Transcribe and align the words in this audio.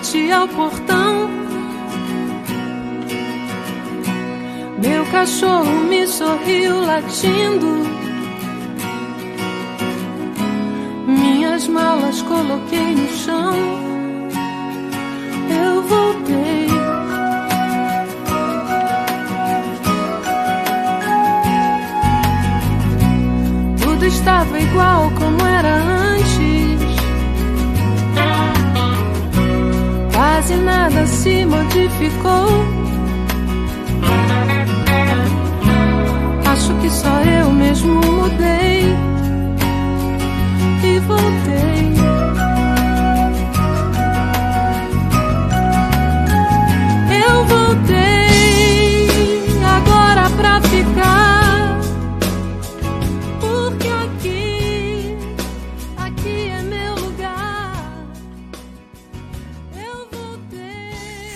frente 0.00 0.32
ao 0.32 0.48
portão. 0.48 1.28
Meu 4.78 5.04
cachorro 5.06 5.84
me 5.88 6.06
sorriu 6.06 6.80
latindo. 6.80 7.66
Minhas 11.06 11.68
malas 11.68 12.22
coloquei 12.22 12.94
no 12.94 13.08
chão. 13.08 13.54
Eu 15.50 15.82
voltei. 15.82 16.66
Tudo 23.82 24.06
estava 24.06 24.58
igual 24.58 25.10
como 25.18 25.46
era 25.46 25.74
antes. 25.74 25.99
Quase 30.50 30.62
nada 30.62 31.06
se 31.06 31.46
modificou. 31.46 32.48
Acho 36.44 36.74
que 36.80 36.90
só 36.90 37.20
eu 37.22 37.52
mesmo 37.52 38.00
mudei 38.00 38.82
e 40.82 40.98
voltei. 41.06 41.79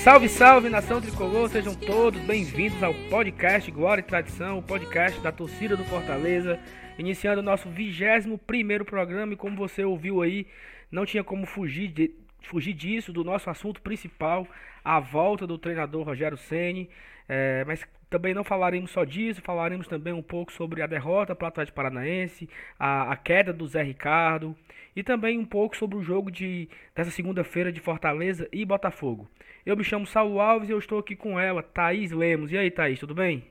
Salve, 0.05 0.29
salve, 0.29 0.69
nação 0.69 1.01
tricolor, 1.01 1.49
sejam 1.49 1.75
todos 1.75 2.21
bem-vindos 2.21 2.83
ao 2.83 2.93
podcast 3.09 3.71
Glória 3.71 4.03
e 4.03 4.05
Tradição, 4.05 4.59
o 4.59 4.63
podcast 4.63 5.19
da 5.23 5.33
torcida 5.33 5.79
do 5.79 5.85
Fortaleza, 5.87 6.61
iniciando 6.99 7.41
o 7.41 7.43
nosso 7.43 7.71
21 7.71 8.37
primeiro 8.37 8.85
programa 8.85 9.33
e 9.33 9.37
como 9.37 9.57
você 9.57 9.83
ouviu 9.83 10.21
aí, 10.21 10.47
não 10.93 11.07
tinha 11.07 11.25
como 11.25 11.47
fugir, 11.47 11.89
de- 11.89 12.11
fugir 12.43 12.75
disso, 12.75 13.15
do 13.15 13.25
nosso 13.25 13.49
assunto 13.49 13.81
principal, 13.81 14.47
a 14.85 15.01
volta 15.01 15.47
do 15.47 15.57
treinador 15.57 16.05
Rogério 16.05 16.37
Ceni, 16.37 16.91
é, 17.27 17.65
mas 17.65 17.83
também 18.11 18.35
não 18.35 18.45
falaremos 18.45 18.91
só 18.91 19.05
disso, 19.05 19.41
falaremos 19.41 19.89
também 19.89 20.13
um 20.13 20.23
pouco 20.23 20.53
sobre 20.53 20.83
a 20.83 20.87
derrota 20.87 21.35
para 21.35 21.47
o 21.47 21.49
Atlético 21.49 21.77
Paranaense, 21.77 22.47
a, 22.79 23.11
a 23.11 23.17
queda 23.17 23.55
do 23.55 23.67
Zé 23.67 23.83
Ricardo 23.83 24.55
e 24.95 25.03
também 25.03 25.39
um 25.39 25.45
pouco 25.45 25.77
sobre 25.77 25.97
o 25.97 26.03
jogo 26.03 26.31
de, 26.31 26.69
dessa 26.95 27.11
segunda-feira 27.11 27.73
de 27.73 27.81
Fortaleza 27.81 28.49
e 28.53 28.65
Botafogo. 28.65 29.29
Eu 29.65 29.77
me 29.77 29.85
chamo 29.85 30.07
Saulo 30.07 30.41
Alves 30.41 30.69
e 30.69 30.73
eu 30.73 30.79
estou 30.79 30.99
aqui 30.99 31.17
com 31.17 31.39
ela, 31.39 31.63
Thaís 31.63 32.13
Lemos. 32.13 32.53
E 32.53 32.59
aí, 32.59 32.71
Thaís, 32.71 33.01
tudo 33.01 33.15
bem? 33.15 33.51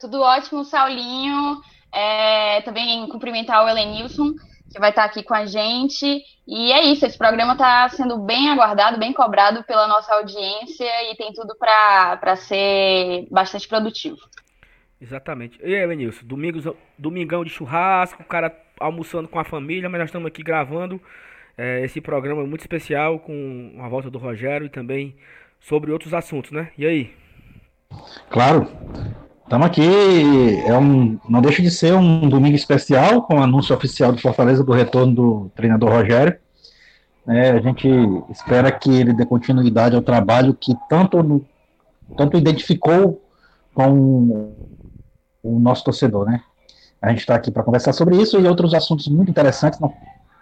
Tudo 0.00 0.20
ótimo, 0.20 0.64
Saulinho. 0.64 1.60
É, 1.92 2.60
também 2.62 3.06
cumprimentar 3.08 3.64
o 3.64 3.68
Elenilson, 3.68 4.34
que 4.70 4.78
vai 4.78 4.90
estar 4.90 5.04
aqui 5.04 5.22
com 5.22 5.34
a 5.34 5.46
gente. 5.46 6.22
E 6.46 6.72
é 6.72 6.84
isso, 6.84 7.04
esse 7.04 7.18
programa 7.18 7.52
está 7.52 7.88
sendo 7.90 8.18
bem 8.18 8.48
aguardado, 8.48 8.98
bem 8.98 9.12
cobrado 9.12 9.62
pela 9.64 9.86
nossa 9.86 10.14
audiência 10.14 11.10
e 11.10 11.16
tem 11.16 11.32
tudo 11.32 11.54
para 11.56 12.36
ser 12.36 13.26
bastante 13.30 13.68
produtivo. 13.68 14.18
Exatamente. 15.00 15.58
E 15.62 15.74
aí, 15.74 15.86
Lenilson, 15.86 16.26
domingos, 16.26 16.64
domingão 16.96 17.44
de 17.44 17.50
churrasco, 17.50 18.22
o 18.22 18.26
cara 18.26 18.50
almoçando 18.80 19.28
com 19.28 19.38
a 19.38 19.44
família, 19.44 19.88
mas 19.88 20.00
nós 20.00 20.08
estamos 20.08 20.26
aqui 20.26 20.42
gravando 20.42 21.00
é, 21.56 21.84
esse 21.84 22.00
programa 22.00 22.46
muito 22.46 22.60
especial 22.60 23.18
com 23.18 23.74
a 23.80 23.88
volta 23.88 24.10
do 24.10 24.18
Rogério 24.18 24.66
e 24.66 24.70
também 24.70 25.16
sobre 25.60 25.90
outros 25.90 26.14
assuntos, 26.14 26.52
né? 26.52 26.70
E 26.78 26.86
aí? 26.86 27.12
Claro, 28.30 28.68
estamos 29.42 29.66
aqui. 29.66 29.88
É 30.66 30.76
um, 30.76 31.18
não 31.28 31.42
deixa 31.42 31.60
de 31.60 31.70
ser 31.70 31.94
um 31.94 32.28
domingo 32.28 32.54
especial 32.54 33.22
com 33.22 33.34
o 33.34 33.42
anúncio 33.42 33.74
oficial 33.74 34.12
do 34.12 34.20
Fortaleza 34.20 34.62
do 34.62 34.72
retorno 34.72 35.14
do 35.14 35.50
treinador 35.54 35.90
Rogério. 35.90 36.36
É, 37.26 37.50
a 37.50 37.60
gente 37.60 37.88
espera 38.30 38.70
que 38.72 38.90
ele 38.90 39.12
dê 39.12 39.26
continuidade 39.26 39.94
ao 39.94 40.00
trabalho 40.00 40.54
que 40.54 40.72
tanto, 40.88 41.44
tanto 42.16 42.38
identificou 42.38 43.22
com 43.74 44.54
o 45.42 45.58
nosso 45.58 45.84
torcedor, 45.84 46.24
né? 46.26 46.42
A 47.00 47.10
gente 47.10 47.20
está 47.20 47.34
aqui 47.34 47.50
para 47.50 47.62
conversar 47.62 47.92
sobre 47.92 48.16
isso 48.16 48.40
e 48.40 48.46
outros 48.46 48.74
assuntos 48.74 49.06
muito 49.08 49.30
interessantes. 49.30 49.78
Não 49.78 49.94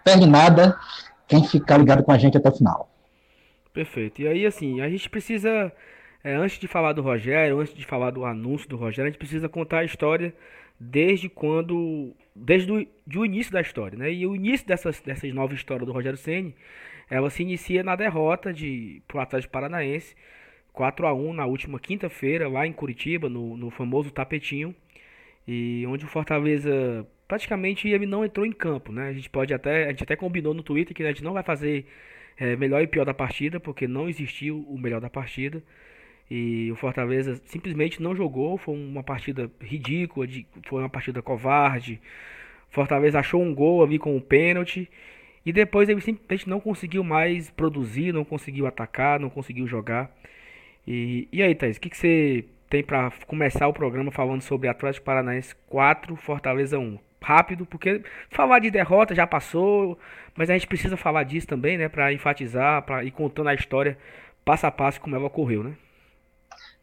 perde 0.03 0.25
nada 0.25 0.77
quem 1.27 1.43
ficar 1.43 1.77
ligado 1.77 2.03
com 2.03 2.11
a 2.11 2.17
gente 2.17 2.37
até 2.37 2.49
o 2.49 2.55
final. 2.55 2.89
Perfeito. 3.73 4.21
E 4.21 4.27
aí, 4.27 4.45
assim, 4.45 4.81
a 4.81 4.89
gente 4.89 5.09
precisa, 5.09 5.71
é, 6.23 6.33
antes 6.33 6.57
de 6.57 6.67
falar 6.67 6.93
do 6.93 7.01
Rogério, 7.01 7.59
antes 7.59 7.75
de 7.75 7.85
falar 7.85 8.11
do 8.11 8.25
anúncio 8.25 8.67
do 8.67 8.75
Rogério, 8.75 9.07
a 9.07 9.11
gente 9.11 9.19
precisa 9.19 9.47
contar 9.47 9.79
a 9.79 9.85
história 9.85 10.33
desde 10.79 11.29
quando, 11.29 12.11
desde 12.35 12.71
o 12.71 12.87
de 13.05 13.19
início 13.19 13.51
da 13.51 13.61
história, 13.61 13.97
né? 13.97 14.11
E 14.11 14.25
o 14.25 14.35
início 14.35 14.65
dessas, 14.65 14.99
dessas 15.01 15.33
nova 15.33 15.53
história 15.53 15.85
do 15.85 15.91
Rogério 15.91 16.17
Ceni, 16.17 16.55
ela 17.09 17.29
se 17.29 17.43
inicia 17.43 17.83
na 17.83 17.95
derrota 17.95 18.53
de 18.53 19.01
pro 19.07 19.19
Atlético 19.19 19.53
Paranaense, 19.53 20.15
4 20.73 21.07
a 21.07 21.13
1 21.13 21.33
na 21.33 21.45
última 21.45 21.79
quinta-feira 21.79 22.47
lá 22.47 22.67
em 22.67 22.73
Curitiba, 22.73 23.27
no, 23.27 23.57
no 23.57 23.69
famoso 23.71 24.11
tapetinho, 24.11 24.75
e 25.47 25.85
onde 25.87 26.05
o 26.05 26.07
Fortaleza 26.07 27.05
praticamente 27.27 27.87
ele 27.89 28.05
não 28.05 28.23
entrou 28.25 28.45
em 28.45 28.51
campo, 28.51 28.91
né? 28.91 29.09
A 29.09 29.13
gente 29.13 29.29
pode 29.29 29.53
até, 29.53 29.85
a 29.85 29.89
gente 29.89 30.03
até 30.03 30.15
combinou 30.15 30.53
no 30.53 30.63
Twitter 30.63 30.95
que 30.95 31.03
a 31.03 31.07
gente 31.07 31.23
não 31.23 31.33
vai 31.33 31.43
fazer 31.43 31.85
é, 32.37 32.55
melhor 32.55 32.81
e 32.81 32.87
pior 32.87 33.05
da 33.05 33.13
partida, 33.13 33.59
porque 33.59 33.87
não 33.87 34.09
existiu 34.09 34.61
o 34.69 34.77
melhor 34.77 35.01
da 35.01 35.09
partida. 35.09 35.63
E 36.29 36.69
o 36.71 36.75
Fortaleza 36.75 37.41
simplesmente 37.45 38.01
não 38.01 38.15
jogou, 38.15 38.57
foi 38.57 38.75
uma 38.75 39.03
partida 39.03 39.49
ridícula, 39.61 40.27
de- 40.27 40.45
foi 40.67 40.81
uma 40.81 40.89
partida 40.89 41.21
covarde. 41.21 42.01
Fortaleza 42.69 43.19
achou 43.19 43.41
um 43.41 43.53
gol 43.55 43.83
ali 43.83 43.97
com 43.99 44.15
o 44.17 44.21
pênalti 44.21 44.89
e 45.45 45.53
depois 45.53 45.87
ele 45.89 46.01
simplesmente 46.01 46.49
não 46.49 46.59
conseguiu 46.59 47.03
mais 47.03 47.49
produzir, 47.51 48.13
não 48.13 48.25
conseguiu 48.25 48.67
atacar, 48.67 49.19
não 49.19 49.29
conseguiu 49.29 49.67
jogar. 49.67 50.11
E, 50.87 51.27
e 51.31 51.41
aí, 51.43 51.55
Thaís, 51.55 51.77
o 51.77 51.81
que, 51.81 51.89
que 51.89 51.97
você 51.97 52.45
tem 52.69 52.83
para 52.83 53.11
começar 53.25 53.67
o 53.67 53.73
programa 53.73 54.11
falando 54.11 54.41
sobre 54.41 54.67
Atlético 54.67 55.05
Paranaense 55.05 55.55
4, 55.67 56.15
Fortaleza 56.15 56.77
1? 56.77 56.99
Rápido, 57.21 57.65
porque 57.65 58.03
falar 58.29 58.59
de 58.59 58.71
derrota 58.71 59.13
já 59.13 59.27
passou, 59.27 59.99
mas 60.33 60.49
a 60.49 60.53
gente 60.53 60.67
precisa 60.67 60.95
falar 60.95 61.23
disso 61.23 61.45
também, 61.45 61.77
né, 61.77 61.89
para 61.89 62.13
enfatizar, 62.13 62.83
para 62.83 63.03
ir 63.03 63.11
contando 63.11 63.49
a 63.49 63.53
história 63.53 63.97
passo 64.45 64.65
a 64.65 64.71
passo 64.71 65.01
como 65.01 65.13
ela 65.13 65.25
ocorreu, 65.25 65.61
né? 65.61 65.73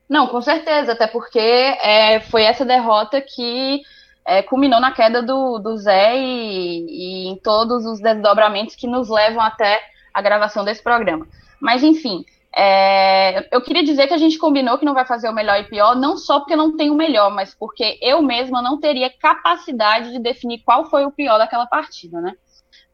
Não, 0.07 0.27
com 0.27 0.43
certeza, 0.43 0.93
até 0.93 1.07
porque 1.07 1.39
é, 1.39 2.21
foi 2.21 2.43
essa 2.43 2.63
derrota 2.63 3.23
que 3.23 3.81
é, 4.27 4.43
culminou 4.43 4.81
na 4.81 4.93
queda 4.93 5.23
do, 5.23 5.59
do 5.59 5.77
Zé 5.79 6.15
e, 6.19 6.87
e 6.89 7.29
em 7.29 7.37
todos 7.37 7.87
os 7.87 8.01
desdobramentos 8.01 8.75
que 8.75 8.87
nos 8.87 9.09
levam 9.09 9.41
até 9.41 9.81
a 10.13 10.21
gravação 10.21 10.63
desse 10.63 10.83
programa. 10.83 11.27
Mas, 11.59 11.83
enfim, 11.83 12.25
é, 12.57 13.49
eu 13.51 13.61
queria 13.61 13.83
dizer 13.83 14.07
que 14.07 14.15
a 14.15 14.19
gente 14.19 14.39
combinou 14.39 14.79
que 14.79 14.85
não 14.85 14.95
vai 14.95 15.05
fazer 15.05 15.29
o 15.29 15.35
melhor 15.35 15.59
e 15.59 15.65
pior, 15.65 15.97
não 15.97 16.17
só 16.17 16.39
porque 16.39 16.55
não 16.55 16.77
tem 16.77 16.91
o 16.91 16.95
melhor, 16.95 17.31
mas 17.31 17.55
porque 17.55 17.99
eu 18.01 18.23
mesma 18.23 18.63
não 18.63 18.79
teria 18.79 19.11
capacidade 19.11 20.13
de 20.13 20.19
definir 20.19 20.63
qual 20.65 20.85
foi 20.87 21.05
o 21.05 21.11
pior 21.11 21.39
daquela 21.39 21.67
partida, 21.67 22.21
né? 22.21 22.35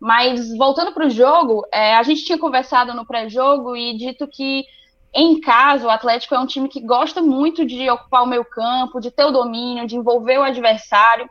Mas 0.00 0.56
voltando 0.56 0.92
para 0.92 1.06
o 1.06 1.10
jogo, 1.10 1.66
é, 1.70 1.94
a 1.94 2.02
gente 2.02 2.24
tinha 2.24 2.38
conversado 2.38 2.94
no 2.94 3.06
pré-jogo 3.06 3.76
e 3.76 3.96
dito 3.98 4.26
que 4.26 4.64
em 5.12 5.40
casa, 5.40 5.86
o 5.86 5.90
Atlético 5.90 6.34
é 6.34 6.38
um 6.38 6.46
time 6.46 6.68
que 6.68 6.80
gosta 6.80 7.20
muito 7.20 7.66
de 7.66 7.90
ocupar 7.90 8.22
o 8.22 8.26
meio 8.26 8.44
campo, 8.44 9.00
de 9.00 9.10
ter 9.10 9.24
o 9.24 9.32
domínio, 9.32 9.86
de 9.86 9.96
envolver 9.96 10.38
o 10.38 10.42
adversário. 10.42 11.28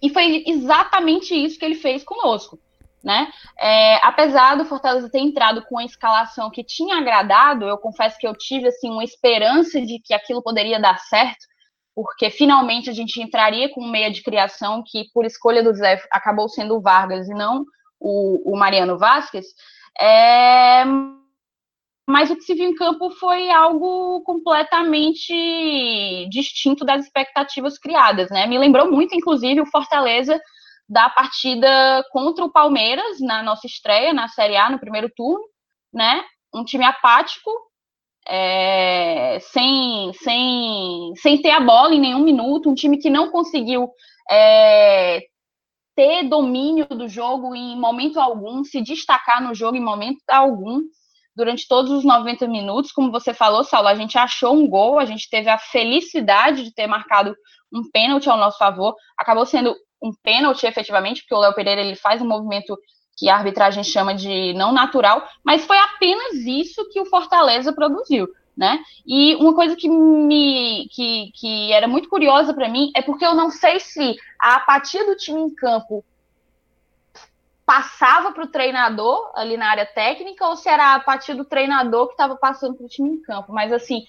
E 0.00 0.08
foi 0.08 0.44
exatamente 0.46 1.34
isso 1.34 1.58
que 1.58 1.64
ele 1.64 1.74
fez 1.74 2.04
conosco. 2.04 2.58
Né? 3.04 3.30
É, 3.60 3.96
apesar 3.96 4.56
do 4.56 4.64
Fortaleza 4.64 5.10
ter 5.10 5.18
entrado 5.18 5.62
com 5.66 5.78
a 5.78 5.84
escalação 5.84 6.50
que 6.50 6.64
tinha 6.64 6.96
agradado, 6.96 7.66
eu 7.66 7.76
confesso 7.76 8.16
que 8.18 8.26
eu 8.26 8.34
tive 8.34 8.68
assim, 8.68 8.90
uma 8.90 9.04
esperança 9.04 9.78
de 9.78 10.00
que 10.02 10.14
aquilo 10.14 10.42
poderia 10.42 10.80
dar 10.80 10.98
certo, 11.00 11.44
porque 11.94 12.30
finalmente 12.30 12.88
a 12.88 12.94
gente 12.94 13.20
entraria 13.20 13.68
com 13.68 13.82
um 13.82 13.90
meia 13.90 14.10
de 14.10 14.22
criação 14.22 14.82
que, 14.82 15.04
por 15.12 15.26
escolha 15.26 15.62
do 15.62 15.74
Zé, 15.74 16.02
acabou 16.10 16.48
sendo 16.48 16.76
o 16.76 16.80
Vargas 16.80 17.28
e 17.28 17.34
não 17.34 17.66
o, 18.00 18.54
o 18.54 18.56
Mariano 18.56 18.96
Vasquez. 18.96 19.48
É, 20.00 20.84
mas 22.08 22.30
o 22.30 22.36
que 22.36 22.42
se 22.42 22.54
viu 22.54 22.70
em 22.70 22.74
campo 22.74 23.10
foi 23.10 23.50
algo 23.50 24.22
completamente 24.22 26.26
distinto 26.30 26.86
das 26.86 27.04
expectativas 27.04 27.78
criadas, 27.78 28.30
né? 28.30 28.46
Me 28.46 28.58
lembrou 28.58 28.90
muito, 28.90 29.14
inclusive, 29.14 29.60
o 29.60 29.66
Fortaleza 29.66 30.40
da 30.88 31.08
partida 31.08 32.04
contra 32.10 32.44
o 32.44 32.52
Palmeiras 32.52 33.20
na 33.20 33.42
nossa 33.42 33.66
estreia 33.66 34.12
na 34.12 34.28
Série 34.28 34.56
A 34.56 34.70
no 34.70 34.78
primeiro 34.78 35.10
turno, 35.14 35.44
né? 35.92 36.22
Um 36.54 36.64
time 36.64 36.84
apático, 36.84 37.50
é, 38.26 39.38
sem, 39.40 40.12
sem, 40.14 41.12
sem 41.16 41.42
ter 41.42 41.50
a 41.50 41.60
bola 41.60 41.94
em 41.94 42.00
nenhum 42.00 42.20
minuto, 42.20 42.70
um 42.70 42.74
time 42.74 42.98
que 42.98 43.10
não 43.10 43.30
conseguiu 43.30 43.90
é, 44.30 45.20
ter 45.94 46.24
domínio 46.28 46.86
do 46.86 47.08
jogo 47.08 47.54
em 47.54 47.78
momento 47.78 48.20
algum, 48.20 48.64
se 48.64 48.80
destacar 48.82 49.42
no 49.42 49.54
jogo 49.54 49.76
em 49.76 49.84
momento 49.84 50.20
algum 50.28 50.80
durante 51.36 51.66
todos 51.66 51.90
os 51.90 52.04
90 52.04 52.46
minutos. 52.48 52.92
Como 52.92 53.10
você 53.10 53.34
falou, 53.34 53.64
Saulo, 53.64 53.88
a 53.88 53.94
gente 53.94 54.16
achou 54.16 54.54
um 54.54 54.68
gol, 54.68 54.98
a 54.98 55.04
gente 55.04 55.28
teve 55.28 55.48
a 55.48 55.58
felicidade 55.58 56.64
de 56.64 56.74
ter 56.74 56.86
marcado 56.86 57.34
um 57.72 57.82
pênalti 57.90 58.28
ao 58.28 58.36
nosso 58.36 58.58
favor. 58.58 58.94
Acabou 59.18 59.44
sendo 59.44 59.74
um 60.04 60.12
pênalti, 60.12 60.66
efetivamente, 60.66 61.22
porque 61.22 61.34
o 61.34 61.38
Léo 61.38 61.54
Pereira 61.54 61.80
ele 61.80 61.96
faz 61.96 62.20
um 62.20 62.28
movimento 62.28 62.78
que 63.16 63.28
a 63.28 63.36
arbitragem 63.36 63.82
chama 63.82 64.14
de 64.14 64.52
não 64.52 64.70
natural, 64.70 65.26
mas 65.42 65.64
foi 65.64 65.78
apenas 65.78 66.34
isso 66.34 66.88
que 66.90 67.00
o 67.00 67.06
Fortaleza 67.06 67.72
produziu. 67.72 68.28
Né? 68.56 68.78
E 69.04 69.34
uma 69.36 69.52
coisa 69.52 69.74
que 69.74 69.88
me 69.88 70.86
que, 70.92 71.32
que 71.34 71.72
era 71.72 71.88
muito 71.88 72.08
curiosa 72.08 72.54
para 72.54 72.68
mim 72.68 72.92
é 72.94 73.02
porque 73.02 73.26
eu 73.26 73.34
não 73.34 73.50
sei 73.50 73.80
se 73.80 74.14
a 74.38 74.56
apatia 74.56 75.04
do 75.04 75.16
time 75.16 75.40
em 75.40 75.52
campo 75.52 76.04
passava 77.66 78.30
para 78.30 78.44
o 78.44 78.48
treinador 78.48 79.32
ali 79.34 79.56
na 79.56 79.70
área 79.70 79.84
técnica 79.84 80.46
ou 80.46 80.54
se 80.54 80.68
era 80.68 80.94
a 80.94 81.00
partir 81.00 81.34
do 81.34 81.44
treinador 81.44 82.06
que 82.06 82.12
estava 82.12 82.36
passando 82.36 82.76
para 82.76 82.86
o 82.86 82.88
time 82.88 83.10
em 83.10 83.22
campo. 83.22 83.52
Mas 83.52 83.72
assim, 83.72 84.04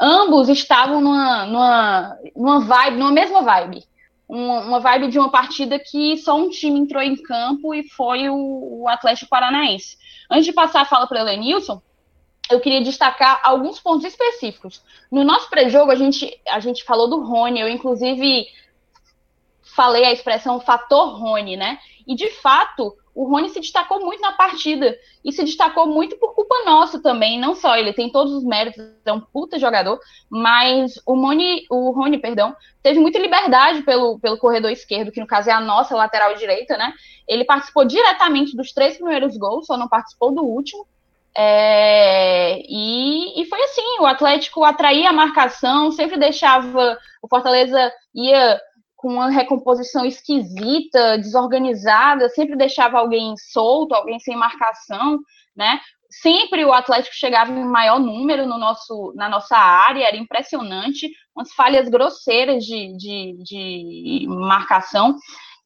ambos 0.00 0.48
estavam 0.48 1.02
numa, 1.02 1.44
numa, 1.44 2.18
numa 2.34 2.60
vibe, 2.60 2.96
numa 2.96 3.12
mesma 3.12 3.42
vibe. 3.42 3.84
Uma, 4.34 4.80
vibe 4.80 5.08
de 5.08 5.18
uma 5.18 5.30
partida 5.30 5.78
que 5.78 6.16
só 6.16 6.34
um 6.34 6.48
time 6.48 6.80
entrou 6.80 7.02
em 7.02 7.14
campo 7.16 7.74
e 7.74 7.86
foi 7.90 8.30
o, 8.30 8.82
o 8.82 8.88
Atlético 8.88 9.28
Paranaense. 9.28 9.98
Antes 10.30 10.46
de 10.46 10.54
passar 10.54 10.80
a 10.80 10.84
fala 10.86 11.06
para 11.06 11.18
o 11.18 11.20
Elenilson, 11.20 11.82
eu 12.50 12.58
queria 12.58 12.80
destacar 12.80 13.42
alguns 13.44 13.78
pontos 13.78 14.06
específicos. 14.06 14.82
No 15.10 15.22
nosso 15.22 15.50
pré-jogo, 15.50 15.90
a 15.90 15.96
gente, 15.96 16.40
a 16.48 16.60
gente 16.60 16.82
falou 16.82 17.10
do 17.10 17.20
Rony, 17.20 17.60
eu 17.60 17.68
inclusive 17.68 18.46
falei 19.76 20.06
a 20.06 20.12
expressão 20.12 20.60
fator 20.60 21.18
Rony, 21.18 21.58
né? 21.58 21.78
E 22.06 22.14
de 22.14 22.30
fato, 22.30 22.96
o 23.14 23.28
Rony 23.28 23.50
se 23.50 23.60
destacou 23.60 24.00
muito 24.00 24.20
na 24.20 24.32
partida 24.32 24.96
e 25.24 25.32
se 25.32 25.44
destacou 25.44 25.86
muito 25.86 26.16
por 26.16 26.34
culpa 26.34 26.54
nossa 26.64 27.00
também, 27.00 27.38
não 27.38 27.54
só 27.54 27.76
ele 27.76 27.92
tem 27.92 28.10
todos 28.10 28.32
os 28.32 28.44
méritos, 28.44 28.82
é 29.04 29.12
um 29.12 29.20
puta 29.20 29.58
jogador, 29.58 29.98
mas 30.30 30.94
o 31.06 31.14
Rony, 31.14 31.66
o 31.70 31.90
Rony, 31.90 32.18
perdão, 32.18 32.56
teve 32.82 32.98
muita 32.98 33.18
liberdade 33.18 33.82
pelo, 33.82 34.18
pelo 34.18 34.38
corredor 34.38 34.70
esquerdo, 34.70 35.12
que 35.12 35.20
no 35.20 35.26
caso 35.26 35.50
é 35.50 35.52
a 35.52 35.60
nossa 35.60 35.94
lateral 35.94 36.34
direita, 36.34 36.76
né? 36.76 36.92
Ele 37.28 37.44
participou 37.44 37.84
diretamente 37.84 38.56
dos 38.56 38.72
três 38.72 38.96
primeiros 38.96 39.36
gols, 39.36 39.66
só 39.66 39.76
não 39.76 39.88
participou 39.88 40.32
do 40.32 40.42
último. 40.42 40.86
É, 41.34 42.60
e, 42.68 43.40
e 43.40 43.46
foi 43.46 43.62
assim, 43.62 44.00
o 44.00 44.06
Atlético 44.06 44.64
atraía 44.64 45.08
a 45.08 45.14
marcação, 45.14 45.90
sempre 45.90 46.18
deixava 46.18 46.98
o 47.22 47.28
Fortaleza 47.28 47.92
ia 48.14 48.60
com 49.02 49.14
uma 49.14 49.28
recomposição 49.28 50.06
esquisita, 50.06 51.18
desorganizada, 51.18 52.28
sempre 52.28 52.54
deixava 52.54 53.00
alguém 53.00 53.34
solto, 53.36 53.96
alguém 53.96 54.20
sem 54.20 54.36
marcação, 54.36 55.18
né? 55.56 55.80
Sempre 56.08 56.64
o 56.64 56.72
Atlético 56.72 57.16
chegava 57.16 57.50
em 57.50 57.64
maior 57.64 57.98
número 57.98 58.46
no 58.46 58.56
nosso, 58.56 59.12
na 59.16 59.28
nossa 59.28 59.56
área, 59.56 60.06
era 60.06 60.16
impressionante, 60.16 61.10
umas 61.34 61.52
falhas 61.52 61.88
grosseiras 61.88 62.64
de, 62.64 62.96
de, 62.96 63.36
de 63.42 64.26
marcação. 64.28 65.16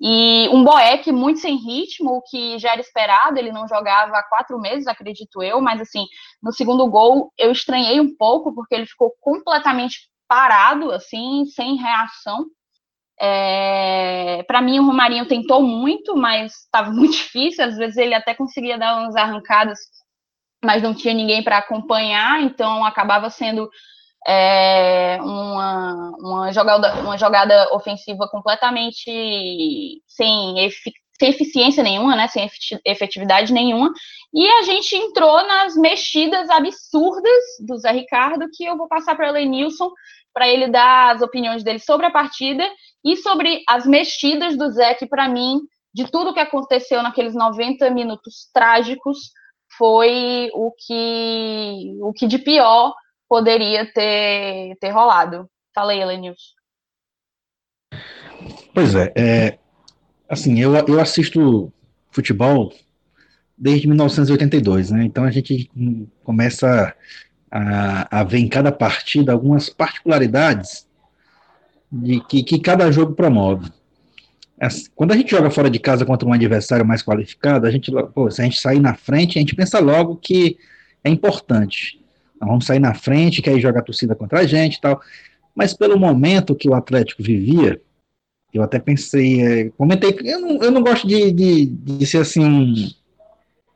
E 0.00 0.48
um 0.48 0.64
Boeck 0.64 1.12
muito 1.12 1.40
sem 1.40 1.56
ritmo, 1.56 2.12
o 2.12 2.22
que 2.22 2.58
já 2.58 2.72
era 2.72 2.80
esperado, 2.80 3.38
ele 3.38 3.52
não 3.52 3.68
jogava 3.68 4.16
há 4.16 4.22
quatro 4.22 4.58
meses, 4.58 4.86
acredito 4.86 5.42
eu, 5.42 5.60
mas 5.60 5.78
assim, 5.78 6.06
no 6.42 6.52
segundo 6.52 6.88
gol 6.88 7.30
eu 7.36 7.52
estranhei 7.52 8.00
um 8.00 8.16
pouco, 8.16 8.54
porque 8.54 8.74
ele 8.74 8.86
ficou 8.86 9.12
completamente 9.20 10.08
parado, 10.26 10.90
assim, 10.90 11.44
sem 11.46 11.76
reação. 11.76 12.46
É, 13.20 14.42
para 14.46 14.60
mim, 14.60 14.78
o 14.78 14.86
Romarinho 14.86 15.26
tentou 15.26 15.62
muito, 15.62 16.16
mas 16.16 16.52
estava 16.52 16.90
muito 16.92 17.12
difícil. 17.12 17.64
Às 17.64 17.76
vezes 17.76 17.96
ele 17.96 18.14
até 18.14 18.34
conseguia 18.34 18.78
dar 18.78 18.98
umas 18.98 19.16
arrancadas, 19.16 19.78
mas 20.64 20.82
não 20.82 20.94
tinha 20.94 21.14
ninguém 21.14 21.42
para 21.42 21.58
acompanhar, 21.58 22.42
então 22.42 22.84
acabava 22.84 23.30
sendo 23.30 23.68
é, 24.26 25.18
uma, 25.22 26.12
uma, 26.18 26.52
jogada, 26.52 26.94
uma 27.00 27.16
jogada 27.16 27.72
ofensiva 27.72 28.28
completamente 28.28 30.02
sem, 30.06 30.64
efic 30.64 30.94
sem 31.18 31.30
eficiência 31.30 31.82
nenhuma, 31.82 32.14
né, 32.14 32.28
sem 32.28 32.46
efetividade 32.84 33.52
nenhuma. 33.52 33.90
E 34.34 34.46
a 34.46 34.62
gente 34.62 34.94
entrou 34.94 35.46
nas 35.46 35.74
mexidas 35.74 36.50
absurdas 36.50 37.42
do 37.66 37.78
Zé 37.78 37.90
Ricardo, 37.90 38.48
que 38.52 38.64
eu 38.64 38.76
vou 38.76 38.86
passar 38.86 39.16
para 39.16 39.30
o 39.30 39.32
Lenilson 39.32 39.90
para 40.36 40.46
ele 40.46 40.68
dar 40.68 41.14
as 41.14 41.22
opiniões 41.22 41.64
dele 41.64 41.78
sobre 41.78 42.04
a 42.04 42.10
partida 42.10 42.62
e 43.02 43.16
sobre 43.16 43.62
as 43.66 43.86
mexidas 43.86 44.54
do 44.54 44.70
Zé, 44.70 44.92
que 44.92 45.06
para 45.06 45.26
mim, 45.26 45.60
de 45.94 46.10
tudo 46.10 46.34
que 46.34 46.40
aconteceu 46.40 47.02
naqueles 47.02 47.34
90 47.34 47.88
minutos 47.88 48.50
trágicos, 48.52 49.16
foi 49.78 50.50
o 50.52 50.70
que, 50.72 51.96
o 52.02 52.12
que 52.12 52.26
de 52.26 52.38
pior 52.38 52.94
poderia 53.26 53.90
ter, 53.90 54.76
ter 54.78 54.90
rolado. 54.90 55.48
Fala 55.74 55.92
aí. 55.92 56.00
Pois 58.74 58.94
é, 58.94 59.14
é, 59.16 59.58
assim, 60.28 60.60
eu, 60.60 60.74
eu 60.86 61.00
assisto 61.00 61.72
futebol 62.10 62.74
desde 63.56 63.88
1982, 63.88 64.90
né? 64.90 65.04
Então 65.04 65.24
a 65.24 65.30
gente 65.30 65.70
começa 66.22 66.94
a, 67.56 68.20
a 68.20 68.24
ver 68.24 68.38
em 68.38 68.48
cada 68.48 68.70
partida 68.70 69.32
algumas 69.32 69.70
particularidades 69.70 70.86
de 71.90 72.20
que, 72.20 72.42
que 72.42 72.58
cada 72.58 72.90
jogo 72.92 73.14
promove. 73.14 73.70
Quando 74.94 75.12
a 75.12 75.16
gente 75.16 75.30
joga 75.30 75.50
fora 75.50 75.70
de 75.70 75.78
casa 75.78 76.04
contra 76.04 76.28
um 76.28 76.32
adversário 76.32 76.84
mais 76.84 77.02
qualificado, 77.02 77.66
a 77.66 77.70
gente, 77.70 77.90
pô, 78.14 78.30
se 78.30 78.40
a 78.40 78.44
gente 78.44 78.60
sair 78.60 78.80
na 78.80 78.94
frente, 78.94 79.38
a 79.38 79.40
gente 79.40 79.54
pensa 79.54 79.78
logo 79.78 80.16
que 80.16 80.58
é 81.02 81.08
importante. 81.08 82.00
Vamos 82.38 82.66
sair 82.66 82.78
na 82.78 82.94
frente, 82.94 83.40
que 83.40 83.48
aí 83.48 83.60
joga 83.60 83.80
a 83.80 83.82
torcida 83.82 84.14
contra 84.14 84.40
a 84.40 84.46
gente 84.46 84.76
e 84.76 84.80
tal. 84.80 85.00
Mas 85.54 85.72
pelo 85.72 85.98
momento 85.98 86.54
que 86.54 86.68
o 86.68 86.74
Atlético 86.74 87.22
vivia, 87.22 87.80
eu 88.52 88.62
até 88.62 88.78
pensei, 88.78 89.40
é, 89.40 89.70
comentei, 89.70 90.14
eu 90.24 90.40
não, 90.40 90.62
eu 90.62 90.70
não 90.70 90.82
gosto 90.82 91.06
de, 91.06 91.32
de, 91.32 91.66
de 91.66 92.06
ser 92.06 92.18
assim 92.18 92.44
um 92.44 92.90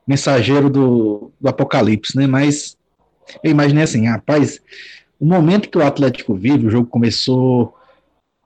mensageiro 0.07 0.69
do, 0.69 1.31
do 1.41 1.49
apocalipse, 1.49 2.17
né? 2.17 2.27
Mas 2.27 2.77
eu 3.43 3.51
imaginei 3.51 3.85
assim, 3.85 4.07
rapaz, 4.07 4.61
o 5.19 5.27
momento 5.27 5.69
que 5.69 5.79
o 5.79 5.83
Atlético 5.83 6.35
vive, 6.35 6.67
o 6.67 6.71
jogo 6.71 6.89
começou 6.89 7.75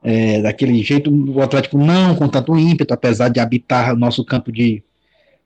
é, 0.03 0.41
daquele 0.41 0.83
jeito, 0.83 1.09
o 1.11 1.41
Atlético 1.41 1.77
não 1.77 2.15
com 2.15 2.27
tanto 2.27 2.57
ímpeto, 2.57 2.93
apesar 2.93 3.29
de 3.29 3.39
habitar 3.39 3.93
o 3.93 3.97
nosso 3.97 4.23
campo 4.23 4.51
de 4.51 4.83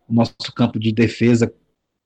nosso 0.09 0.33
campo 0.55 0.79
de 0.79 0.91
defesa 0.91 1.53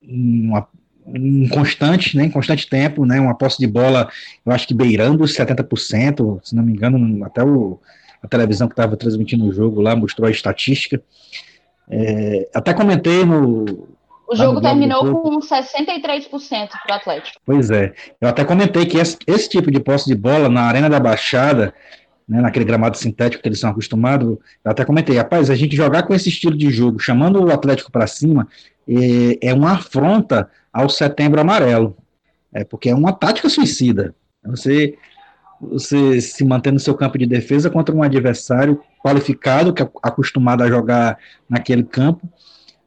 uma, 0.02 0.68
um 1.06 1.48
constante, 1.48 2.18
né, 2.18 2.26
em 2.26 2.30
constante 2.30 2.70
tempo, 2.70 3.06
né, 3.06 3.20
uma 3.20 3.36
posse 3.36 3.58
de 3.58 3.68
bola, 3.68 4.10
eu 4.46 4.52
acho 4.52 4.68
que 4.68 4.74
beirando 4.74 5.24
os 5.24 5.34
70%, 5.34 6.40
se 6.44 6.56
não 6.56 6.64
me 6.64 6.74
engano, 6.74 7.24
até 7.24 7.44
o, 7.44 7.80
a 8.22 8.28
televisão 8.28 8.68
que 8.68 8.74
estava 8.74 8.98
transmitindo 8.98 9.46
o 9.46 9.54
jogo 9.54 9.82
lá 9.82 9.96
mostrou 9.96 10.28
a 10.28 10.32
estatística. 10.32 11.02
É, 11.90 12.50
até 12.54 12.74
comentei 12.74 13.26
no, 13.26 13.93
o 14.34 14.36
jogo 14.36 14.62
terminou 14.62 15.22
com 15.22 15.40
63% 15.40 16.70
para 16.86 16.96
o 16.96 16.98
Atlético. 16.98 17.40
Pois 17.46 17.70
é. 17.70 17.94
Eu 18.20 18.28
até 18.28 18.44
comentei 18.44 18.86
que 18.86 18.98
esse, 18.98 19.18
esse, 19.28 19.50
tipo 19.50 19.72
de 19.72 19.80
posse 19.80 20.06
de 20.06 20.16
bola 20.16 20.50
na 20.50 20.62
Arena 20.62 20.90
da 20.90 21.00
Baixada, 21.00 21.74
né, 22.28 22.42
naquele 22.42 22.66
gramado 22.66 22.98
sintético 22.98 23.42
que 23.42 23.50
eles 23.50 23.60
são 23.60 23.70
acostumados, 23.70 24.38
eu 24.64 24.72
até 24.72 24.84
comentei, 24.84 25.16
rapaz, 25.18 25.50
a 25.50 25.56
gente 25.56 25.76
jogar 25.76 26.04
com 26.04 26.14
esse 26.14 26.30
estilo 26.30 26.58
de 26.58 26.70
jogo, 26.70 27.00
chamando 27.00 27.44
o 27.44 27.52
Atlético 27.52 27.92
para 27.92 28.08
cima, 28.08 28.48
é, 28.88 29.50
é 29.50 29.54
uma 29.54 29.74
afronta 29.74 30.50
ao 30.72 30.90
setembro 30.90 31.40
amarelo. 31.40 31.96
É 32.54 32.64
porque 32.64 32.90
é 32.90 32.96
uma 32.96 33.14
tática 33.14 33.50
suicida. 33.50 34.14
Você, 34.46 34.96
você 35.62 36.20
se 36.22 36.44
manter 36.44 36.72
no 36.72 36.80
seu 36.80 36.94
campo 36.96 37.18
de 37.18 37.26
defesa 37.26 37.70
contra 37.70 37.96
um 37.96 38.04
adversário 38.04 38.82
qualificado, 39.04 39.74
que 39.74 39.82
é 39.82 39.90
acostumado 40.02 40.64
a 40.64 40.68
jogar 40.68 41.18
naquele 41.50 41.84
campo, 41.84 42.28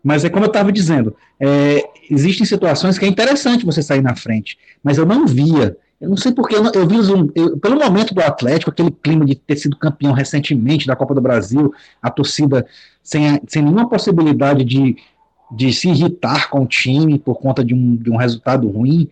mas 0.07 0.25
é 0.25 0.31
como 0.31 0.45
eu 0.45 0.49
estava 0.49 0.71
dizendo, 0.71 1.17
é, 1.41 1.83
existem 2.09 2.47
situações 2.47 2.97
que 2.97 3.05
é 3.05 3.09
interessante 3.09 3.67
você 3.67 3.83
sair 3.83 4.01
na 4.01 4.15
frente, 4.15 4.57
mas 4.81 4.99
eu 4.99 5.05
não 5.05 5.27
via. 5.27 5.77
Eu 6.01 6.09
não 6.11 6.17
sei 6.17 6.31
porque, 6.31 6.55
eu, 6.55 6.65
eu 6.73 6.87
vi 6.87 6.97
eu, 7.35 7.59
pelo 7.59 7.77
momento 7.77 8.15
do 8.15 8.21
Atlético, 8.21 8.71
aquele 8.71 8.93
clima 8.93 9.27
de 9.27 9.35
ter 9.35 9.57
sido 9.57 9.77
campeão 9.77 10.13
recentemente 10.13 10.87
da 10.87 10.95
Copa 10.95 11.13
do 11.13 11.21
Brasil, 11.21 11.75
a 12.01 12.09
torcida 12.09 12.65
sem, 13.03 13.41
sem 13.49 13.63
nenhuma 13.63 13.89
possibilidade 13.89 14.63
de, 14.63 14.97
de 15.51 15.73
se 15.73 15.89
irritar 15.89 16.51
com 16.51 16.63
o 16.63 16.69
time 16.69 17.19
por 17.19 17.41
conta 17.41 17.65
de 17.65 17.75
um, 17.75 17.97
de 17.97 18.09
um 18.09 18.17
resultado 18.17 18.69
ruim. 18.69 19.11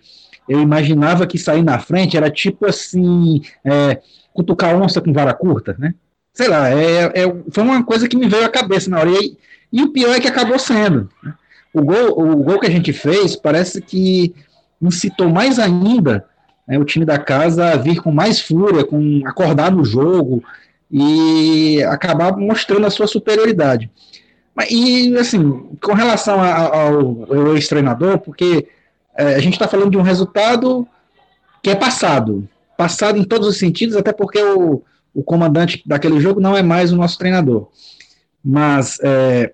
Eu 0.48 0.60
imaginava 0.60 1.26
que 1.26 1.38
sair 1.38 1.64
na 1.64 1.80
frente 1.80 2.16
era 2.16 2.30
tipo 2.30 2.66
assim, 2.66 3.42
é, 3.64 4.00
cutucar 4.32 4.80
onça 4.80 5.00
com 5.00 5.12
vara 5.12 5.34
curta, 5.34 5.74
né? 5.76 5.92
Sei 6.34 6.48
lá, 6.48 6.68
é, 6.68 7.04
é, 7.14 7.36
foi 7.50 7.64
uma 7.64 7.82
coisa 7.82 8.08
que 8.08 8.16
me 8.16 8.28
veio 8.28 8.44
à 8.44 8.48
cabeça 8.48 8.90
na 8.90 8.98
hora. 8.98 9.10
E 9.10 9.38
e 9.74 9.82
o 9.82 9.88
pior 9.88 10.14
é 10.14 10.20
que 10.20 10.28
acabou 10.28 10.56
sendo. 10.56 11.10
Né? 11.20 11.34
O 11.72 11.82
gol, 11.82 12.16
o 12.16 12.36
gol 12.44 12.60
que 12.60 12.66
a 12.68 12.70
gente 12.70 12.92
fez 12.92 13.34
parece 13.34 13.82
que 13.82 14.32
incitou 14.80 15.28
mais 15.28 15.58
ainda 15.58 16.24
né, 16.64 16.78
o 16.78 16.84
time 16.84 17.04
da 17.04 17.18
casa 17.18 17.72
a 17.72 17.76
vir 17.76 18.00
com 18.00 18.12
mais 18.12 18.40
fúria, 18.40 18.84
com 18.84 19.22
acordar 19.26 19.72
no 19.72 19.84
jogo 19.84 20.44
e 20.88 21.82
acabar 21.88 22.36
mostrando 22.36 22.86
a 22.86 22.90
sua 22.90 23.08
superioridade. 23.08 23.90
E 24.70 25.16
assim, 25.18 25.76
com 25.82 25.92
relação 25.92 26.40
ao, 26.40 27.26
ao 27.28 27.56
ex-treinador, 27.56 28.18
porque 28.18 28.68
é, 29.16 29.34
a 29.34 29.40
gente 29.40 29.54
está 29.54 29.66
falando 29.66 29.90
de 29.90 29.98
um 29.98 30.02
resultado 30.02 30.86
que 31.60 31.70
é 31.70 31.74
passado. 31.74 32.48
Passado 32.76 33.18
em 33.18 33.24
todos 33.24 33.48
os 33.48 33.58
sentidos, 33.58 33.96
até 33.96 34.12
porque 34.12 34.40
o, 34.40 34.84
o 35.14 35.22
comandante 35.22 35.82
daquele 35.86 36.20
jogo 36.20 36.40
não 36.40 36.56
é 36.56 36.62
mais 36.62 36.92
o 36.92 36.96
nosso 36.96 37.16
treinador. 37.18 37.68
Mas 38.44 38.98
é, 39.02 39.52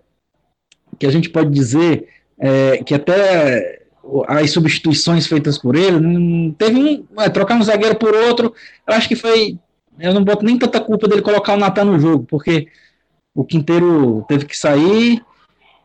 que 0.99 1.07
a 1.07 1.11
gente 1.11 1.29
pode 1.29 1.51
dizer 1.51 2.09
é, 2.39 2.83
que 2.85 2.95
até 2.95 3.81
as 4.27 4.51
substituições 4.51 5.27
feitas 5.27 5.59
por 5.59 5.77
ele, 5.77 6.55
teve 6.59 6.79
um, 6.79 7.07
é, 7.21 7.29
trocar 7.29 7.57
um 7.57 7.63
zagueiro 7.63 7.95
por 7.95 8.15
outro, 8.15 8.55
eu 8.87 8.95
acho 8.95 9.07
que 9.07 9.15
foi, 9.15 9.59
eu 9.99 10.13
não 10.13 10.25
boto 10.25 10.45
nem 10.45 10.59
tanta 10.59 10.81
culpa 10.81 11.07
dele 11.07 11.23
colocar 11.23 11.55
o 11.55 11.59
Natan 11.59 11.85
no 11.85 11.99
jogo, 11.99 12.25
porque 12.29 12.67
o 13.35 13.45
Quinteiro 13.45 14.25
teve 14.27 14.47
que 14.47 14.57
sair, 14.57 15.23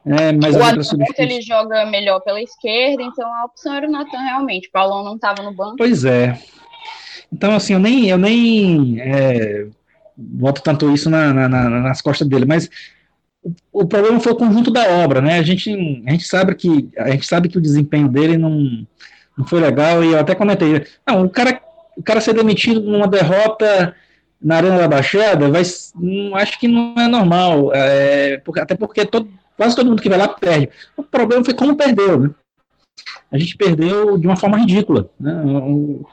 é, 0.05 0.31
mas 0.33 0.55
o 0.55 0.83
substituições... 0.83 1.19
ele 1.19 1.41
joga 1.41 1.85
melhor 1.87 2.19
pela 2.21 2.41
esquerda, 2.41 3.03
então 3.03 3.27
a 3.27 3.45
opção 3.45 3.73
era 3.73 3.87
o 3.87 3.91
Natan 3.91 4.19
realmente. 4.19 4.67
O 4.67 4.71
Paulão 4.71 5.03
não 5.03 5.15
estava 5.15 5.41
no 5.41 5.51
banco. 5.51 5.77
Pois 5.77 6.05
é. 6.05 6.39
Então, 7.35 7.53
assim, 7.53 7.73
eu 7.73 7.79
nem, 7.79 8.07
eu 8.07 8.17
nem 8.17 8.97
é, 9.01 9.67
boto 10.15 10.61
tanto 10.61 10.89
isso 10.89 11.09
na, 11.09 11.33
na, 11.33 11.49
na, 11.49 11.69
nas 11.69 12.01
costas 12.01 12.25
dele, 12.25 12.45
mas 12.45 12.69
o, 13.43 13.51
o 13.73 13.85
problema 13.85 14.21
foi 14.21 14.31
o 14.31 14.37
conjunto 14.37 14.71
da 14.71 14.89
obra, 15.03 15.19
né? 15.19 15.37
A 15.37 15.43
gente, 15.43 15.69
a 16.07 16.11
gente 16.11 16.23
sabe 16.25 16.55
que 16.55 16.89
a 16.97 17.11
gente 17.11 17.27
sabe 17.27 17.49
que 17.49 17.57
o 17.57 17.61
desempenho 17.61 18.07
dele 18.07 18.37
não, 18.37 18.87
não 19.37 19.45
foi 19.45 19.59
legal 19.59 20.01
e 20.01 20.13
eu 20.13 20.19
até 20.19 20.33
comentei, 20.33 20.85
não, 21.05 21.25
o 21.25 21.29
cara, 21.29 21.61
o 21.97 22.01
cara 22.01 22.21
ser 22.21 22.33
demitido 22.33 22.79
numa 22.79 23.07
derrota 23.07 23.93
na 24.41 24.55
Arena 24.55 24.77
da 24.77 24.87
Baixada, 24.87 25.51
vai, 25.51 25.63
não, 25.93 26.35
acho 26.37 26.57
que 26.57 26.69
não 26.69 26.95
é 26.97 27.07
normal, 27.09 27.73
é, 27.73 28.37
porque, 28.45 28.61
até 28.61 28.75
porque 28.75 29.05
todo, 29.05 29.27
quase 29.57 29.75
todo 29.75 29.89
mundo 29.89 30.01
que 30.01 30.09
vai 30.09 30.17
lá 30.17 30.29
perde. 30.29 30.69
O 30.95 31.03
problema 31.03 31.43
foi 31.43 31.53
como 31.53 31.75
perdeu, 31.75 32.17
né? 32.17 32.29
A 33.29 33.37
gente 33.37 33.57
perdeu 33.57 34.17
de 34.17 34.25
uma 34.25 34.37
forma 34.37 34.57
ridícula, 34.57 35.09
né? 35.19 35.33
O, 35.43 36.07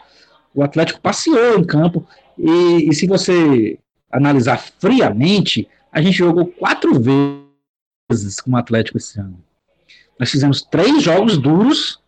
o 0.54 0.62
Atlético 0.62 1.00
passeou 1.00 1.58
em 1.58 1.64
campo 1.64 2.06
e, 2.38 2.88
e 2.88 2.94
se 2.94 3.06
você 3.06 3.78
analisar 4.10 4.58
friamente, 4.58 5.68
a 5.90 6.00
gente 6.02 6.16
jogou 6.16 6.46
quatro 6.46 6.98
vezes 7.00 8.40
com 8.40 8.52
o 8.52 8.56
Atlético 8.56 8.98
esse 8.98 9.18
ano. 9.18 9.42
Nós 10.18 10.30
fizemos 10.30 10.62
três 10.62 11.02
jogos 11.02 11.38
duros, 11.38 12.00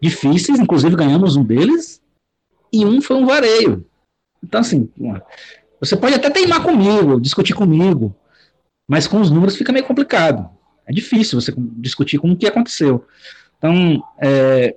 difíceis, 0.00 0.58
inclusive 0.58 0.94
ganhamos 0.94 1.36
um 1.36 1.44
deles, 1.44 2.00
e 2.72 2.84
um 2.84 3.00
foi 3.00 3.16
um 3.16 3.26
vareio. 3.26 3.84
Então, 4.42 4.60
assim, 4.60 4.88
você 5.80 5.96
pode 5.96 6.14
até 6.14 6.30
teimar 6.30 6.62
comigo, 6.62 7.20
discutir 7.20 7.54
comigo, 7.54 8.14
mas 8.86 9.06
com 9.06 9.20
os 9.20 9.30
números 9.30 9.56
fica 9.56 9.72
meio 9.72 9.84
complicado. 9.84 10.48
É 10.86 10.92
difícil 10.92 11.40
você 11.40 11.52
discutir 11.56 12.18
com 12.18 12.30
o 12.30 12.36
que 12.36 12.46
aconteceu. 12.46 13.04
Então, 13.58 14.02
é, 14.18 14.76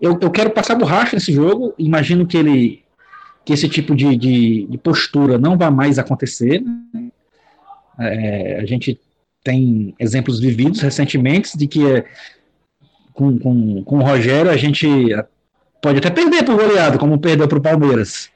eu, 0.00 0.18
eu 0.20 0.30
quero 0.30 0.50
passar 0.50 0.74
borracha 0.74 1.16
nesse 1.16 1.32
jogo, 1.32 1.74
imagino 1.78 2.26
que 2.26 2.36
ele 2.36 2.82
que 3.44 3.54
esse 3.54 3.66
tipo 3.66 3.96
de, 3.96 4.14
de, 4.14 4.66
de 4.66 4.78
postura 4.78 5.38
não 5.38 5.56
vai 5.56 5.70
mais 5.70 5.98
acontecer. 5.98 6.60
Né? 6.60 7.08
É, 7.98 8.60
a 8.60 8.66
gente 8.66 9.00
tem 9.42 9.94
exemplos 9.98 10.38
vividos 10.38 10.80
recentemente 10.80 11.56
de 11.56 11.66
que 11.66 11.90
é, 11.90 12.04
com, 13.14 13.38
com, 13.38 13.82
com 13.84 13.98
o 13.98 14.02
Rogério 14.02 14.50
a 14.50 14.56
gente 14.56 14.86
pode 15.80 15.98
até 15.98 16.10
perder 16.10 16.44
por 16.44 16.56
goleado, 16.56 16.98
como 16.98 17.18
perdeu 17.18 17.48
para 17.48 17.58
o 17.58 17.62
Palmeiras 17.62 18.28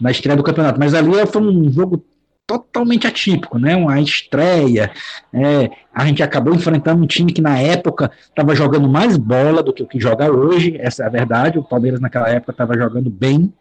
na 0.00 0.10
estreia 0.10 0.36
do 0.36 0.42
campeonato, 0.42 0.80
mas 0.80 0.94
ali 0.94 1.12
foi 1.26 1.42
um 1.42 1.70
jogo 1.70 2.04
totalmente 2.46 3.06
atípico, 3.06 3.58
né? 3.58 3.74
Uma 3.74 4.00
estreia. 4.00 4.92
É, 5.32 5.70
a 5.92 6.06
gente 6.06 6.22
acabou 6.22 6.54
enfrentando 6.54 7.02
um 7.02 7.06
time 7.06 7.32
que 7.32 7.42
na 7.42 7.58
época 7.58 8.10
estava 8.28 8.54
jogando 8.54 8.88
mais 8.88 9.16
bola 9.16 9.62
do 9.62 9.72
que 9.72 9.82
o 9.82 9.86
que 9.86 9.98
joga 9.98 10.30
hoje. 10.30 10.76
Essa 10.78 11.02
é 11.02 11.06
a 11.06 11.10
verdade. 11.10 11.58
O 11.58 11.64
Palmeiras 11.64 12.00
naquela 12.00 12.28
época 12.28 12.52
estava 12.52 12.74
jogando 12.78 13.10
bem. 13.10 13.52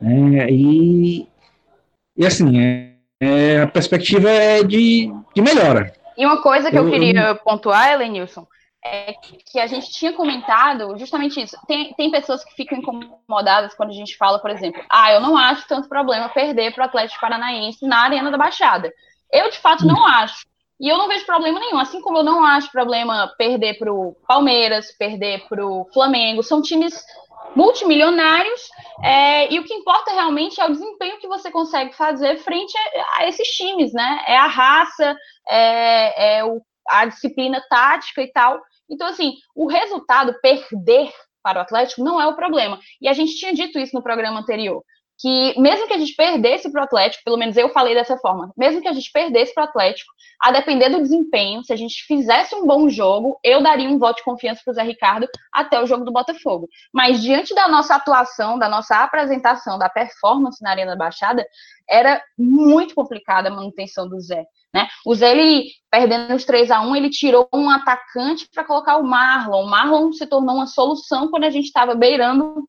É, 0.00 0.50
e, 0.50 1.26
e 2.16 2.26
assim, 2.26 2.58
é, 2.58 2.92
é, 3.20 3.60
a 3.60 3.66
perspectiva 3.66 4.30
é 4.30 4.62
de, 4.62 5.12
de 5.34 5.42
melhora. 5.42 5.92
E 6.16 6.24
uma 6.24 6.40
coisa 6.40 6.70
que 6.70 6.78
eu, 6.78 6.84
Eu- 6.84 6.90
queria 6.90 7.34
pontuar, 7.34 7.92
Elenilson, 7.92 8.46
é 8.84 9.14
que 9.50 9.58
a 9.58 9.66
gente 9.66 9.90
tinha 9.90 10.12
comentado 10.12 10.96
justamente 10.98 11.40
isso. 11.40 11.56
Tem, 11.66 11.94
tem 11.94 12.10
pessoas 12.10 12.44
que 12.44 12.54
ficam 12.54 12.78
incomodadas 12.78 13.74
quando 13.74 13.90
a 13.90 13.94
gente 13.94 14.16
fala, 14.16 14.38
por 14.38 14.50
exemplo, 14.50 14.84
ah, 14.90 15.10
eu 15.10 15.20
não 15.20 15.36
acho 15.36 15.66
tanto 15.66 15.88
problema 15.88 16.28
perder 16.28 16.74
para 16.74 16.82
o 16.82 16.86
Atlético 16.86 17.20
Paranaense 17.20 17.86
na 17.86 18.02
Arena 18.02 18.30
da 18.30 18.36
Baixada. 18.36 18.92
Eu, 19.32 19.50
de 19.50 19.58
fato, 19.58 19.86
não 19.86 20.06
acho. 20.06 20.46
E 20.78 20.88
eu 20.88 20.98
não 20.98 21.08
vejo 21.08 21.24
problema 21.24 21.58
nenhum. 21.58 21.78
Assim 21.78 22.00
como 22.00 22.18
eu 22.18 22.24
não 22.24 22.44
acho 22.44 22.70
problema 22.70 23.32
perder 23.38 23.78
para 23.78 23.92
o 23.92 24.14
Palmeiras, 24.28 24.92
perder 24.92 25.46
para 25.48 25.64
o 25.64 25.88
Flamengo. 25.92 26.42
São 26.42 26.60
times 26.60 27.02
multimilionários 27.56 28.68
é, 29.02 29.52
e 29.52 29.58
o 29.58 29.64
que 29.64 29.74
importa 29.74 30.12
realmente 30.12 30.60
é 30.60 30.64
o 30.66 30.72
desempenho 30.72 31.18
que 31.18 31.28
você 31.28 31.50
consegue 31.50 31.94
fazer 31.94 32.36
frente 32.38 32.76
a, 32.76 33.18
a 33.18 33.28
esses 33.28 33.48
times, 33.48 33.92
né? 33.92 34.24
É 34.26 34.36
a 34.36 34.46
raça, 34.46 35.16
é, 35.48 36.38
é 36.38 36.44
o, 36.44 36.60
a 36.88 37.06
disciplina 37.06 37.62
tática 37.68 38.22
e 38.22 38.30
tal. 38.32 38.60
Então, 38.88 39.06
assim, 39.06 39.34
o 39.54 39.66
resultado, 39.66 40.34
perder 40.40 41.10
para 41.42 41.58
o 41.58 41.62
Atlético, 41.62 42.02
não 42.02 42.20
é 42.20 42.26
o 42.26 42.36
problema. 42.36 42.78
E 43.00 43.08
a 43.08 43.12
gente 43.12 43.36
tinha 43.36 43.52
dito 43.52 43.78
isso 43.78 43.94
no 43.94 44.02
programa 44.02 44.40
anterior. 44.40 44.82
Que 45.20 45.58
mesmo 45.58 45.86
que 45.86 45.92
a 45.92 45.98
gente 45.98 46.14
perdesse 46.14 46.70
para 46.70 46.80
o 46.80 46.84
Atlético, 46.84 47.24
pelo 47.24 47.36
menos 47.36 47.56
eu 47.56 47.68
falei 47.68 47.94
dessa 47.94 48.16
forma, 48.16 48.52
mesmo 48.56 48.80
que 48.80 48.88
a 48.88 48.92
gente 48.92 49.10
perdesse 49.12 49.54
para 49.54 49.64
o 49.64 49.68
Atlético, 49.68 50.12
a 50.42 50.50
depender 50.50 50.88
do 50.88 51.00
desempenho, 51.00 51.64
se 51.64 51.72
a 51.72 51.76
gente 51.76 52.04
fizesse 52.06 52.54
um 52.54 52.66
bom 52.66 52.88
jogo, 52.88 53.38
eu 53.42 53.62
daria 53.62 53.88
um 53.88 53.98
voto 53.98 54.16
de 54.16 54.24
confiança 54.24 54.60
para 54.64 54.72
o 54.72 54.74
Zé 54.74 54.82
Ricardo 54.82 55.28
até 55.52 55.80
o 55.80 55.86
jogo 55.86 56.04
do 56.04 56.12
Botafogo. 56.12 56.68
Mas 56.92 57.22
diante 57.22 57.54
da 57.54 57.68
nossa 57.68 57.94
atuação, 57.94 58.58
da 58.58 58.68
nossa 58.68 58.96
apresentação, 58.96 59.78
da 59.78 59.88
performance 59.88 60.62
na 60.62 60.70
Arena 60.70 60.96
Baixada, 60.96 61.46
era 61.88 62.22
muito 62.38 62.94
complicada 62.94 63.48
a 63.48 63.52
manutenção 63.52 64.08
do 64.08 64.20
Zé. 64.20 64.44
Né? 64.74 64.88
O 65.06 65.14
Zé, 65.14 65.30
ele, 65.30 65.68
perdendo 65.88 66.34
os 66.34 66.44
3 66.44 66.70
a 66.72 66.80
1 66.80 66.96
ele 66.96 67.08
tirou 67.08 67.48
um 67.54 67.70
atacante 67.70 68.48
para 68.52 68.64
colocar 68.64 68.96
o 68.96 69.04
Marlon. 69.04 69.64
O 69.64 69.70
Marlon 69.70 70.12
se 70.12 70.26
tornou 70.26 70.56
uma 70.56 70.66
solução 70.66 71.28
quando 71.28 71.44
a 71.44 71.50
gente 71.50 71.66
estava 71.66 71.94
beirando 71.94 72.68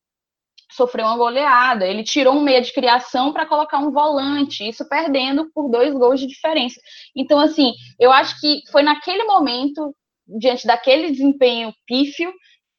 sofrer 0.72 1.04
uma 1.04 1.18
goleada. 1.18 1.86
Ele 1.86 2.04
tirou 2.04 2.36
um 2.36 2.42
meia 2.42 2.62
de 2.62 2.74
criação 2.74 3.32
para 3.32 3.46
colocar 3.46 3.80
um 3.80 3.92
volante, 3.92 4.68
isso 4.68 4.88
perdendo 4.88 5.50
por 5.54 5.70
dois 5.70 5.94
gols 5.94 6.20
de 6.20 6.28
diferença. 6.28 6.80
Então, 7.16 7.40
assim, 7.40 7.72
eu 8.00 8.12
acho 8.12 8.40
que 8.40 8.62
foi 8.72 8.84
naquele 8.84 9.24
momento, 9.24 9.96
diante 10.28 10.66
daquele 10.66 11.12
desempenho 11.12 11.74
pífio, 11.86 12.34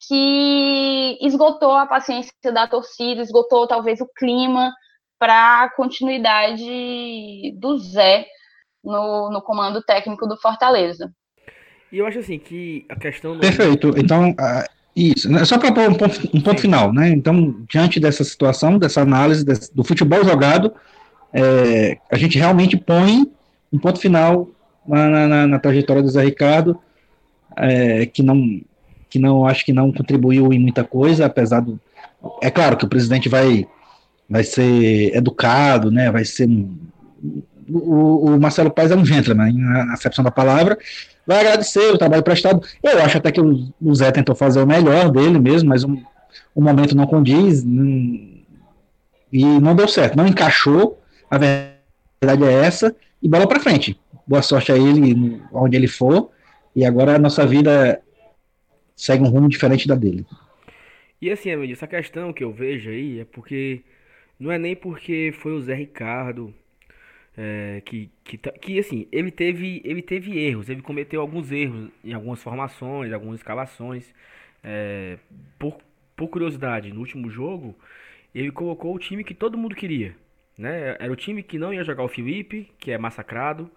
que 0.07 1.19
esgotou 1.21 1.73
a 1.73 1.87
paciência 1.87 2.33
da 2.53 2.67
torcida, 2.67 3.23
esgotou 3.23 3.67
talvez 3.67 4.01
o 4.01 4.09
clima 4.17 4.73
para 5.19 5.65
a 5.65 5.71
continuidade 5.75 7.53
do 7.59 7.79
Zé 7.79 8.27
no, 8.85 9.31
no 9.31 9.43
comando 9.43 9.83
técnico 9.83 10.27
do 10.27 10.37
Fortaleza. 10.37 11.11
E 11.91 11.99
eu 11.99 12.07
acho 12.07 12.19
assim 12.19 12.39
que 12.39 12.85
a 12.89 12.97
questão 12.97 13.33
não 13.33 13.41
Perfeito. 13.41 13.93
Então, 13.97 14.35
isso. 14.97 15.31
né, 15.31 15.45
Só 15.45 15.59
para 15.59 15.73
pôr 15.73 15.89
um 15.91 15.95
ponto, 15.95 16.31
um 16.35 16.41
ponto 16.41 16.61
final, 16.61 16.93
né? 16.93 17.11
Então, 17.11 17.55
diante 17.69 18.01
dessa 18.01 18.25
situação, 18.25 18.79
dessa 18.79 19.03
análise 19.03 19.45
desse- 19.45 19.75
do 19.75 19.85
futebol 19.85 20.25
jogado, 20.25 20.73
é, 21.33 21.99
a 22.11 22.17
gente 22.17 22.39
realmente 22.39 22.77
põe 22.77 23.31
um 23.73 23.79
ponto 23.79 24.01
final 24.01 24.49
na, 24.89 25.27
na- 25.29 25.47
na- 25.47 25.59
trajetória 25.59 26.03
do 26.03 26.09
Zé 26.09 26.25
Ricardo, 26.25 26.79
é, 27.57 28.07
que 28.07 28.23
não 28.23 28.61
que 29.09 29.19
não 29.21 29.47
acho 29.47 29.65
que 29.65 29.73
não 29.73 29.93
contribuiu 29.93 30.53
em 30.53 30.59
muita 30.59 30.83
coisa, 30.83 31.27
apesar 31.27 31.61
do 31.61 31.79
é 32.43 32.51
claro 32.51 32.77
que 32.77 32.85
o 32.85 32.89
presidente 32.89 33.29
vai 33.29 33.67
vai 34.29 34.43
ser 34.43 35.15
educado, 35.15 35.91
né? 35.91 36.11
Vai 36.11 36.25
ser 36.25 36.49
um- 36.49 36.77
o, 37.69 38.27
o 38.27 38.41
Marcelo 38.41 38.71
Paes 38.71 38.91
é 38.91 38.97
um 38.97 39.05
gentleman, 39.05 39.53
na 39.53 39.93
acepção 39.93 40.25
da 40.25 40.31
palavra, 40.31 40.79
vai 41.27 41.41
agradecer 41.41 41.93
o 41.93 41.99
trabalho 41.99 42.23
prestado. 42.23 42.61
Eu 42.83 43.01
acho 43.03 43.19
até 43.19 43.33
que 43.33 43.41
o, 43.41 43.73
o 43.81 43.95
Zé 43.95 44.11
tentou 44.13 44.35
fazer 44.35 44.61
o 44.61 44.67
melhor 44.67 45.11
dele 45.11 45.39
mesmo, 45.39 45.69
mas 45.69 45.85
o 45.85 46.61
momento 46.61 46.97
não 46.97 47.07
condiz 47.07 47.65
não- 47.65 48.37
e 49.33 49.45
não 49.61 49.75
deu 49.75 49.89
certo, 49.89 50.17
não 50.17 50.27
encaixou. 50.27 51.03
A 51.31 51.39
verdade 51.39 52.45
é 52.45 52.53
essa 52.53 52.95
e 53.23 53.29
bola 53.29 53.47
para 53.49 53.61
frente. 53.61 53.99
Boa 54.27 54.43
sorte 54.43 54.73
a 54.73 54.77
ele 54.77 55.43
onde 55.53 55.77
ele 55.77 55.89
for 55.89 56.31
e 56.75 56.85
agora 56.85 57.17
a 57.17 57.19
nossa 57.19 57.47
vida 57.47 58.01
segue 58.95 59.23
um 59.23 59.29
rumo 59.29 59.49
diferente 59.49 59.87
da 59.87 59.95
dele. 59.95 60.27
E 61.21 61.31
assim, 61.31 61.51
Emily, 61.51 61.73
essa 61.73 61.87
questão 61.87 62.33
que 62.33 62.45
eu 62.45 62.53
vejo 62.53 62.91
aí 62.91 63.21
é 63.21 63.25
porque 63.25 63.83
não 64.39 64.53
é 64.53 64.59
nem 64.59 64.77
porque 64.77 65.35
foi 65.41 65.53
o 65.53 65.61
Zé 65.61 65.75
Ricardo 65.75 66.55
é, 67.37 67.83
que, 67.85 68.11
que, 68.25 68.39
tá- 68.39 68.53
que 68.53 68.79
assim, 68.79 69.07
ele 69.13 69.31
teve, 69.31 69.81
ele 69.85 70.03
teve 70.03 70.39
erros, 70.39 70.69
ele 70.69 70.83
cometeu 70.83 71.21
alguns 71.21 71.53
erros 71.53 71.91
em 72.05 72.13
algumas 72.15 72.43
formações, 72.43 73.13
algumas 73.13 73.37
escalações. 73.37 74.15
É, 74.65 75.19
por, 75.59 75.79
por 76.17 76.29
curiosidade, 76.29 76.93
no 76.93 77.01
último 77.01 77.31
jogo, 77.31 77.77
ele 78.35 78.51
colocou 78.51 78.95
o 78.95 78.99
time 78.99 79.25
que 79.25 79.35
todo 79.35 79.59
mundo 79.59 79.75
queria. 79.75 80.17
Né? 80.59 80.97
Era 80.99 81.13
o 81.13 81.17
time 81.17 81.43
que 81.43 81.59
não 81.59 81.73
ia 81.73 81.85
jogar 81.85 82.05
o 82.05 82.09
Felipe, 82.09 82.71
que 82.79 82.91
é 82.91 82.99
massacrado. 82.99 83.71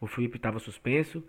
O 0.00 0.06
Felipe 0.06 0.36
estava 0.36 0.58
suspenso. 0.58 1.22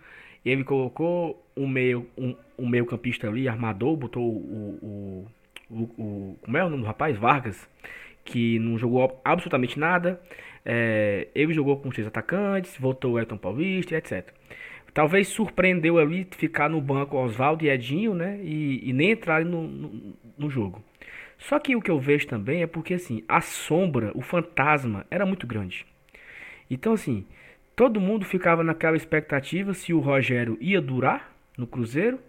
Ele 0.46 0.64
colocou 0.64 1.46
um 1.56 1.68
meio, 1.68 2.08
um, 2.18 2.36
um 2.58 2.68
meio 2.68 2.86
campista 2.86 3.28
ali, 3.28 3.48
armador, 3.48 3.96
botou 3.96 4.24
o, 4.24 5.28
o, 5.70 5.76
o, 5.76 5.84
o, 6.02 6.40
Como 6.42 6.58
é 6.58 6.64
o 6.64 6.70
nome 6.70 6.84
do 6.84 6.88
rapaz? 6.88 7.18
Vargas, 7.18 7.70
que 8.26 8.58
não 8.60 8.78
jogou 8.78 9.20
absolutamente 9.24 9.80
nada. 9.80 10.20
É, 10.66 11.28
ele 11.34 11.54
jogou 11.54 11.78
com 11.78 11.92
seis 11.92 12.08
atacantes, 12.08 12.78
voltou 12.78 13.14
o 13.14 13.20
Elton 13.20 13.38
Paulista, 13.38 13.96
etc. 13.96 14.32
Talvez 14.94 15.28
surpreendeu 15.30 15.98
ali 15.98 16.28
ficar 16.32 16.70
no 16.70 16.82
banco 16.82 17.18
Oswaldo 17.18 17.64
e 17.64 17.70
Edinho, 17.70 18.14
né? 18.14 18.40
E, 18.44 18.90
e 18.90 18.94
nem 18.94 19.12
entrar 19.12 19.44
no, 19.46 19.68
no, 19.68 20.18
no 20.38 20.50
jogo. 20.50 20.84
Só 21.38 21.58
que 21.60 21.76
o 21.76 21.82
que 21.82 21.90
eu 21.90 22.00
vejo 22.00 22.28
também 22.28 22.62
é 22.62 22.68
porque 22.68 22.94
assim, 22.94 23.24
a 23.28 23.42
sombra, 23.42 24.12
o 24.14 24.22
fantasma 24.22 25.06
era 25.10 25.26
muito 25.26 25.48
grande. 25.48 25.86
Então 26.70 26.94
assim, 26.94 27.26
todo 27.76 28.00
mundo 28.00 28.26
ficava 28.26 28.64
naquela 28.64 28.96
expectativa 28.96 29.74
se 29.74 29.94
o 29.94 30.00
Rogério 30.00 30.58
ia 30.62 30.82
durar 30.82 31.34
no 31.58 31.66
Cruzeiro 31.66 32.20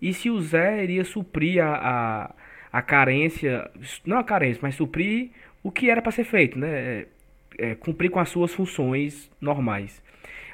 e 0.00 0.12
se 0.12 0.30
o 0.30 0.40
Zé 0.40 0.84
iria 0.84 1.04
suprir 1.04 1.64
a, 1.64 1.74
a, 1.74 2.34
a 2.72 2.82
carência, 2.82 3.70
não 4.04 4.18
a 4.18 4.24
carência, 4.24 4.60
mas 4.62 4.74
suprir 4.74 5.30
o 5.62 5.70
que 5.70 5.90
era 5.90 6.02
para 6.02 6.12
ser 6.12 6.24
feito, 6.24 6.58
né? 6.58 7.06
É, 7.58 7.74
cumprir 7.74 8.10
com 8.10 8.20
as 8.20 8.28
suas 8.28 8.52
funções 8.52 9.30
normais. 9.40 10.02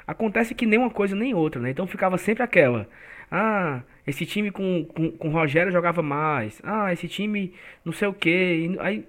Acontece 0.05 0.53
que 0.53 0.65
nem 0.65 0.79
uma 0.79 0.89
coisa 0.89 1.15
nem 1.15 1.33
outra, 1.33 1.61
né? 1.61 1.71
Então 1.71 1.87
ficava 1.87 2.17
sempre 2.17 2.43
aquela. 2.43 2.87
Ah, 3.31 3.81
esse 4.05 4.25
time 4.25 4.51
com, 4.51 4.85
com, 4.85 5.11
com 5.11 5.29
o 5.29 5.31
Rogério 5.31 5.71
jogava 5.71 6.01
mais. 6.01 6.61
Ah, 6.63 6.91
esse 6.91 7.07
time 7.07 7.53
não 7.85 7.93
sei 7.93 8.07
o 8.07 8.13
que. 8.13 8.75
Aí 8.79 9.05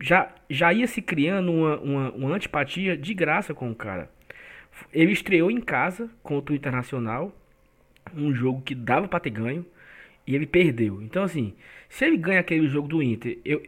já, 0.00 0.32
já 0.48 0.72
ia 0.72 0.86
se 0.86 1.02
criando 1.02 1.52
uma, 1.52 1.78
uma, 1.78 2.10
uma 2.12 2.34
antipatia 2.34 2.96
de 2.96 3.14
graça 3.14 3.54
com 3.54 3.70
o 3.70 3.74
cara. 3.74 4.10
Ele 4.92 5.12
estreou 5.12 5.50
em 5.50 5.60
casa 5.60 6.10
contra 6.22 6.52
o 6.52 6.56
Internacional, 6.56 7.34
um 8.14 8.34
jogo 8.34 8.60
que 8.62 8.74
dava 8.74 9.08
para 9.08 9.20
ter 9.20 9.30
ganho, 9.30 9.64
e 10.26 10.34
ele 10.34 10.46
perdeu. 10.46 11.00
Então, 11.02 11.22
assim, 11.22 11.54
se 11.88 12.04
ele 12.04 12.16
ganha 12.16 12.40
aquele 12.40 12.68
jogo 12.68 12.88
do 12.88 13.02
Inter, 13.02 13.38
eu, 13.44 13.62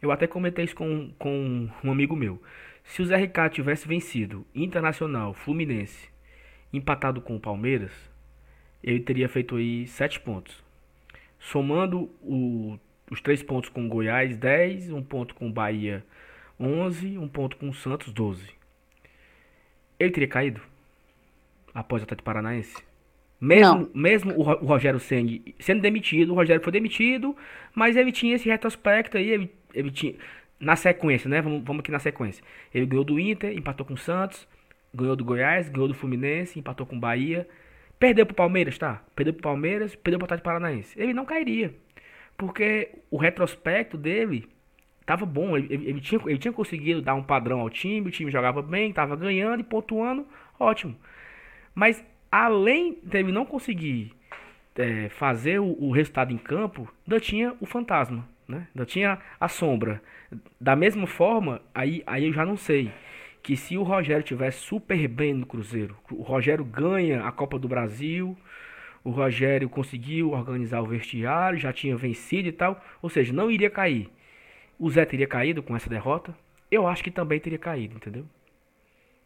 eu 0.00 0.10
até 0.10 0.26
comentei 0.26 0.64
isso 0.64 0.74
com, 0.74 1.10
com 1.18 1.68
um 1.82 1.90
amigo 1.90 2.16
meu. 2.16 2.40
Se 2.84 3.02
o 3.02 3.06
Zé 3.06 3.16
Ricardo 3.16 3.54
tivesse 3.54 3.88
vencido 3.88 4.46
Internacional, 4.54 5.34
Fluminense, 5.34 6.08
empatado 6.72 7.20
com 7.20 7.34
o 7.34 7.40
Palmeiras, 7.40 7.92
ele 8.82 9.00
teria 9.00 9.28
feito 9.28 9.56
aí 9.56 9.86
7 9.86 10.20
pontos. 10.20 10.62
Somando 11.38 12.10
o, 12.22 12.78
os 13.10 13.20
3 13.20 13.42
pontos 13.42 13.70
com 13.70 13.88
Goiás, 13.88 14.36
10, 14.36 14.92
um 14.92 15.02
ponto 15.02 15.34
com 15.34 15.48
o 15.48 15.52
Bahia, 15.52 16.04
11, 16.60 17.18
um 17.18 17.26
ponto 17.26 17.56
com 17.56 17.68
o 17.68 17.74
Santos, 17.74 18.12
12. 18.12 18.48
Ele 19.98 20.10
teria 20.10 20.28
caído 20.28 20.60
após 21.74 22.02
o 22.02 22.04
Atlético 22.04 22.24
Paranaense? 22.24 22.76
Mesmo, 23.40 23.90
mesmo 23.94 24.32
o 24.32 24.42
Rogério 24.42 24.98
sendo, 24.98 25.38
sendo 25.58 25.82
demitido, 25.82 26.32
o 26.32 26.34
Rogério 26.34 26.62
foi 26.62 26.72
demitido, 26.72 27.36
mas 27.74 27.96
ele 27.96 28.10
tinha 28.10 28.36
esse 28.36 28.48
retrospecto 28.48 29.18
aí, 29.18 29.28
ele, 29.28 29.52
ele 29.74 29.90
tinha. 29.90 30.14
Na 30.64 30.76
sequência, 30.76 31.28
né? 31.28 31.40
Vamos, 31.42 31.62
vamos 31.62 31.80
aqui 31.80 31.90
na 31.90 31.98
sequência. 31.98 32.42
Ele 32.72 32.86
ganhou 32.86 33.04
do 33.04 33.18
Inter, 33.20 33.56
empatou 33.56 33.84
com 33.84 33.94
o 33.94 33.98
Santos, 33.98 34.48
ganhou 34.92 35.14
do 35.14 35.24
Goiás, 35.24 35.68
ganhou 35.68 35.88
do 35.88 35.94
Fluminense, 35.94 36.58
empatou 36.58 36.86
com 36.86 36.96
o 36.96 37.00
Bahia. 37.00 37.46
Perdeu 37.98 38.26
pro 38.26 38.34
Palmeiras, 38.34 38.78
tá? 38.78 39.02
Perdeu 39.14 39.32
pro 39.32 39.42
Palmeiras, 39.42 39.94
perdeu 39.94 40.18
pro 40.18 40.24
Atlético 40.24 40.44
Paranaense. 40.44 41.00
Ele 41.00 41.14
não 41.14 41.24
cairia. 41.24 41.74
Porque 42.36 42.90
o 43.10 43.16
retrospecto 43.16 43.96
dele 43.96 44.48
tava 45.06 45.24
bom. 45.26 45.56
Ele, 45.56 45.72
ele, 45.72 45.88
ele, 45.90 46.00
tinha, 46.00 46.20
ele 46.26 46.38
tinha 46.38 46.52
conseguido 46.52 47.02
dar 47.02 47.14
um 47.14 47.22
padrão 47.22 47.60
ao 47.60 47.70
time, 47.70 48.08
o 48.08 48.10
time 48.10 48.30
jogava 48.30 48.62
bem, 48.62 48.92
tava 48.92 49.16
ganhando 49.16 49.60
e 49.60 49.64
pontuando, 49.64 50.26
ótimo. 50.58 50.96
Mas 51.74 52.04
além 52.30 52.98
dele 53.02 53.30
não 53.30 53.44
conseguir 53.44 54.12
é, 54.76 55.08
fazer 55.08 55.60
o, 55.60 55.76
o, 55.78 55.92
resultado 55.92 56.32
em 56.32 56.38
campo, 56.38 56.92
ainda 57.06 57.20
tinha 57.20 57.54
o 57.60 57.66
fantasma, 57.66 58.28
né? 58.48 58.66
Ainda 58.74 58.86
tinha 58.86 59.18
a 59.38 59.48
sombra. 59.48 60.02
Da 60.60 60.74
mesma 60.74 61.06
forma, 61.06 61.60
aí, 61.74 62.02
aí 62.06 62.26
eu 62.26 62.32
já 62.32 62.44
não 62.44 62.56
sei 62.56 62.90
que 63.42 63.56
se 63.56 63.76
o 63.76 63.82
Rogério 63.82 64.22
tivesse 64.22 64.58
super 64.58 65.06
bem 65.06 65.34
no 65.34 65.46
Cruzeiro, 65.46 65.96
o 66.10 66.22
Rogério 66.22 66.64
ganha 66.64 67.24
a 67.26 67.30
Copa 67.30 67.58
do 67.58 67.68
Brasil, 67.68 68.36
o 69.04 69.10
Rogério 69.10 69.68
conseguiu 69.68 70.30
organizar 70.30 70.80
o 70.80 70.86
vestiário, 70.86 71.58
já 71.58 71.72
tinha 71.72 71.94
vencido 71.94 72.48
e 72.48 72.52
tal, 72.52 72.82
ou 73.02 73.10
seja, 73.10 73.32
não 73.32 73.50
iria 73.50 73.68
cair. 73.68 74.10
O 74.78 74.90
Zé 74.90 75.04
teria 75.04 75.26
caído 75.26 75.62
com 75.62 75.76
essa 75.76 75.90
derrota? 75.90 76.34
Eu 76.70 76.86
acho 76.86 77.04
que 77.04 77.10
também 77.10 77.38
teria 77.38 77.58
caído, 77.58 77.96
entendeu? 77.96 78.26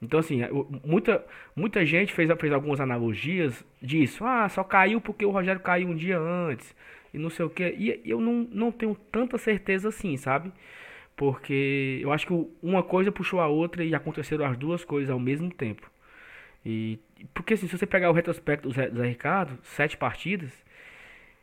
Então, 0.02 0.20
assim, 0.20 0.40
muita, 0.84 1.24
muita 1.56 1.84
gente 1.84 2.12
fez, 2.12 2.30
fez 2.38 2.52
algumas 2.52 2.80
analogias 2.80 3.64
disso. 3.80 4.24
Ah, 4.24 4.48
só 4.48 4.62
caiu 4.62 5.00
porque 5.00 5.24
o 5.24 5.30
Rogério 5.30 5.60
caiu 5.60 5.88
um 5.88 5.94
dia 5.94 6.18
antes. 6.18 6.74
E 7.12 7.18
não 7.18 7.30
sei 7.30 7.44
o 7.44 7.50
que. 7.50 7.64
E 7.78 8.02
eu 8.04 8.20
não, 8.20 8.46
não 8.50 8.72
tenho 8.72 8.94
tanta 9.10 9.38
certeza 9.38 9.88
assim, 9.88 10.16
sabe? 10.16 10.52
Porque 11.16 11.98
eu 12.02 12.12
acho 12.12 12.26
que 12.26 12.48
uma 12.62 12.82
coisa 12.82 13.10
puxou 13.10 13.40
a 13.40 13.48
outra 13.48 13.84
e 13.84 13.94
aconteceram 13.94 14.44
as 14.44 14.56
duas 14.56 14.84
coisas 14.84 15.10
ao 15.10 15.18
mesmo 15.18 15.50
tempo. 15.50 15.90
E 16.64 16.98
porque 17.34 17.54
assim, 17.54 17.66
se 17.66 17.76
você 17.76 17.86
pegar 17.86 18.10
o 18.10 18.12
retrospecto 18.12 18.68
do 18.68 18.74
Zé, 18.74 18.88
do 18.88 18.98
Zé 18.98 19.08
Ricardo, 19.08 19.58
sete 19.62 19.96
partidas, 19.96 20.52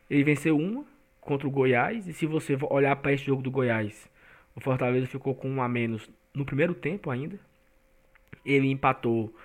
ele 0.09 0.23
venceu 0.23 0.57
uma 0.57 0.85
contra 1.19 1.47
o 1.47 1.51
Goiás. 1.51 2.07
E 2.07 2.13
se 2.13 2.25
você 2.25 2.57
olhar 2.69 2.95
para 2.97 3.13
esse 3.13 3.25
jogo 3.25 3.41
do 3.41 3.51
Goiás, 3.51 4.09
o 4.55 4.61
Fortaleza 4.61 5.07
ficou 5.07 5.35
com 5.35 5.49
um 5.49 5.61
a 5.61 5.67
menos 5.67 6.09
no 6.33 6.45
primeiro 6.45 6.73
tempo 6.73 7.09
ainda. 7.09 7.39
Ele 8.45 8.69
empatou 8.69 9.35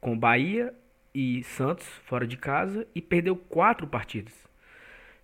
com 0.00 0.18
Bahia 0.18 0.74
e 1.14 1.42
Santos 1.44 1.86
fora 2.04 2.26
de 2.26 2.36
casa 2.36 2.86
e 2.94 3.00
perdeu 3.00 3.36
quatro 3.36 3.86
partidas. 3.86 4.47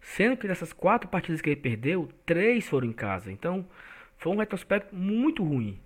Sendo 0.05 0.37
que 0.37 0.47
dessas 0.47 0.71
quatro 0.71 1.09
partidas 1.09 1.40
que 1.40 1.49
ele 1.49 1.57
perdeu, 1.57 2.09
três 2.27 2.69
foram 2.69 2.87
em 2.87 2.93
casa. 2.93 3.33
Então, 3.33 3.67
foi 4.19 4.31
um 4.31 4.37
retrospecto 4.37 4.95
muito 4.95 5.43
ruim. 5.43 5.81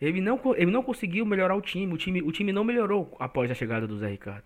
Ele 0.00 0.20
não, 0.20 0.40
ele 0.56 0.70
não 0.70 0.84
conseguiu 0.84 1.26
melhorar 1.26 1.56
o 1.56 1.60
time. 1.60 1.92
O 1.92 1.98
time, 1.98 2.22
o 2.22 2.30
time 2.30 2.52
não 2.52 2.62
melhorou 2.62 3.14
após 3.18 3.50
a 3.50 3.54
chegada 3.54 3.88
do 3.88 3.98
Zé 3.98 4.08
Ricardo. 4.08 4.44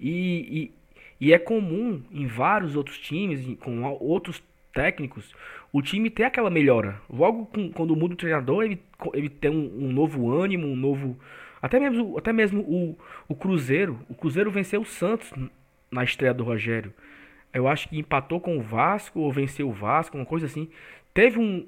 E, 0.00 0.72
e, 1.20 1.28
e 1.28 1.32
é 1.32 1.38
comum 1.38 2.02
em 2.10 2.26
vários 2.26 2.74
outros 2.74 2.98
times, 2.98 3.56
com 3.60 3.84
outros 3.84 4.42
técnicos, 4.74 5.32
o 5.72 5.80
time 5.80 6.10
ter 6.10 6.24
aquela 6.24 6.50
melhora. 6.50 7.00
Logo 7.08 7.46
com, 7.46 7.70
quando 7.70 7.94
muda 7.94 8.14
o 8.14 8.16
treinador, 8.16 8.64
ele, 8.64 8.82
ele 9.14 9.28
tem 9.28 9.50
um, 9.50 9.86
um, 9.86 9.92
novo 9.92 10.28
ânimo, 10.28 10.66
um 10.66 10.76
novo. 10.76 11.16
Até 11.62 11.78
mesmo, 11.78 12.18
até 12.18 12.32
mesmo 12.32 12.62
o, 12.62 12.98
o 13.28 13.34
Cruzeiro. 13.36 14.00
O 14.08 14.14
Cruzeiro 14.14 14.50
venceu 14.50 14.80
o 14.80 14.84
Santos 14.84 15.32
na 15.88 16.02
estreia 16.02 16.34
do 16.34 16.42
Rogério. 16.42 16.92
Eu 17.52 17.66
acho 17.66 17.88
que 17.88 17.98
empatou 17.98 18.40
com 18.40 18.58
o 18.58 18.62
Vasco 18.62 19.20
ou 19.20 19.32
venceu 19.32 19.68
o 19.68 19.72
Vasco, 19.72 20.16
uma 20.16 20.26
coisa 20.26 20.46
assim. 20.46 20.68
Teve 21.12 21.38
um, 21.38 21.66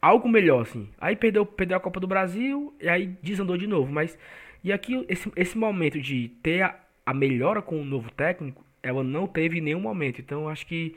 algo 0.00 0.28
melhor, 0.28 0.62
assim. 0.62 0.88
Aí 0.98 1.16
perdeu, 1.16 1.44
perdeu 1.46 1.76
a 1.76 1.80
Copa 1.80 1.98
do 1.98 2.06
Brasil 2.06 2.74
e 2.80 2.88
aí 2.88 3.06
desandou 3.22 3.56
de 3.56 3.66
novo. 3.66 3.92
Mas 3.92 4.18
e 4.62 4.72
aqui 4.72 5.04
esse, 5.08 5.30
esse 5.36 5.56
momento 5.56 6.00
de 6.00 6.28
ter 6.42 6.62
a, 6.62 6.78
a 7.04 7.14
melhora 7.14 7.62
com 7.62 7.80
o 7.80 7.84
novo 7.84 8.10
técnico, 8.10 8.64
ela 8.82 9.02
não 9.02 9.26
teve 9.26 9.58
em 9.58 9.62
nenhum 9.62 9.80
momento. 9.80 10.20
Então 10.20 10.48
acho 10.48 10.66
que 10.66 10.94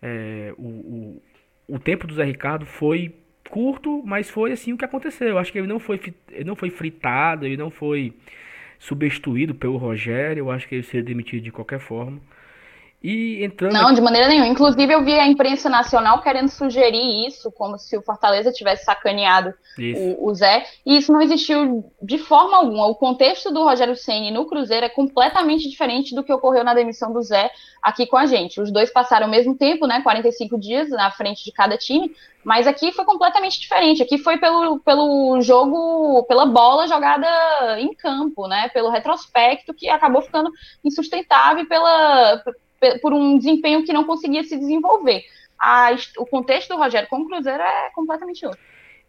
é, 0.00 0.54
o, 0.56 0.66
o, 0.66 1.22
o 1.68 1.78
tempo 1.78 2.06
do 2.06 2.14
Zé 2.14 2.24
Ricardo 2.24 2.64
foi 2.64 3.14
curto, 3.48 4.02
mas 4.04 4.30
foi 4.30 4.52
assim 4.52 4.72
o 4.72 4.78
que 4.78 4.84
aconteceu. 4.84 5.28
Eu 5.28 5.38
acho 5.38 5.52
que 5.52 5.58
ele 5.58 5.66
não 5.66 5.78
foi, 5.78 6.00
ele 6.30 6.44
não 6.44 6.56
foi 6.56 6.70
fritado, 6.70 7.46
ele 7.46 7.56
não 7.56 7.70
foi 7.70 8.12
substituído 8.78 9.54
pelo 9.54 9.76
Rogério. 9.76 10.42
Eu 10.42 10.50
acho 10.50 10.68
que 10.68 10.76
ele 10.76 10.82
seria 10.82 11.02
demitido 11.02 11.42
de 11.42 11.50
qualquer 11.50 11.80
forma. 11.80 12.20
E 13.00 13.44
entrando. 13.44 13.72
Não, 13.72 13.92
de 13.92 14.00
maneira 14.00 14.26
nenhuma. 14.26 14.48
Inclusive, 14.48 14.92
eu 14.92 15.04
vi 15.04 15.12
a 15.12 15.26
imprensa 15.26 15.70
nacional 15.70 16.20
querendo 16.20 16.48
sugerir 16.48 17.28
isso, 17.28 17.52
como 17.52 17.78
se 17.78 17.96
o 17.96 18.02
Fortaleza 18.02 18.50
tivesse 18.50 18.84
sacaneado 18.84 19.54
o, 19.78 20.28
o, 20.28 20.34
Zé. 20.34 20.66
E 20.84 20.96
isso 20.96 21.12
não 21.12 21.22
existiu 21.22 21.92
de 22.02 22.18
forma 22.18 22.56
alguma. 22.56 22.86
O 22.86 22.96
contexto 22.96 23.52
do 23.52 23.62
Rogério 23.62 23.94
Ceni 23.94 24.32
no 24.32 24.46
Cruzeiro 24.46 24.84
é 24.84 24.88
completamente 24.88 25.70
diferente 25.70 26.12
do 26.12 26.24
que 26.24 26.32
ocorreu 26.32 26.64
na 26.64 26.74
demissão 26.74 27.12
do 27.12 27.22
Zé 27.22 27.52
aqui 27.80 28.04
com 28.04 28.16
a 28.16 28.26
gente. 28.26 28.60
Os 28.60 28.72
dois 28.72 28.92
passaram 28.92 29.28
o 29.28 29.30
mesmo 29.30 29.54
tempo, 29.56 29.86
né? 29.86 30.02
45 30.02 30.58
dias 30.58 30.88
na 30.90 31.12
frente 31.12 31.44
de 31.44 31.52
cada 31.52 31.78
time. 31.78 32.10
Mas 32.44 32.66
aqui 32.66 32.90
foi 32.90 33.04
completamente 33.04 33.60
diferente. 33.60 34.02
Aqui 34.02 34.18
foi 34.18 34.38
pelo, 34.38 34.80
pelo 34.80 35.40
jogo, 35.40 36.24
pela 36.24 36.46
bola 36.46 36.88
jogada 36.88 37.80
em 37.80 37.94
campo, 37.94 38.48
né? 38.48 38.68
Pelo 38.70 38.90
retrospecto 38.90 39.72
que 39.72 39.88
acabou 39.88 40.20
ficando 40.20 40.50
insustentável 40.84 41.64
pela 41.68 42.42
por 43.00 43.12
um 43.12 43.38
desempenho 43.38 43.84
que 43.84 43.92
não 43.92 44.04
conseguia 44.04 44.42
se 44.44 44.56
desenvolver. 44.56 45.24
A, 45.58 45.90
o 46.18 46.26
contexto 46.26 46.68
do 46.68 46.76
Rogério 46.76 47.08
com 47.08 47.20
o 47.20 47.26
Cruzeiro 47.26 47.62
é 47.62 47.90
completamente 47.90 48.46
outro. 48.46 48.60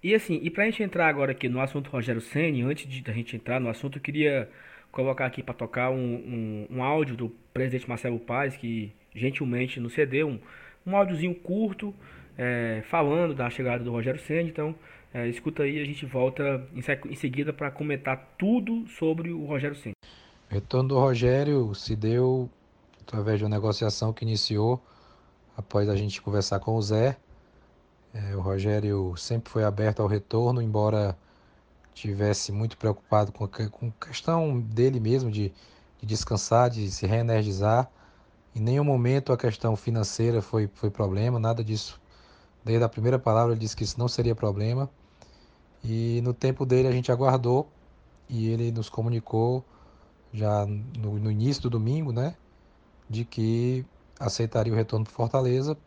E 0.01 0.15
assim, 0.15 0.39
e 0.41 0.49
pra 0.49 0.65
gente 0.65 0.81
entrar 0.81 1.07
agora 1.07 1.31
aqui 1.31 1.49
no 1.49 1.59
assunto 1.59 1.89
Rogério 1.89 2.21
Senni, 2.21 2.63
antes 2.63 2.87
de 2.87 3.03
a 3.09 3.13
gente 3.13 3.35
entrar 3.35 3.59
no 3.59 3.69
assunto, 3.69 3.97
eu 3.97 4.01
queria 4.01 4.49
colocar 4.91 5.25
aqui 5.25 5.43
para 5.43 5.53
tocar 5.53 5.91
um, 5.91 5.95
um, 5.97 6.77
um, 6.77 6.83
áudio 6.83 7.15
do 7.15 7.29
presidente 7.53 7.87
Marcelo 7.87 8.17
Paz, 8.17 8.55
que 8.55 8.91
gentilmente 9.13 9.79
nos 9.79 9.93
cedeu 9.93 10.27
um, 10.27 10.39
um 10.87 10.95
áudiozinho 10.95 11.35
curto, 11.35 11.93
é, 12.37 12.81
falando 12.85 13.35
da 13.35 13.49
chegada 13.49 13.83
do 13.83 13.91
Rogério 13.91 14.19
Senni. 14.21 14.49
Então, 14.49 14.73
é, 15.13 15.27
escuta 15.27 15.63
aí, 15.63 15.81
a 15.81 15.85
gente 15.85 16.05
volta 16.05 16.65
em, 16.73 17.11
em 17.11 17.15
seguida 17.15 17.51
para 17.51 17.69
comentar 17.69 18.35
tudo 18.37 18.87
sobre 18.87 19.31
o 19.31 19.45
Rogério 19.45 19.75
Senni. 19.75 19.95
O 20.49 20.53
retorno 20.53 20.89
do 20.89 20.99
Rogério 20.99 21.75
se 21.75 21.95
deu 21.95 22.49
através 23.09 23.39
de 23.39 23.43
uma 23.43 23.49
negociação 23.49 24.13
que 24.13 24.23
iniciou 24.23 24.79
após 25.57 25.89
a 25.89 25.95
gente 25.95 26.21
conversar 26.21 26.59
com 26.59 26.75
o 26.75 26.81
Zé. 26.81 27.17
É, 28.13 28.35
o 28.35 28.39
Rogério 28.39 29.15
sempre 29.17 29.51
foi 29.51 29.63
aberto 29.63 29.99
ao 30.01 30.07
retorno, 30.07 30.61
embora 30.61 31.17
tivesse 31.91 32.51
muito 32.51 32.77
preocupado 32.77 33.31
com 33.31 33.43
a, 33.43 33.47
com 33.47 33.91
questão 33.91 34.59
dele 34.59 34.99
mesmo 34.99 35.31
de, 35.31 35.51
de 35.99 36.05
descansar, 36.05 36.69
de 36.69 36.89
se 36.91 37.07
reenergizar. 37.07 37.89
Em 38.55 38.59
nenhum 38.59 38.83
momento 38.83 39.33
a 39.33 39.37
questão 39.37 39.75
financeira 39.75 40.39
foi, 40.39 40.69
foi 40.75 40.91
problema, 40.91 41.39
nada 41.39 41.63
disso. 41.63 41.99
Desde 42.63 42.83
a 42.83 42.89
primeira 42.89 43.17
palavra 43.17 43.53
ele 43.53 43.59
disse 43.59 43.75
que 43.75 43.83
isso 43.83 43.97
não 43.97 44.07
seria 44.07 44.35
problema. 44.35 44.87
E 45.83 46.21
no 46.23 46.33
tempo 46.33 46.63
dele 46.63 46.87
a 46.87 46.91
gente 46.91 47.11
aguardou 47.11 47.67
e 48.29 48.49
ele 48.49 48.71
nos 48.71 48.87
comunicou 48.87 49.65
já 50.31 50.63
no, 50.65 51.17
no 51.17 51.31
início 51.31 51.63
do 51.63 51.71
domingo, 51.71 52.11
né, 52.11 52.35
de 53.09 53.25
que 53.25 53.85
aceitaria 54.19 54.71
o 54.71 54.75
retorno 54.75 55.05
para 55.05 55.13
Fortaleza 55.13 55.77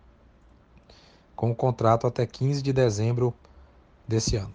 com 1.37 1.51
o 1.51 1.55
contrato 1.55 2.07
até 2.07 2.27
15 2.27 2.63
de 2.63 2.73
dezembro 2.73 3.35
desse 4.07 4.37
ano. 4.37 4.55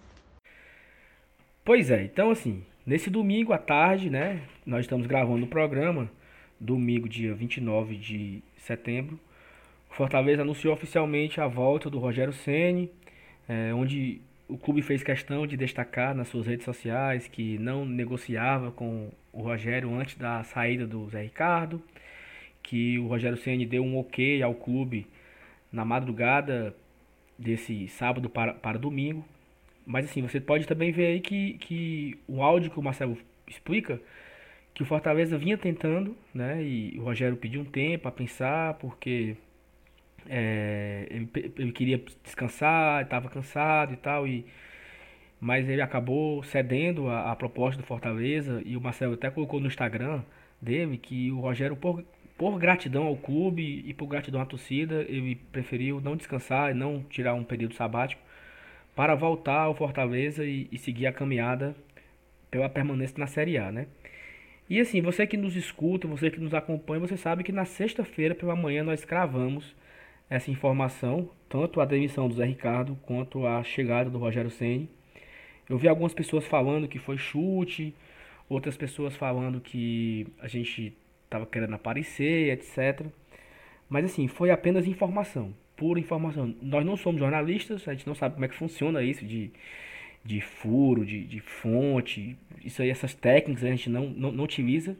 Pois 1.64 1.90
é, 1.90 2.04
então 2.04 2.30
assim, 2.30 2.64
nesse 2.86 3.10
domingo 3.10 3.52
à 3.52 3.58
tarde, 3.58 4.08
né, 4.10 4.42
nós 4.64 4.80
estamos 4.80 5.06
gravando 5.06 5.44
o 5.44 5.48
programa, 5.48 6.10
domingo, 6.58 7.08
dia 7.08 7.34
29 7.34 7.96
de 7.96 8.42
setembro. 8.56 9.18
O 9.90 9.94
Fortaleza 9.94 10.42
anunciou 10.42 10.74
oficialmente 10.74 11.40
a 11.40 11.46
volta 11.46 11.88
do 11.90 11.98
Rogério 11.98 12.32
Ceni, 12.32 12.90
é, 13.48 13.72
onde 13.72 14.20
o 14.48 14.56
clube 14.56 14.80
fez 14.80 15.02
questão 15.02 15.46
de 15.46 15.56
destacar 15.56 16.14
nas 16.14 16.28
suas 16.28 16.46
redes 16.46 16.64
sociais 16.64 17.28
que 17.28 17.58
não 17.58 17.84
negociava 17.84 18.70
com 18.70 19.10
o 19.32 19.42
Rogério 19.42 19.94
antes 19.94 20.16
da 20.16 20.42
saída 20.42 20.86
do 20.86 21.08
Zé 21.10 21.22
Ricardo, 21.22 21.82
que 22.68 22.98
o 22.98 23.06
Rogério 23.06 23.38
Ceni 23.38 23.64
deu 23.64 23.82
um 23.82 23.96
ok 23.96 24.42
ao 24.42 24.54
clube 24.54 25.06
na 25.72 25.86
madrugada 25.86 26.76
desse 27.38 27.88
sábado 27.88 28.28
para, 28.28 28.52
para 28.52 28.78
domingo. 28.78 29.24
Mas 29.86 30.04
assim, 30.04 30.20
você 30.20 30.38
pode 30.38 30.66
também 30.66 30.92
ver 30.92 31.06
aí 31.06 31.20
que, 31.20 31.54
que 31.54 32.18
o 32.28 32.42
áudio 32.42 32.70
que 32.70 32.78
o 32.78 32.82
Marcelo 32.82 33.16
explica, 33.46 33.98
que 34.74 34.82
o 34.82 34.86
Fortaleza 34.86 35.38
vinha 35.38 35.56
tentando, 35.56 36.14
né? 36.34 36.62
E 36.62 36.98
o 36.98 37.04
Rogério 37.04 37.38
pediu 37.38 37.62
um 37.62 37.64
tempo 37.64 38.02
para 38.02 38.12
pensar, 38.12 38.74
porque 38.74 39.34
é, 40.28 41.06
ele, 41.10 41.30
ele, 41.56 41.72
queria 41.72 42.02
descansar, 42.22 43.02
estava 43.02 43.30
cansado 43.30 43.94
e 43.94 43.96
tal, 43.96 44.28
e, 44.28 44.44
mas 45.40 45.66
ele 45.66 45.80
acabou 45.80 46.42
cedendo 46.42 47.08
a, 47.08 47.32
a, 47.32 47.36
proposta 47.36 47.80
do 47.80 47.86
Fortaleza 47.86 48.60
e 48.66 48.76
o 48.76 48.80
Marcelo 48.80 49.14
até 49.14 49.30
colocou 49.30 49.58
no 49.58 49.68
Instagram 49.68 50.22
dele 50.60 50.98
que 50.98 51.32
o 51.32 51.40
Rogério, 51.40 51.74
por, 51.74 52.04
por 52.38 52.56
gratidão 52.56 53.06
ao 53.06 53.16
clube 53.16 53.82
e 53.84 53.92
por 53.92 54.06
gratidão 54.06 54.40
à 54.40 54.46
torcida, 54.46 55.04
ele 55.08 55.34
preferiu 55.34 56.00
não 56.00 56.16
descansar 56.16 56.70
e 56.70 56.74
não 56.74 57.02
tirar 57.02 57.34
um 57.34 57.42
período 57.42 57.74
sabático 57.74 58.22
para 58.94 59.16
voltar 59.16 59.62
ao 59.62 59.74
Fortaleza 59.74 60.44
e, 60.44 60.68
e 60.70 60.78
seguir 60.78 61.06
a 61.06 61.12
caminhada 61.12 61.74
pela 62.48 62.68
permanência 62.68 63.18
na 63.18 63.26
Série 63.26 63.58
A, 63.58 63.72
né? 63.72 63.88
E 64.70 64.78
assim, 64.80 65.00
você 65.00 65.26
que 65.26 65.36
nos 65.36 65.56
escuta, 65.56 66.06
você 66.06 66.30
que 66.30 66.38
nos 66.38 66.54
acompanha, 66.54 67.00
você 67.00 67.16
sabe 67.16 67.42
que 67.42 67.50
na 67.50 67.64
sexta-feira 67.64 68.34
pela 68.34 68.54
manhã 68.54 68.84
nós 68.84 69.04
cravamos 69.04 69.74
essa 70.30 70.50
informação, 70.50 71.30
tanto 71.48 71.80
a 71.80 71.84
demissão 71.84 72.28
do 72.28 72.34
Zé 72.34 72.44
Ricardo 72.44 72.96
quanto 73.02 73.46
a 73.46 73.64
chegada 73.64 74.10
do 74.10 74.18
Rogério 74.18 74.50
Ceni. 74.50 74.88
Eu 75.68 75.76
vi 75.76 75.88
algumas 75.88 76.14
pessoas 76.14 76.46
falando 76.46 76.86
que 76.86 76.98
foi 76.98 77.18
chute, 77.18 77.94
outras 78.48 78.76
pessoas 78.76 79.16
falando 79.16 79.60
que 79.60 80.26
a 80.38 80.46
gente 80.46 80.96
estava 81.28 81.46
querendo 81.46 81.74
aparecer, 81.74 82.52
etc. 82.52 83.06
Mas 83.88 84.04
assim, 84.06 84.26
foi 84.26 84.50
apenas 84.50 84.86
informação, 84.86 85.54
pura 85.76 86.00
informação. 86.00 86.54
Nós 86.60 86.84
não 86.84 86.96
somos 86.96 87.20
jornalistas, 87.20 87.86
a 87.86 87.92
gente 87.92 88.06
não 88.06 88.14
sabe 88.14 88.34
como 88.34 88.44
é 88.44 88.48
que 88.48 88.56
funciona 88.56 89.02
isso 89.02 89.24
de, 89.24 89.50
de 90.24 90.40
furo, 90.40 91.04
de, 91.04 91.24
de 91.24 91.40
fonte, 91.40 92.36
isso 92.64 92.82
aí, 92.82 92.90
essas 92.90 93.14
técnicas 93.14 93.64
a 93.64 93.68
gente 93.68 93.88
não, 93.88 94.08
não, 94.08 94.32
não 94.32 94.44
utiliza. 94.44 94.96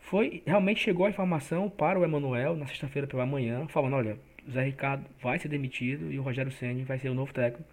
Foi, 0.00 0.42
realmente 0.46 0.80
chegou 0.80 1.06
a 1.06 1.10
informação 1.10 1.70
para 1.70 1.98
o 1.98 2.04
Emanuel 2.04 2.56
na 2.56 2.66
sexta-feira 2.66 3.06
pela 3.06 3.24
manhã, 3.24 3.66
falando, 3.68 3.96
olha, 3.96 4.18
Zé 4.50 4.64
Ricardo 4.64 5.04
vai 5.22 5.38
ser 5.38 5.48
demitido 5.48 6.12
e 6.12 6.18
o 6.18 6.22
Rogério 6.22 6.50
Ceni 6.52 6.84
vai 6.84 6.98
ser 6.98 7.08
o 7.08 7.14
novo 7.14 7.32
técnico. 7.32 7.68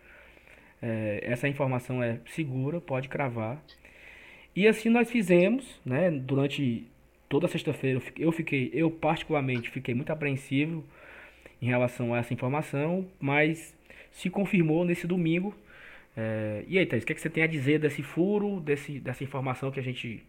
É, 0.82 1.20
essa 1.24 1.48
informação 1.48 2.02
é 2.02 2.20
segura, 2.28 2.80
pode 2.80 3.10
cravar. 3.10 3.62
E 4.56 4.68
assim 4.68 4.90
nós 4.90 5.10
fizemos, 5.10 5.80
né? 5.86 6.12
Durante 6.12 6.86
toda 7.30 7.48
sexta-feira 7.48 8.02
eu 8.18 8.32
fiquei, 8.32 8.72
eu 8.74 8.89
particularmente 8.89 9.70
fiquei 9.70 9.94
muito 9.94 10.12
apreensivo 10.12 10.84
em 11.62 11.68
relação 11.68 12.13
a 12.13 12.18
essa 12.18 12.34
informação, 12.34 13.08
mas 13.20 13.78
se 14.12 14.30
confirmou 14.30 14.84
nesse 14.84 15.06
domingo. 15.06 15.56
É, 16.18 16.65
e 16.68 16.80
aí, 16.80 16.86
Thais, 16.86 17.04
o 17.04 17.06
que, 17.06 17.13
é 17.13 17.15
que 17.15 17.22
você 17.22 17.30
tem 17.30 17.44
a 17.44 17.48
dizer 17.48 17.80
desse 17.80 18.02
furo, 18.02 18.60
desse, 18.60 19.00
dessa 19.00 19.24
informação 19.24 19.72
que 19.72 19.80
a 19.80 19.84
gente 19.84 20.26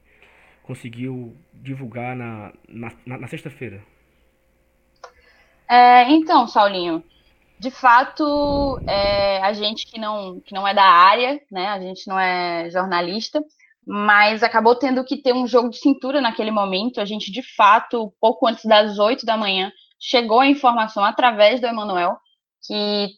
conseguiu 0.62 1.34
divulgar 1.54 2.14
na, 2.14 2.52
na, 2.68 2.92
na, 3.06 3.18
na 3.18 3.26
sexta-feira? 3.26 3.82
É, 5.68 6.10
então, 6.10 6.46
Saulinho, 6.46 7.02
de 7.58 7.70
fato, 7.70 8.80
é, 8.86 9.40
a 9.42 9.52
gente 9.52 9.86
que 9.86 9.98
não, 9.98 10.40
que 10.40 10.54
não 10.54 10.66
é 10.66 10.74
da 10.74 10.84
área, 10.84 11.40
né, 11.50 11.68
a 11.68 11.80
gente 11.80 12.06
não 12.06 12.18
é 12.18 12.68
jornalista, 12.70 13.42
mas 13.86 14.42
acabou 14.42 14.74
tendo 14.76 15.04
que 15.04 15.16
ter 15.16 15.32
um 15.32 15.46
jogo 15.46 15.70
de 15.70 15.78
cintura 15.78 16.20
naquele 16.20 16.50
momento. 16.50 17.00
A 17.00 17.04
gente, 17.04 17.32
de 17.32 17.42
fato, 17.56 18.12
pouco 18.20 18.46
antes 18.46 18.64
das 18.64 18.98
oito 18.98 19.26
da 19.26 19.36
manhã, 19.36 19.72
chegou 19.98 20.40
a 20.40 20.46
informação 20.46 21.04
através 21.04 21.60
do 21.60 21.66
Emanuel, 21.66 22.16
que 22.66 23.08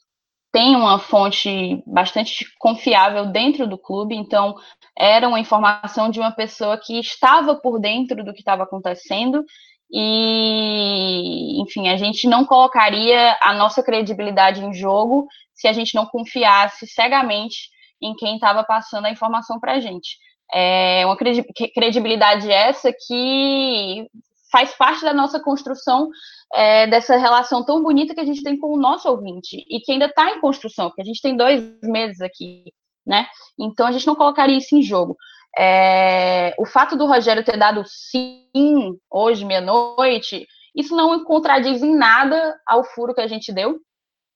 tem 0.53 0.77
uma 0.77 0.98
fonte 0.98 1.83
bastante 1.87 2.44
confiável 2.59 3.27
dentro 3.27 3.66
do 3.66 3.79
clube, 3.79 4.14
então 4.14 4.55
era 4.96 5.27
uma 5.27 5.40
informação 5.40 6.11
de 6.11 6.20
uma 6.20 6.31
pessoa 6.31 6.77
que 6.77 7.01
estava 7.01 7.57
por 7.57 7.81
dentro 7.81 8.22
do 8.22 8.35
que 8.35 8.40
estava 8.40 8.64
acontecendo 8.64 9.42
e, 9.90 11.61
enfim, 11.62 11.88
a 11.88 11.96
gente 11.96 12.27
não 12.27 12.44
colocaria 12.44 13.37
a 13.42 13.55
nossa 13.55 13.83
credibilidade 13.83 14.62
em 14.62 14.75
jogo 14.75 15.27
se 15.55 15.66
a 15.66 15.72
gente 15.72 15.94
não 15.94 16.07
confiasse 16.07 16.87
cegamente 16.87 17.70
em 18.01 18.14
quem 18.14 18.35
estava 18.35 18.64
passando 18.64 19.07
a 19.07 19.11
informação 19.11 19.61
para 19.61 19.75
a 19.75 19.81
gente. 19.81 20.16
É 20.55 21.05
uma 21.07 21.17
credibilidade 21.17 22.51
essa 22.51 22.93
que 22.93 24.07
faz 24.51 24.75
parte 24.75 25.03
da 25.03 25.15
nossa 25.15 25.41
construção 25.41 26.11
é, 26.55 26.87
dessa 26.87 27.17
relação 27.17 27.65
tão 27.65 27.83
bonita 27.83 28.15
que 28.15 28.21
a 28.21 28.25
gente 28.25 28.43
tem 28.43 28.59
com 28.59 28.69
o 28.75 28.79
nosso 28.79 29.09
ouvinte 29.09 29.65
e 29.69 29.81
que 29.81 29.93
ainda 29.93 30.05
está 30.05 30.31
em 30.31 30.41
construção, 30.41 30.88
porque 30.88 31.01
a 31.01 31.05
gente 31.05 31.23
tem 31.23 31.35
dois 31.35 31.62
meses 31.83 32.21
aqui, 32.21 32.65
né? 33.07 33.27
Então 33.59 33.87
a 33.87 33.93
gente 33.93 34.07
não 34.07 34.15
colocaria 34.15 34.59
isso 34.59 34.77
em 34.77 34.83
jogo. 34.83 35.17
É, 35.59 36.55
o 36.59 36.67
fato 36.67 36.97
do 36.97 37.07
Rogério 37.07 37.45
ter 37.45 37.57
dado 37.57 37.83
sim 37.87 38.99
hoje, 39.11 39.45
meia-noite, 39.45 40.47
isso 40.75 40.95
não 40.95 41.25
contradiz 41.25 41.83
em 41.83 41.95
nada 41.95 42.59
ao 42.67 42.85
furo 42.85 43.15
que 43.15 43.21
a 43.21 43.27
gente 43.27 43.53
deu. 43.53 43.79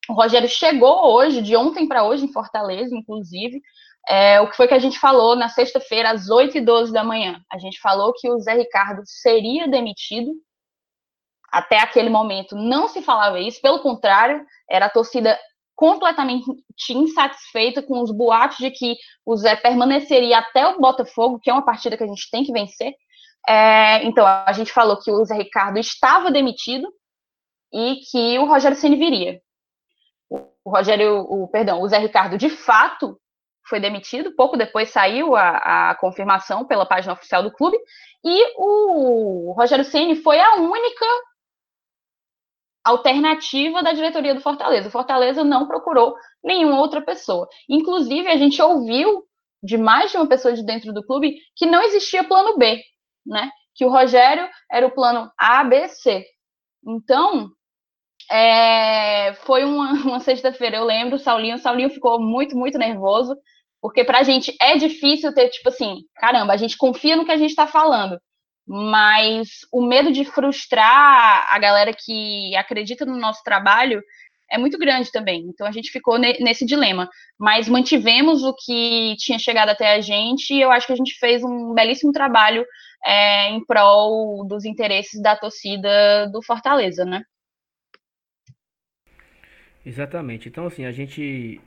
O 0.09 0.13
Rogério 0.13 0.47
chegou 0.47 1.13
hoje, 1.13 1.41
de 1.41 1.55
ontem 1.55 1.87
para 1.87 2.03
hoje, 2.03 2.25
em 2.25 2.31
Fortaleza, 2.31 2.95
inclusive. 2.95 3.61
É, 4.09 4.39
o 4.39 4.49
que 4.49 4.55
foi 4.55 4.67
que 4.67 4.73
a 4.73 4.79
gente 4.79 4.97
falou 4.99 5.35
na 5.35 5.49
sexta-feira, 5.49 6.11
às 6.11 6.29
8h12 6.29 6.91
da 6.91 7.03
manhã? 7.03 7.41
A 7.51 7.57
gente 7.57 7.79
falou 7.79 8.13
que 8.13 8.29
o 8.29 8.39
Zé 8.39 8.53
Ricardo 8.53 9.01
seria 9.05 9.67
demitido. 9.67 10.31
Até 11.51 11.79
aquele 11.79 12.09
momento 12.09 12.55
não 12.55 12.87
se 12.87 13.01
falava 13.01 13.39
isso, 13.39 13.61
pelo 13.61 13.79
contrário, 13.79 14.45
era 14.69 14.85
a 14.85 14.89
torcida 14.89 15.37
completamente 15.75 16.45
insatisfeita 16.89 17.83
com 17.83 18.01
os 18.01 18.11
boatos 18.11 18.57
de 18.57 18.71
que 18.71 18.95
o 19.25 19.35
Zé 19.35 19.55
permaneceria 19.55 20.39
até 20.39 20.67
o 20.67 20.79
Botafogo, 20.79 21.39
que 21.39 21.49
é 21.49 21.53
uma 21.53 21.65
partida 21.65 21.97
que 21.97 22.03
a 22.03 22.07
gente 22.07 22.29
tem 22.31 22.43
que 22.43 22.51
vencer. 22.51 22.93
É, 23.47 24.03
então, 24.03 24.25
a 24.25 24.51
gente 24.53 24.71
falou 24.71 24.99
que 24.99 25.11
o 25.11 25.23
Zé 25.23 25.35
Ricardo 25.35 25.77
estava 25.77 26.31
demitido 26.31 26.87
e 27.73 27.97
que 28.09 28.39
o 28.39 28.45
Rogério 28.45 28.77
Ceni 28.77 28.95
viria. 28.95 29.39
O 30.29 30.71
Rogério, 30.71 31.19
o 31.29 31.47
perdão, 31.47 31.81
o 31.81 31.87
Zé 31.87 31.97
Ricardo 31.97 32.37
de 32.37 32.49
fato 32.49 33.17
foi 33.67 33.79
demitido. 33.79 34.35
Pouco 34.35 34.57
depois 34.57 34.89
saiu 34.89 35.35
a, 35.35 35.91
a 35.91 35.95
confirmação 35.95 36.65
pela 36.65 36.85
página 36.85 37.13
oficial 37.13 37.43
do 37.43 37.51
clube 37.51 37.77
e 38.23 38.53
o 38.57 39.53
Rogério 39.57 39.85
Ceni 39.85 40.15
foi 40.15 40.39
a 40.39 40.55
única 40.55 41.05
alternativa 42.83 43.83
da 43.83 43.91
diretoria 43.91 44.33
do 44.33 44.41
Fortaleza. 44.41 44.87
O 44.87 44.91
Fortaleza 44.91 45.43
não 45.43 45.67
procurou 45.67 46.15
nenhuma 46.43 46.79
outra 46.79 47.01
pessoa. 47.01 47.47
Inclusive, 47.69 48.27
a 48.27 48.37
gente 48.37 48.61
ouviu 48.61 49.23
de 49.61 49.77
mais 49.77 50.11
de 50.11 50.17
uma 50.17 50.27
pessoa 50.27 50.53
de 50.53 50.65
dentro 50.65 50.93
do 50.93 51.05
clube 51.05 51.35
que 51.55 51.65
não 51.65 51.81
existia 51.81 52.23
plano 52.23 52.57
B, 52.57 52.81
né? 53.25 53.51
Que 53.75 53.85
o 53.85 53.89
Rogério 53.89 54.47
era 54.71 54.87
o 54.87 54.91
plano 54.91 55.29
A, 55.37 55.63
B, 55.63 55.87
C. 55.89 56.25
Então, 56.85 57.49
é, 58.31 59.33
foi 59.45 59.63
uma, 59.63 59.91
uma 59.93 60.19
sexta-feira, 60.19 60.77
eu 60.77 60.85
lembro, 60.85 61.15
o 61.15 61.19
Saulinho, 61.19 61.55
o 61.55 61.59
Saulinho 61.59 61.89
ficou 61.89 62.21
muito, 62.21 62.57
muito 62.57 62.77
nervoso, 62.77 63.35
porque 63.87 64.03
pra 64.03 64.21
gente 64.21 64.53
é 64.61 64.75
difícil 64.75 65.33
ter, 65.33 65.47
tipo 65.47 65.69
assim, 65.69 66.01
caramba, 66.17 66.51
a 66.51 66.57
gente 66.57 66.75
confia 66.75 67.15
no 67.15 67.23
que 67.23 67.31
a 67.31 67.37
gente 67.37 67.55
tá 67.55 67.65
falando, 67.65 68.19
mas 68.67 69.59
o 69.71 69.81
medo 69.81 70.11
de 70.11 70.25
frustrar 70.25 71.47
a 71.49 71.57
galera 71.57 71.93
que 71.97 72.53
acredita 72.57 73.05
no 73.05 73.17
nosso 73.17 73.41
trabalho 73.45 74.03
é 74.51 74.57
muito 74.57 74.77
grande 74.77 75.09
também. 75.09 75.45
Então 75.47 75.65
a 75.65 75.71
gente 75.71 75.89
ficou 75.89 76.17
ne 76.17 76.33
nesse 76.41 76.65
dilema, 76.65 77.09
mas 77.39 77.69
mantivemos 77.69 78.43
o 78.43 78.53
que 78.53 79.15
tinha 79.19 79.39
chegado 79.39 79.69
até 79.69 79.93
a 79.93 80.01
gente 80.01 80.53
e 80.53 80.59
eu 80.59 80.69
acho 80.69 80.85
que 80.85 80.91
a 80.91 80.97
gente 80.97 81.17
fez 81.17 81.41
um 81.41 81.73
belíssimo 81.73 82.11
trabalho 82.11 82.65
é, 83.05 83.51
em 83.51 83.65
prol 83.65 84.45
dos 84.45 84.65
interesses 84.65 85.21
da 85.21 85.33
torcida 85.33 86.27
do 86.29 86.43
Fortaleza, 86.43 87.05
né? 87.05 87.23
Exatamente. 89.85 90.49
Então 90.49 90.67
assim, 90.67 90.83
a 90.83 90.91
gente 90.91 91.61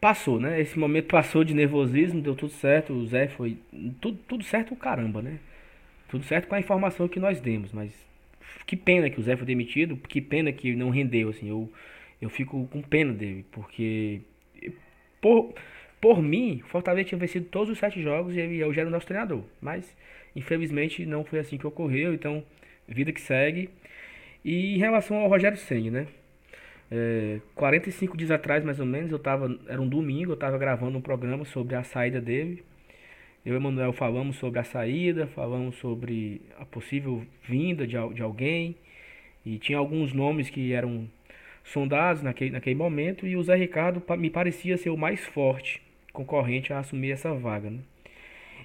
passou, 0.00 0.40
né? 0.40 0.60
Esse 0.60 0.78
momento 0.78 1.08
passou 1.08 1.44
de 1.44 1.54
nervosismo, 1.54 2.20
deu 2.20 2.34
tudo 2.34 2.52
certo, 2.52 2.92
o 2.92 3.06
Zé 3.06 3.28
foi 3.28 3.58
tudo, 4.00 4.18
tudo 4.26 4.44
certo 4.44 4.72
o 4.72 4.76
caramba, 4.76 5.20
né? 5.20 5.38
Tudo 6.08 6.24
certo 6.24 6.48
com 6.48 6.54
a 6.54 6.60
informação 6.60 7.06
que 7.06 7.20
nós 7.20 7.40
demos, 7.40 7.72
mas 7.72 7.92
que 8.66 8.76
pena 8.76 9.10
que 9.10 9.20
o 9.20 9.22
Zé 9.22 9.36
foi 9.36 9.46
demitido, 9.46 9.96
que 9.96 10.20
pena 10.20 10.52
que 10.52 10.74
não 10.74 10.90
rendeu, 10.90 11.28
assim, 11.28 11.48
eu, 11.48 11.70
eu 12.20 12.30
fico 12.30 12.66
com 12.68 12.80
pena 12.82 13.12
dele, 13.12 13.44
porque 13.52 14.20
por, 15.20 15.54
por 16.00 16.22
mim, 16.22 16.62
Fortaleza 16.68 17.08
tinha 17.08 17.18
vencido 17.18 17.46
todos 17.46 17.70
os 17.70 17.78
sete 17.78 18.02
jogos 18.02 18.34
e 18.34 18.40
eu 18.40 18.72
já 18.72 18.82
era 18.82 18.88
o 18.88 18.92
nosso 18.92 19.06
treinador, 19.06 19.44
mas 19.60 19.94
infelizmente 20.34 21.04
não 21.04 21.24
foi 21.24 21.40
assim 21.40 21.58
que 21.58 21.66
ocorreu, 21.66 22.14
então 22.14 22.42
vida 22.88 23.12
que 23.12 23.20
segue. 23.20 23.70
E 24.44 24.74
em 24.76 24.78
relação 24.78 25.18
ao 25.18 25.28
Rogério 25.28 25.58
Senni, 25.58 25.90
né? 25.90 26.06
É, 26.90 27.40
45 27.54 28.16
dias 28.16 28.30
atrás, 28.30 28.64
mais 28.64 28.80
ou 28.80 28.86
menos, 28.86 29.12
eu 29.12 29.18
tava, 29.18 29.56
era 29.68 29.80
um 29.80 29.88
domingo, 29.88 30.32
eu 30.32 30.34
estava 30.34 30.58
gravando 30.58 30.98
um 30.98 31.00
programa 31.00 31.44
sobre 31.44 31.76
a 31.76 31.84
saída 31.84 32.20
dele 32.20 32.64
eu 33.44 33.54
e 33.54 33.56
o 33.56 33.58
Emanuel 33.58 33.92
falamos 33.92 34.36
sobre 34.36 34.58
a 34.58 34.64
saída, 34.64 35.26
falamos 35.28 35.76
sobre 35.76 36.42
a 36.58 36.64
possível 36.66 37.24
vinda 37.42 37.86
de, 37.86 37.96
de 38.14 38.22
alguém. 38.22 38.76
E 39.44 39.58
tinha 39.58 39.78
alguns 39.78 40.12
nomes 40.12 40.50
que 40.50 40.74
eram 40.74 41.08
sondados 41.64 42.22
naquele, 42.22 42.50
naquele 42.50 42.76
momento. 42.76 43.26
E 43.26 43.36
o 43.36 43.42
Zé 43.42 43.54
Ricardo 43.54 44.02
me 44.18 44.28
parecia 44.28 44.76
ser 44.76 44.90
o 44.90 44.96
mais 44.96 45.24
forte 45.24 45.82
concorrente 46.12 46.72
a 46.72 46.80
assumir 46.80 47.12
essa 47.12 47.32
vaga. 47.32 47.70
Né? 47.70 47.78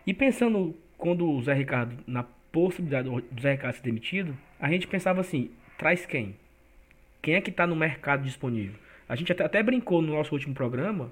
E 0.05 0.13
pensando 0.13 0.75
quando 0.97 1.29
o 1.29 1.41
Zé 1.41 1.53
Ricardo, 1.53 1.95
na 2.05 2.23
possibilidade 2.51 3.07
do 3.09 3.41
Zé 3.41 3.53
Ricardo 3.53 3.75
ser 3.75 3.83
demitido, 3.83 4.37
a 4.59 4.69
gente 4.69 4.87
pensava 4.87 5.21
assim: 5.21 5.51
traz 5.77 6.05
quem? 6.05 6.35
Quem 7.25 7.33
é 7.33 7.41
que 7.41 7.49
está 7.49 7.65
no 7.65 7.75
mercado 7.75 8.21
disponível? 8.21 8.75
A 9.09 9.15
gente 9.15 9.31
até, 9.31 9.43
até 9.43 9.63
brincou 9.63 9.99
no 9.99 10.13
nosso 10.13 10.31
último 10.31 10.53
programa 10.53 11.11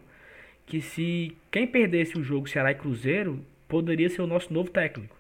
que 0.63 0.80
se 0.80 1.36
quem 1.49 1.65
perdesse 1.65 2.15
o 2.19 2.23
jogo 2.23 2.47
Ceará 2.47 2.69
e 2.69 2.76
Cruzeiro 2.76 3.43
poderia 3.67 4.08
ser 4.08 4.21
o 4.21 4.28
nosso 4.28 4.54
novo 4.54 4.69
técnico. 4.69 5.15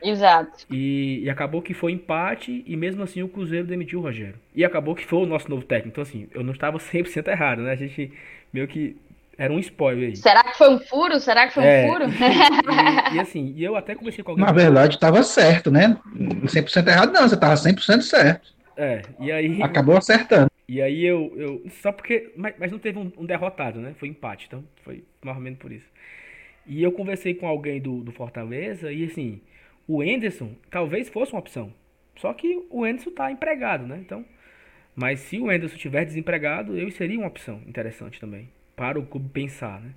Exato. 0.00 0.64
E, 0.70 1.22
e, 1.24 1.28
acabou 1.28 1.60
que 1.60 1.74
foi 1.74 1.90
empate 1.90 2.62
e 2.64 2.76
mesmo 2.76 3.02
assim 3.02 3.20
o 3.20 3.28
Cruzeiro 3.28 3.66
demitiu 3.66 3.98
o 3.98 4.02
Rogério. 4.02 4.36
E 4.54 4.64
acabou 4.64 4.94
que 4.94 5.04
foi 5.04 5.18
o 5.18 5.26
nosso 5.26 5.50
novo 5.50 5.64
técnico. 5.64 5.88
Então 5.88 6.02
assim, 6.02 6.28
eu 6.32 6.44
não 6.44 6.52
estava 6.52 6.78
100% 6.78 7.26
errado, 7.26 7.62
né? 7.62 7.72
A 7.72 7.76
gente 7.76 8.12
meio 8.52 8.68
que 8.68 8.96
era 9.36 9.52
um 9.52 9.58
spoiler 9.58 10.10
aí. 10.10 10.16
Será 10.16 10.44
que 10.44 10.56
foi 10.56 10.70
um 10.70 10.78
furo? 10.78 11.18
Será 11.18 11.48
que 11.48 11.54
foi 11.54 11.64
é, 11.64 11.84
um 11.84 11.92
furo? 11.92 12.04
E, 13.12 13.16
e, 13.16 13.20
assim, 13.20 13.52
e 13.56 13.64
eu 13.64 13.74
até 13.74 13.96
conversei 13.96 14.22
com 14.22 14.30
alguém. 14.30 14.46
Na 14.46 14.52
verdade, 14.52 14.94
estava 14.94 15.20
certo, 15.24 15.68
né? 15.68 15.98
100% 16.14 16.86
errado 16.86 17.12
não, 17.12 17.28
você 17.28 17.34
estava 17.34 17.54
100% 17.54 18.02
certo. 18.02 18.55
É, 18.76 19.02
e 19.18 19.32
aí. 19.32 19.62
Acabou 19.62 19.96
acertando. 19.96 20.50
E 20.68 20.82
aí 20.82 21.04
eu. 21.04 21.32
eu 21.36 21.70
só 21.82 21.92
porque. 21.92 22.32
Mas, 22.36 22.54
mas 22.58 22.72
não 22.72 22.78
teve 22.78 22.98
um, 22.98 23.10
um 23.16 23.24
derrotado, 23.24 23.80
né? 23.80 23.94
Foi 23.98 24.08
empate, 24.08 24.46
então 24.46 24.64
foi 24.82 25.04
mais 25.22 25.36
ou 25.36 25.42
menos 25.42 25.58
por 25.58 25.72
isso. 25.72 25.86
E 26.66 26.82
eu 26.82 26.90
conversei 26.92 27.34
com 27.34 27.46
alguém 27.46 27.80
do, 27.80 28.02
do 28.02 28.10
Fortaleza 28.10 28.92
e 28.92 29.04
assim, 29.04 29.40
o 29.86 30.02
Enderson 30.02 30.52
talvez 30.70 31.08
fosse 31.08 31.32
uma 31.32 31.38
opção. 31.38 31.72
Só 32.16 32.32
que 32.32 32.66
o 32.70 32.86
Enderson 32.86 33.10
está 33.10 33.30
empregado, 33.30 33.86
né? 33.86 33.98
Então, 34.00 34.24
mas 34.94 35.20
se 35.20 35.38
o 35.38 35.52
Enderson 35.52 35.76
estiver 35.76 36.04
desempregado, 36.04 36.76
eu 36.76 36.90
seria 36.90 37.18
uma 37.18 37.28
opção 37.28 37.62
interessante 37.66 38.18
também 38.18 38.48
para 38.74 38.98
o 38.98 39.06
clube 39.06 39.28
pensar, 39.28 39.80
né? 39.80 39.92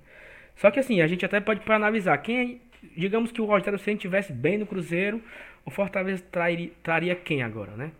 Só 0.56 0.70
que 0.70 0.78
assim, 0.78 1.00
a 1.00 1.06
gente 1.06 1.24
até 1.24 1.40
pode 1.40 1.60
para 1.60 1.76
analisar 1.76 2.16
quem, 2.18 2.60
digamos 2.96 3.32
que 3.32 3.40
o 3.40 3.46
Rogério 3.46 3.78
Ceni 3.78 3.98
tivesse 3.98 4.32
bem 4.32 4.58
no 4.58 4.66
Cruzeiro, 4.66 5.22
o 5.64 5.70
Fortaleza 5.70 6.22
traria, 6.30 6.70
traria 6.82 7.16
quem 7.16 7.42
agora, 7.42 7.72
né? 7.72 7.92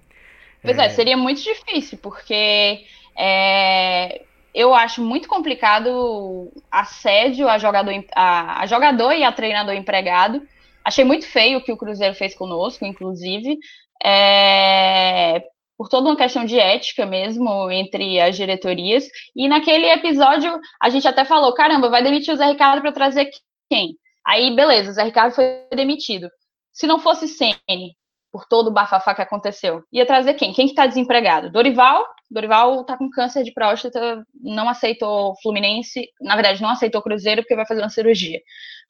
Pois 0.62 0.78
é, 0.78 0.86
é 0.86 0.88
seria 0.90 1.16
muito 1.16 1.42
difícil, 1.42 1.98
porque 1.98 2.84
é, 3.16 4.22
eu 4.54 4.74
acho 4.74 5.02
muito 5.02 5.28
complicado 5.28 6.52
assédio 6.70 7.48
a 7.48 7.58
jogador, 7.58 7.92
a, 8.14 8.62
a, 8.62 8.66
jogador 8.66 9.12
e 9.12 9.24
a 9.24 9.32
treinador 9.32 9.74
empregado. 9.74 10.42
Achei 10.84 11.04
muito 11.04 11.26
feio 11.26 11.58
o 11.58 11.62
que 11.62 11.72
o 11.72 11.76
Cruzeiro 11.76 12.14
fez 12.14 12.34
conosco, 12.34 12.84
inclusive, 12.84 13.58
é, 14.02 15.42
por 15.76 15.88
toda 15.88 16.08
uma 16.08 16.16
questão 16.16 16.44
de 16.44 16.58
ética 16.58 17.06
mesmo 17.06 17.70
entre 17.70 18.20
as 18.20 18.36
diretorias. 18.36 19.04
E 19.36 19.48
naquele 19.48 19.86
episódio 19.90 20.58
a 20.82 20.90
gente 20.90 21.06
até 21.06 21.24
falou: 21.24 21.54
caramba, 21.54 21.88
vai 21.88 22.02
demitir 22.02 22.34
o 22.34 22.36
Zé 22.36 22.46
Ricardo 22.46 22.82
para 22.82 22.92
trazer 22.92 23.30
quem? 23.70 23.96
Aí, 24.26 24.54
beleza, 24.54 24.90
o 24.90 24.94
Zé 24.94 25.04
Ricardo 25.04 25.34
foi 25.34 25.64
demitido. 25.74 26.28
Se 26.72 26.86
não 26.86 26.98
fosse 26.98 27.28
Sene, 27.28 27.96
por 28.32 28.46
todo 28.46 28.68
o 28.68 28.72
bafafá 28.72 29.14
que 29.14 29.22
aconteceu. 29.22 29.82
Ia 29.92 30.06
trazer 30.06 30.34
quem? 30.34 30.52
Quem 30.52 30.68
que 30.68 30.74
tá 30.74 30.86
desempregado? 30.86 31.50
Dorival? 31.50 32.04
Dorival 32.30 32.84
tá 32.84 32.96
com 32.96 33.10
câncer 33.10 33.42
de 33.42 33.52
próstata, 33.52 34.24
não 34.40 34.68
aceitou 34.68 35.34
Fluminense, 35.42 36.08
na 36.20 36.36
verdade, 36.36 36.62
não 36.62 36.70
aceitou 36.70 37.02
Cruzeiro 37.02 37.42
porque 37.42 37.56
vai 37.56 37.66
fazer 37.66 37.80
uma 37.80 37.88
cirurgia. 37.90 38.40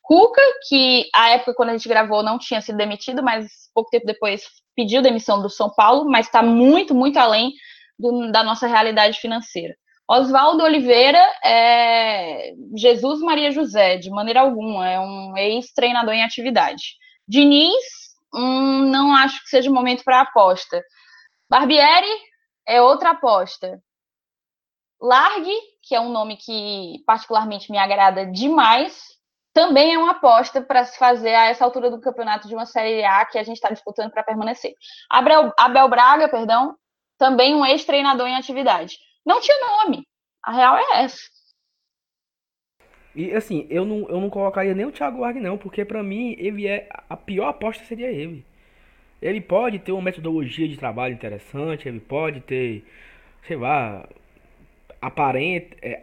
Cuca, 0.03 0.43
que 0.69 1.09
a 1.15 1.31
época 1.31 1.55
quando 1.55 1.71
a 1.71 1.73
gente 1.73 1.89
gravou 1.89 2.23
não 2.23 2.39
tinha 2.39 2.61
sido 2.61 2.77
demitido, 2.77 3.23
mas 3.23 3.49
pouco 3.75 3.91
tempo 3.91 4.07
depois 4.07 4.43
pediu 4.77 5.01
demissão 5.01 5.41
do 5.41 5.49
São 5.49 5.71
Paulo, 5.75 6.05
mas 6.11 6.27
está 6.27 6.43
muito, 6.43 6.95
muito 6.95 7.19
além 7.19 7.53
do, 7.99 8.31
da 8.31 8.43
nossa 8.43 8.67
realidade 8.67 9.19
financeira. 9.21 9.75
Oswaldo 10.09 10.65
Oliveira 10.65 11.25
é 11.45 12.53
Jesus 12.77 13.21
Maria 13.21 13.53
José, 13.53 13.97
de 13.97 14.11
maneira 14.11 14.41
alguma, 14.41 14.89
é 14.89 14.99
um 14.99 15.37
ex-treinador 15.37 16.13
em 16.13 16.25
atividade. 16.25 16.83
Diniz 17.29 18.10
hum, 18.35 18.91
não 18.91 19.15
acho 19.15 19.43
que 19.43 19.51
seja 19.51 19.71
o 19.71 19.75
momento 19.75 20.05
para 20.05 20.21
aposta. 20.21 20.83
Barbieri 21.49 22.11
é 22.67 22.81
outra 22.81 23.11
aposta. 23.11 23.81
Largue, 25.01 25.57
que 25.83 25.95
é 25.95 26.01
um 26.01 26.11
nome 26.11 26.37
que 26.37 27.03
particularmente 27.07 27.71
me 27.71 27.79
agrada 27.79 28.27
demais, 28.27 29.03
também 29.53 29.95
é 29.95 29.99
uma 29.99 30.13
aposta 30.13 30.61
para 30.61 30.85
se 30.85 30.97
fazer 30.99 31.35
a 31.35 31.47
essa 31.47 31.65
altura 31.65 31.91
do 31.91 32.01
campeonato 32.01 32.47
de 32.47 32.55
uma 32.55 32.67
Série 32.67 33.05
A 33.05 33.25
que 33.25 33.39
a 33.39 33.43
gente 33.43 33.57
está 33.57 33.71
disputando 33.71 34.11
para 34.11 34.23
permanecer. 34.23 34.75
Abel, 35.11 35.53
Abel 35.59 35.89
Braga, 35.89 36.29
perdão, 36.29 36.77
também 37.19 37.55
um 37.55 37.67
ex-treinador 37.67 38.29
em 38.29 38.37
atividade. 38.37 38.97
Não 39.25 39.41
tinha 39.41 39.57
nome. 39.61 40.07
A 40.43 40.53
real 40.53 40.77
é 40.77 41.03
essa. 41.05 41.19
E 43.15 43.33
assim, 43.33 43.67
eu 43.69 43.85
não, 43.85 44.09
eu 44.09 44.21
não 44.21 44.31
colocaria 44.31 44.75
nem 44.75 44.87
o 44.87 44.93
Thiago 44.93 45.21
Largue 45.21 45.41
não, 45.41 45.59
porque 45.59 45.85
para 45.85 46.03
mim 46.03 46.37
ele 46.39 46.67
é 46.67 46.89
a 47.09 47.17
pior 47.17 47.49
aposta 47.49 47.85
seria 47.85 48.11
ele. 48.11 48.45
Ele 49.21 49.41
pode 49.41 49.79
ter 49.79 49.93
uma 49.93 50.03
metodologia 50.03 50.67
de 50.69 50.77
trabalho 50.77 51.15
interessante, 51.15 51.89
ele 51.89 52.01
pode 52.01 52.41
ter, 52.41 52.85
sei 53.47 53.57
lá, 53.57 54.09
aparente, 55.01 55.77
é, 55.83 56.03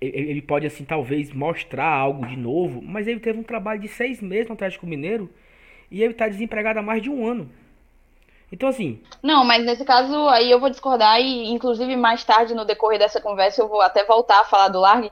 ele 0.00 0.42
pode 0.42 0.66
assim 0.66 0.84
talvez 0.84 1.32
mostrar 1.32 1.88
algo 1.88 2.26
de 2.26 2.36
novo, 2.36 2.82
mas 2.82 3.06
ele 3.06 3.20
teve 3.20 3.38
um 3.38 3.42
trabalho 3.42 3.80
de 3.80 3.88
seis 3.88 4.20
meses 4.20 4.48
no 4.48 4.54
Atlético 4.54 4.86
Mineiro 4.86 5.30
e 5.90 6.02
ele 6.02 6.12
está 6.12 6.28
desempregado 6.28 6.78
há 6.78 6.82
mais 6.82 7.02
de 7.02 7.10
um 7.10 7.26
ano. 7.26 7.50
Então, 8.52 8.68
assim. 8.68 9.00
Não, 9.22 9.44
mas 9.44 9.64
nesse 9.64 9.84
caso 9.84 10.28
aí 10.28 10.50
eu 10.50 10.60
vou 10.60 10.68
discordar 10.68 11.18
e, 11.20 11.50
inclusive, 11.50 11.96
mais 11.96 12.22
tarde 12.22 12.54
no 12.54 12.66
decorrer 12.66 12.98
dessa 12.98 13.20
conversa 13.20 13.62
eu 13.62 13.68
vou 13.68 13.80
até 13.80 14.04
voltar 14.04 14.40
a 14.40 14.44
falar 14.44 14.68
do 14.68 14.80
Largue, 14.80 15.10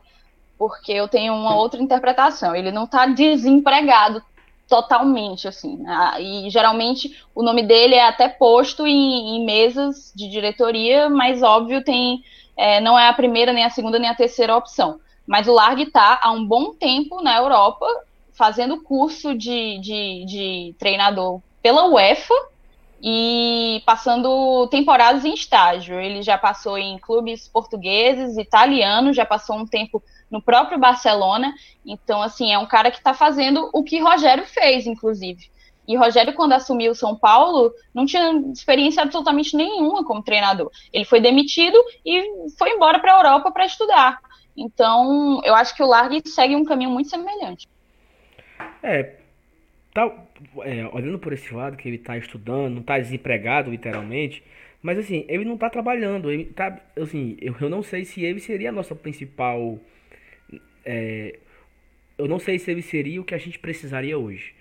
porque 0.61 0.93
eu 0.93 1.09
tenho 1.09 1.33
uma 1.33 1.57
outra 1.57 1.81
interpretação. 1.83 2.55
Ele 2.55 2.71
não 2.71 2.85
está 2.85 3.07
desempregado 3.07 4.23
totalmente, 4.69 5.49
assim. 5.49 5.79
Né? 5.79 6.17
E 6.21 6.51
geralmente 6.51 7.25
o 7.35 7.43
nome 7.43 7.63
dele 7.63 7.95
é 7.95 8.07
até 8.07 8.29
posto 8.29 8.87
em, 8.87 9.37
em 9.37 9.47
mesas 9.47 10.13
de 10.15 10.29
diretoria, 10.29 11.09
mas 11.09 11.43
óbvio 11.43 11.83
tem 11.83 12.23
é, 12.59 12.79
não 12.79 12.99
é 12.99 13.09
a 13.09 13.13
primeira, 13.15 13.55
nem 13.55 13.65
a 13.65 13.71
segunda, 13.71 13.99
nem 13.99 14.11
a 14.11 14.15
terceira 14.15 14.55
opção. 14.55 15.01
Mas 15.27 15.49
o 15.49 15.55
Largue 15.55 15.85
está 15.85 16.21
há 16.23 16.31
um 16.31 16.45
bom 16.45 16.75
tempo 16.75 17.23
na 17.23 17.39
Europa 17.39 17.87
fazendo 18.35 18.83
curso 18.83 19.35
de, 19.35 19.79
de, 19.79 20.25
de 20.27 20.75
treinador 20.79 21.41
pela 21.63 21.87
UEFA 21.87 22.35
e 23.03 23.83
passando 23.87 24.69
temporadas 24.69 25.25
em 25.25 25.33
estágio. 25.33 25.99
Ele 25.99 26.21
já 26.21 26.37
passou 26.37 26.77
em 26.77 26.99
clubes 26.99 27.49
portugueses, 27.49 28.37
italianos, 28.37 29.17
já 29.17 29.25
passou 29.25 29.57
um 29.57 29.67
tempo 29.67 30.03
no 30.31 30.41
próprio 30.41 30.79
Barcelona. 30.79 31.53
Então, 31.85 32.23
assim, 32.23 32.53
é 32.53 32.59
um 32.59 32.67
cara 32.67 32.91
que 32.91 32.99
está 32.99 33.13
fazendo 33.13 33.69
o 33.73 33.83
que 33.83 33.99
Rogério 33.99 34.45
fez, 34.47 34.87
inclusive. 34.87 35.51
E 35.89 35.97
Rogério, 35.97 36.35
quando 36.35 36.53
assumiu 36.53 36.93
o 36.93 36.95
São 36.95 37.17
Paulo, 37.17 37.73
não 37.93 38.07
tinha 38.07 38.31
experiência 38.53 39.03
absolutamente 39.03 39.57
nenhuma 39.57 40.05
como 40.05 40.23
treinador. 40.23 40.71
Ele 40.93 41.05
foi 41.05 41.21
demitido 41.21 41.77
e 42.07 42.23
foi 42.57 42.71
embora 42.71 43.01
para 43.01 43.13
a 43.13 43.17
Europa 43.19 43.51
para 43.51 43.67
estudar. 43.67 44.21
Então, 44.57 45.41
eu 45.45 45.55
acho 45.55 45.75
que 45.75 45.83
o 45.83 45.87
Largue 45.87 46.23
segue 46.29 46.55
um 46.55 46.65
caminho 46.65 46.91
muito 46.91 47.11
semelhante. 47.11 47.67
É, 48.83 49.17
tá, 49.93 50.13
é, 50.63 50.87
olhando 50.93 51.19
por 51.19 51.33
esse 51.33 51.53
lado, 51.53 51.77
que 51.77 51.89
ele 51.89 51.99
tá 51.99 52.17
estudando, 52.17 52.75
não 52.75 52.83
tá 52.83 52.99
desempregado, 52.99 53.71
literalmente, 53.71 54.43
mas 54.83 54.99
assim, 54.99 55.25
ele 55.29 55.45
não 55.45 55.57
tá 55.57 55.69
trabalhando, 55.69 56.31
ele 56.31 56.45
tá, 56.47 56.79
assim, 56.97 57.37
eu, 57.41 57.55
eu 57.61 57.69
não 57.69 57.83
sei 57.83 58.05
se 58.05 58.23
ele 58.23 58.41
seria 58.41 58.71
a 58.71 58.73
nossa 58.73 58.95
principal, 58.95 59.79
é, 60.85 61.39
eu 62.19 62.29
não 62.29 62.39
sei 62.39 62.59
se 62.59 62.71
ele 62.71 62.83
seria 62.83 63.21
o 63.21 63.25
que 63.25 63.35
a 63.35 63.39
gente 63.39 63.59
precisaria 63.59 64.19
hoje. 64.19 64.53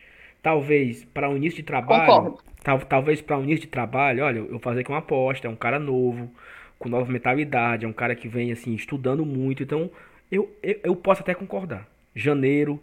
Talvez 0.41 1.03
para 1.03 1.29
um 1.29 1.35
início 1.35 1.57
de 1.57 1.63
trabalho, 1.63 2.05
Concordo. 2.05 2.43
tal, 2.63 2.79
talvez 2.79 3.21
para 3.21 3.37
um 3.37 3.43
início 3.43 3.61
de 3.61 3.67
trabalho, 3.67 4.23
olha, 4.23 4.37
eu 4.39 4.47
vou 4.47 4.59
fazer 4.59 4.81
aqui 4.81 4.89
uma 4.89 4.99
aposta, 4.99 5.47
é 5.47 5.49
um 5.49 5.55
cara 5.55 5.77
novo, 5.77 6.31
com 6.77 6.87
nova 6.87 7.11
mentalidade, 7.11 7.85
é 7.85 7.87
um 7.87 7.93
cara 7.93 8.15
que 8.15 8.27
vem 8.27 8.51
assim 8.51 8.73
estudando 8.73 9.25
muito, 9.25 9.61
então 9.61 9.91
eu, 10.31 10.49
eu, 10.63 10.79
eu 10.83 10.95
posso 10.95 11.21
até 11.21 11.33
concordar. 11.33 11.85
Janeiro, 12.15 12.81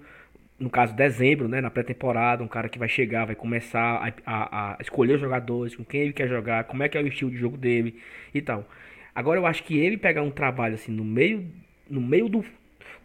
no 0.58 0.68
caso 0.68 0.94
dezembro, 0.94 1.48
né, 1.48 1.62
na 1.62 1.70
pré-temporada, 1.70 2.42
um 2.44 2.48
cara 2.48 2.68
que 2.68 2.78
vai 2.78 2.88
chegar, 2.88 3.24
vai 3.24 3.34
começar 3.34 4.12
a, 4.26 4.34
a, 4.34 4.74
a 4.74 4.76
escolher 4.80 5.14
os 5.14 5.20
jogadores, 5.20 5.74
com 5.74 5.84
quem 5.84 6.02
ele 6.02 6.12
quer 6.12 6.28
jogar, 6.28 6.64
como 6.64 6.82
é 6.82 6.88
que 6.88 6.98
é 6.98 7.02
o 7.02 7.06
estilo 7.06 7.30
de 7.30 7.38
jogo 7.38 7.56
dele 7.56 7.98
e 8.34 8.42
tal. 8.42 8.68
Agora 9.14 9.40
eu 9.40 9.46
acho 9.46 9.64
que 9.64 9.78
ele 9.78 9.96
pegar 9.96 10.22
um 10.22 10.30
trabalho 10.30 10.74
assim 10.74 10.92
no 10.92 11.04
meio 11.04 11.46
no 11.88 12.00
meio 12.00 12.28
do, 12.28 12.44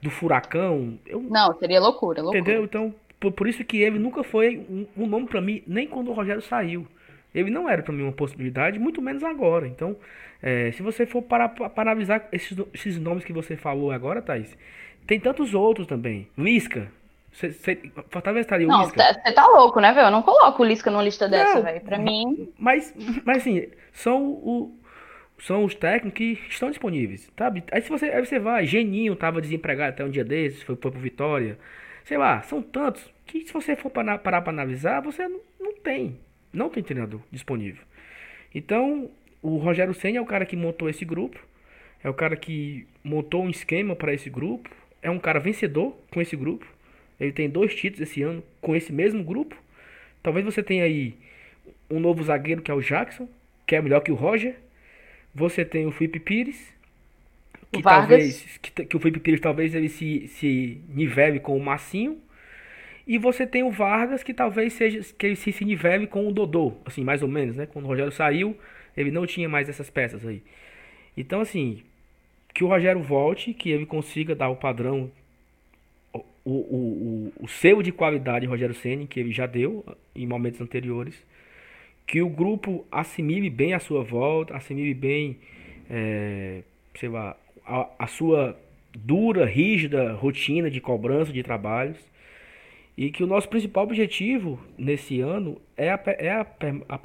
do 0.01 0.09
furacão, 0.09 0.97
eu 1.05 1.21
Não, 1.21 1.53
seria 1.57 1.79
loucura, 1.79 2.21
loucura. 2.21 2.39
Entendeu? 2.39 2.63
Então, 2.63 2.93
por, 3.19 3.31
por 3.31 3.47
isso 3.47 3.63
que 3.63 3.77
ele 3.81 3.99
nunca 3.99 4.23
foi 4.23 4.57
um, 4.69 4.85
um 4.97 5.07
nome 5.07 5.27
pra 5.27 5.39
mim, 5.41 5.61
nem 5.67 5.87
quando 5.87 6.09
o 6.09 6.13
Rogério 6.13 6.41
saiu. 6.41 6.87
Ele 7.33 7.49
não 7.49 7.69
era 7.69 7.81
pra 7.81 7.93
mim 7.93 8.03
uma 8.03 8.11
possibilidade, 8.11 8.77
muito 8.79 9.01
menos 9.01 9.23
agora. 9.23 9.67
Então, 9.67 9.95
é, 10.41 10.71
se 10.71 10.81
você 10.81 11.05
for 11.05 11.21
parar 11.21 11.49
pra 11.49 11.69
para 11.69 11.91
analisar 11.91 12.27
esses, 12.31 12.57
esses 12.73 12.99
nomes 12.99 13.23
que 13.23 13.31
você 13.31 13.55
falou 13.55 13.91
agora, 13.91 14.21
Thaís, 14.21 14.57
tem 15.07 15.19
tantos 15.19 15.53
outros 15.53 15.87
também. 15.87 16.27
Lisca. 16.37 16.91
Fortaleza 18.09 18.41
estaria 18.41 18.67
o 18.67 18.69
Não, 18.69 18.81
Lisca. 18.81 19.01
você 19.23 19.31
tá 19.31 19.47
louco, 19.47 19.79
né, 19.79 19.93
velho? 19.93 20.07
Eu 20.07 20.11
não 20.11 20.21
coloco 20.21 20.61
o 20.61 20.65
Lisca 20.65 20.91
numa 20.91 21.03
lista 21.03 21.29
dessa, 21.29 21.61
velho. 21.61 21.79
Pra 21.81 21.97
mim, 21.97 22.51
Mas, 22.59 22.93
mas 23.23 23.37
assim, 23.37 23.67
são, 23.93 24.21
o, 24.21 24.75
são 25.41 25.63
os 25.63 25.73
técnicos 25.73 26.17
que 26.17 26.39
estão 26.49 26.69
disponíveis, 26.69 27.29
sabe? 27.37 27.63
Aí 27.71 27.81
se 27.81 27.89
você, 27.89 28.05
aí 28.05 28.23
você 28.23 28.39
vai, 28.39 28.65
Geninho 28.65 29.15
tava 29.15 29.41
desempregado 29.41 29.89
até 29.89 30.05
um 30.05 30.09
dia 30.09 30.23
desses, 30.23 30.61
foi, 30.61 30.75
foi 30.75 30.91
pro 30.91 30.99
Vitória. 30.99 31.57
Sei 32.05 32.17
lá, 32.17 32.41
são 32.43 32.61
tantos 32.61 33.11
que 33.25 33.41
se 33.41 33.53
você 33.53 33.75
for 33.75 33.89
parar 33.89 34.19
pra 34.19 34.49
analisar, 34.49 35.01
você 35.01 35.27
não, 35.27 35.39
não 35.59 35.73
tem. 35.73 36.17
Não 36.53 36.69
tem 36.69 36.83
treinador 36.83 37.21
disponível. 37.31 37.83
Então, 38.53 39.09
o 39.41 39.57
Rogério 39.57 39.93
Senna 39.93 40.17
é 40.17 40.21
o 40.21 40.25
cara 40.25 40.45
que 40.45 40.55
montou 40.55 40.89
esse 40.89 41.05
grupo. 41.05 41.39
É 42.03 42.09
o 42.09 42.13
cara 42.13 42.35
que 42.35 42.85
montou 43.03 43.43
um 43.43 43.49
esquema 43.49 43.95
para 43.95 44.13
esse 44.13 44.29
grupo. 44.29 44.69
É 45.01 45.09
um 45.09 45.19
cara 45.19 45.39
vencedor 45.39 45.97
com 46.11 46.21
esse 46.21 46.35
grupo. 46.35 46.67
Ele 47.19 47.31
tem 47.31 47.49
dois 47.49 47.73
títulos 47.73 48.09
esse 48.09 48.21
ano 48.21 48.43
com 48.59 48.75
esse 48.75 48.91
mesmo 48.91 49.23
grupo. 49.23 49.55
Talvez 50.21 50.45
você 50.45 50.61
tenha 50.61 50.83
aí 50.83 51.15
um 51.89 51.99
novo 51.99 52.21
zagueiro 52.23 52.61
que 52.61 52.69
é 52.69 52.73
o 52.73 52.81
Jackson, 52.81 53.27
que 53.65 53.75
é 53.75 53.81
melhor 53.81 54.01
que 54.01 54.11
o 54.11 54.15
Roger. 54.15 54.55
Você 55.33 55.63
tem 55.63 55.85
o 55.85 55.91
Felipe 55.91 56.19
Pires, 56.19 56.73
que 57.71 57.81
Vargas. 57.81 58.09
talvez 58.09 58.57
que, 58.61 58.85
que 58.85 58.97
o 58.97 58.99
Felipe 58.99 59.19
Pires 59.19 59.39
talvez 59.39 59.73
ele 59.73 59.89
se, 59.89 60.27
se 60.27 60.81
nivele 60.89 61.39
com 61.39 61.57
o 61.57 61.63
Massinho. 61.63 62.19
E 63.07 63.17
você 63.17 63.47
tem 63.47 63.63
o 63.63 63.71
Vargas, 63.71 64.23
que 64.23 64.33
talvez 64.33 64.73
seja 64.73 65.01
que 65.17 65.25
ele 65.25 65.35
se, 65.35 65.51
se 65.51 65.65
nivele 65.65 66.07
com 66.07 66.27
o 66.27 66.31
Dodô, 66.31 66.73
assim, 66.85 67.03
mais 67.03 67.21
ou 67.23 67.27
menos, 67.27 67.55
né? 67.55 67.65
Quando 67.65 67.85
o 67.85 67.87
Rogério 67.87 68.11
saiu, 68.11 68.55
ele 68.95 69.11
não 69.11 69.25
tinha 69.25 69.49
mais 69.49 69.67
essas 69.67 69.89
peças 69.89 70.25
aí. 70.25 70.43
Então, 71.17 71.41
assim, 71.41 71.83
que 72.53 72.63
o 72.63 72.67
Rogério 72.67 73.01
volte, 73.01 73.53
que 73.53 73.69
ele 73.69 73.85
consiga 73.85 74.35
dar 74.35 74.49
o 74.49 74.55
padrão, 74.55 75.11
o, 76.13 76.23
o, 76.45 77.31
o, 77.39 77.43
o 77.45 77.47
selo 77.47 77.83
de 77.83 77.91
qualidade 77.91 78.45
Rogério 78.45 78.75
Ceni 78.75 79.07
que 79.07 79.19
ele 79.19 79.31
já 79.31 79.45
deu 79.45 79.85
em 80.15 80.25
momentos 80.25 80.61
anteriores. 80.61 81.15
Que 82.11 82.21
o 82.21 82.27
grupo 82.27 82.85
assimile 82.91 83.49
bem 83.49 83.73
a 83.73 83.79
sua 83.79 84.03
volta, 84.03 84.53
assimile 84.53 84.93
bem, 84.93 85.37
é, 85.89 86.61
sei 86.93 87.07
lá, 87.07 87.37
a, 87.65 87.87
a 87.97 88.07
sua 88.07 88.59
dura, 88.93 89.45
rígida 89.45 90.11
rotina 90.11 90.69
de 90.69 90.81
cobrança 90.81 91.31
de 91.31 91.41
trabalhos. 91.41 91.97
E 92.97 93.09
que 93.11 93.23
o 93.23 93.27
nosso 93.27 93.47
principal 93.47 93.85
objetivo 93.85 94.59
nesse 94.77 95.21
ano 95.21 95.61
é 95.77 95.89
a, 95.89 95.99
é 96.17 96.31
a, 96.31 96.45
a 96.89 96.97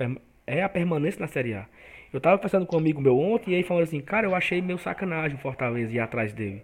é 0.44 0.62
a 0.64 0.68
permanência 0.68 1.20
na 1.20 1.28
Série 1.28 1.54
A. 1.54 1.66
Eu 2.12 2.20
tava 2.20 2.36
conversando 2.38 2.66
com 2.66 2.74
um 2.74 2.78
amigo 2.80 3.00
meu 3.00 3.16
ontem 3.16 3.52
e 3.52 3.54
aí 3.54 3.62
falando 3.62 3.84
assim, 3.84 4.00
cara, 4.00 4.26
eu 4.26 4.34
achei 4.34 4.60
meio 4.60 4.78
sacanagem 4.78 5.36
o 5.36 5.40
Fortaleza 5.40 5.92
ir 5.92 6.00
atrás 6.00 6.32
dele. 6.32 6.62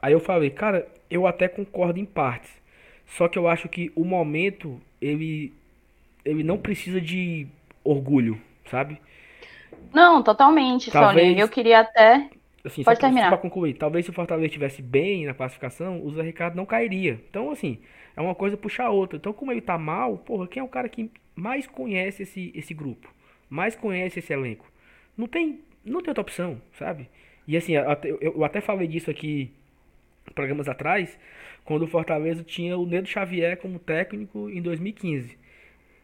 Aí 0.00 0.12
eu 0.12 0.18
falei, 0.18 0.50
cara, 0.50 0.88
eu 1.08 1.24
até 1.26 1.46
concordo 1.46 2.00
em 2.00 2.04
partes. 2.04 2.50
Só 3.06 3.28
que 3.28 3.38
eu 3.38 3.46
acho 3.46 3.68
que 3.68 3.92
o 3.94 4.04
momento, 4.04 4.80
ele, 5.00 5.52
ele 6.24 6.42
não 6.42 6.58
precisa 6.58 7.00
de 7.00 7.46
orgulho, 7.84 8.40
sabe? 8.70 8.98
não, 9.92 10.22
totalmente, 10.22 10.90
Talvez- 10.90 11.28
Sônia. 11.28 11.42
Eu 11.42 11.48
queria 11.48 11.80
até. 11.80 12.28
Assim, 12.64 12.82
Pode 12.84 12.96
só 13.00 13.06
terminar. 13.06 13.28
Pra 13.28 13.36
concluir, 13.38 13.74
talvez 13.74 14.04
se 14.04 14.10
o 14.10 14.14
Fortaleza 14.14 14.46
estivesse 14.46 14.80
bem 14.80 15.26
na 15.26 15.34
classificação, 15.34 16.00
o 16.04 16.10
Zé 16.12 16.22
Ricardo 16.22 16.54
não 16.54 16.64
cairia. 16.64 17.20
Então, 17.28 17.50
assim, 17.50 17.78
é 18.16 18.20
uma 18.20 18.34
coisa 18.34 18.56
puxar 18.56 18.86
a 18.86 18.90
outra. 18.90 19.16
Então, 19.18 19.32
como 19.32 19.50
ele 19.50 19.60
tá 19.60 19.76
mal, 19.76 20.16
porra, 20.18 20.46
quem 20.46 20.60
é 20.60 20.64
o 20.64 20.68
cara 20.68 20.88
que 20.88 21.10
mais 21.34 21.66
conhece 21.66 22.22
esse, 22.22 22.52
esse 22.54 22.72
grupo? 22.72 23.12
Mais 23.50 23.74
conhece 23.74 24.20
esse 24.20 24.32
elenco? 24.32 24.70
Não 25.18 25.26
tem, 25.26 25.58
não 25.84 26.00
tem 26.00 26.10
outra 26.10 26.22
opção, 26.22 26.62
sabe? 26.78 27.08
E 27.48 27.56
assim, 27.56 27.72
eu, 27.74 27.90
até- 27.90 28.10
eu- 28.10 28.18
eu 28.22 28.44
até 28.44 28.60
falei 28.60 28.86
disso 28.86 29.10
aqui 29.10 29.50
programas 30.34 30.68
atrás, 30.68 31.18
quando 31.64 31.82
o 31.82 31.88
Fortaleza 31.88 32.44
tinha 32.44 32.78
o 32.78 32.86
Nedo 32.86 33.08
Xavier 33.08 33.56
como 33.58 33.78
técnico 33.80 34.48
em 34.48 34.62
2015. 34.62 35.36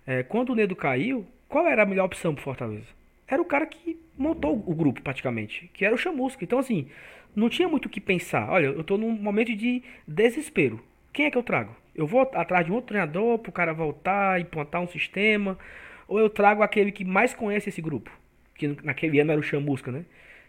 É, 0.08 0.22
quando 0.22 0.48
o 0.48 0.54
Nedo 0.54 0.74
caiu, 0.74 1.26
qual 1.50 1.66
era 1.66 1.82
a 1.82 1.86
melhor 1.86 2.06
opção 2.06 2.34
pro 2.34 2.42
Fortaleza? 2.42 2.86
Era 3.26 3.42
o 3.42 3.44
cara 3.44 3.66
que 3.66 4.00
montou 4.16 4.54
o 4.54 4.74
grupo, 4.74 5.02
praticamente, 5.02 5.70
que 5.74 5.84
era 5.84 5.94
o 5.94 5.98
Chamusca. 5.98 6.42
Então, 6.42 6.58
assim, 6.58 6.88
não 7.36 7.50
tinha 7.50 7.68
muito 7.68 7.84
o 7.84 7.88
que 7.90 8.00
pensar. 8.00 8.48
Olha, 8.48 8.68
eu 8.68 8.82
tô 8.82 8.96
num 8.96 9.10
momento 9.10 9.54
de 9.54 9.82
desespero. 10.06 10.82
Quem 11.12 11.26
é 11.26 11.30
que 11.30 11.36
eu 11.36 11.42
trago? 11.42 11.76
Eu 11.94 12.06
vou 12.06 12.22
atrás 12.22 12.64
de 12.64 12.72
um 12.72 12.76
outro 12.76 12.88
treinador 12.88 13.38
pro 13.38 13.52
cara 13.52 13.74
voltar, 13.74 14.40
implantar 14.40 14.80
um 14.80 14.88
sistema, 14.88 15.58
ou 16.06 16.18
eu 16.18 16.30
trago 16.30 16.62
aquele 16.62 16.90
que 16.90 17.04
mais 17.04 17.34
conhece 17.34 17.68
esse 17.68 17.82
grupo, 17.82 18.10
que 18.54 18.66
naquele 18.82 19.20
ano 19.20 19.32
era 19.32 19.40
o 19.40 19.44
Chamusca, 19.44 19.92
né? 19.92 20.06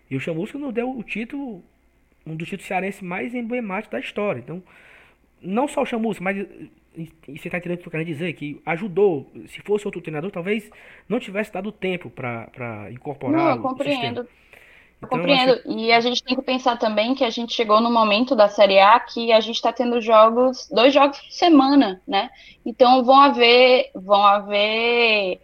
E 0.10 0.16
o 0.16 0.22
Chamusca 0.22 0.58
nos 0.58 0.74
deu 0.74 0.90
o 0.90 1.04
título, 1.04 1.62
um 2.26 2.34
dos 2.34 2.48
títulos 2.48 2.66
cearenses 2.66 3.02
mais 3.02 3.36
emblemáticos 3.36 3.92
da 3.92 4.00
história. 4.00 4.40
Então, 4.40 4.64
não 5.42 5.68
só 5.68 5.82
o 5.82 5.86
Chamusca, 5.86 6.24
mas 6.24 6.48
e- 7.04 7.38
você 7.38 7.48
está 7.48 7.58
entendendo 7.58 7.78
o 7.80 7.82
que 7.82 7.82
eu 7.82 7.86
tô 7.86 7.92
querendo 7.92 8.08
dizer? 8.08 8.34
Que 8.34 8.62
ajudou. 8.66 9.32
Se 9.48 9.62
fosse 9.62 9.86
outro 9.86 10.02
treinador, 10.02 10.32
talvez 10.32 10.70
não 11.08 11.20
tivesse 11.20 11.52
dado 11.54 11.72
tempo 11.72 12.10
para 12.10 12.90
incorporar 12.92 13.42
Não, 13.42 13.50
eu 13.52 13.56
o 13.58 13.62
compreendo. 13.62 14.22
Então, 14.22 14.28
eu 15.02 15.08
compreendo. 15.08 15.54
acho- 15.54 15.72
E 15.72 15.92
a 15.94 16.00
gente 16.02 16.22
tem 16.24 16.36
que 16.36 16.42
pensar 16.42 16.78
também 16.78 17.16
que 17.16 17.24
a 17.24 17.30
gente 17.30 17.54
chegou 17.54 17.80
no 17.80 17.90
momento 17.92 18.36
da 18.36 18.50
Série 18.50 18.80
A 18.80 19.00
que 19.00 19.32
a 19.32 19.40
gente 19.40 19.56
está 19.56 19.72
tendo 19.72 20.02
jogos, 20.02 20.68
dois 20.70 20.94
jogos 20.94 21.18
por 21.20 21.32
semana, 21.32 22.02
né? 22.08 22.30
Então 22.66 23.04
vão 23.04 23.20
haver, 23.22 23.92
vão 23.96 24.24
haver 24.26 25.40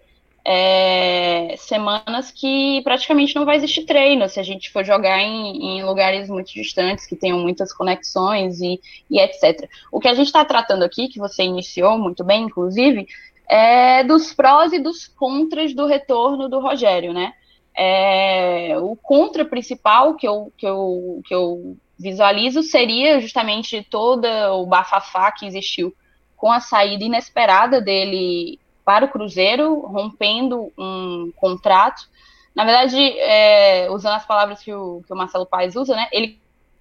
é, 0.47 1.55
semanas 1.58 2.29
que 2.29 2.79
praticamente 2.84 3.36
não 3.36 3.45
vai 3.45 3.55
existir 3.55 3.84
treino 3.84 4.29
se 4.29 4.39
a 4.39 4.43
gente 4.43 4.71
for 4.71 4.86
jogar 4.86 5.19
em, 5.19 5.79
em 5.79 5.84
lugares 5.84 6.29
muito 6.29 6.53
distantes, 6.53 7.08
que 7.08 7.15
tenham 7.15 7.39
muitas 7.39 7.73
conexões 7.73 8.62
e, 8.62 8.79
e 9.10 9.19
etc. 9.19 9.67
O 9.91 9.99
que 9.99 10.08
a 10.08 10.13
gente 10.13 10.27
está 10.27 10.45
tratando 10.45 10.84
aqui, 10.84 11.08
que 11.08 11.17
você 11.17 11.43
iniciou 11.43 11.97
muito 11.97 12.23
bem, 12.23 12.43
inclusive, 12.43 13.08
é 13.49 14.03
dos 14.03 14.34
prós 14.34 14.71
e 14.71 14.79
dos 14.79 15.08
contras 15.08 15.73
do 15.73 15.88
retorno 15.88 16.47
do 16.47 16.60
Rogério, 16.60 17.12
né? 17.12 17.34
É, 17.75 18.77
o 18.79 18.95
contra 18.95 19.43
principal 19.43 20.13
que 20.13 20.27
eu, 20.27 20.53
que, 20.55 20.65
eu, 20.65 21.22
que 21.26 21.34
eu 21.34 21.76
visualizo 21.97 22.61
seria 22.61 23.20
justamente 23.20 23.86
todo 23.89 24.26
o 24.53 24.65
bafafá 24.65 25.32
que 25.32 25.45
existiu 25.45 25.93
com 26.38 26.51
a 26.51 26.59
saída 26.59 27.03
inesperada 27.03 27.82
dele 27.82 28.59
para 28.86 29.05
o 29.05 29.09
Cruzeiro, 29.09 29.79
rompendo 29.79 30.71
um 30.77 31.33
contrato. 31.36 32.07
Na 32.53 32.63
verdade, 32.63 32.97
é, 33.19 33.89
usando 33.89 34.13
as 34.13 34.25
palavras 34.25 34.61
que 34.61 34.73
o, 34.73 35.01
que 35.05 35.11
o 35.11 35.17
Marcelo 35.17 35.45
Paes 35.45 35.75
usa, 35.75 35.95
né, 35.95 36.07
ele 36.11 36.39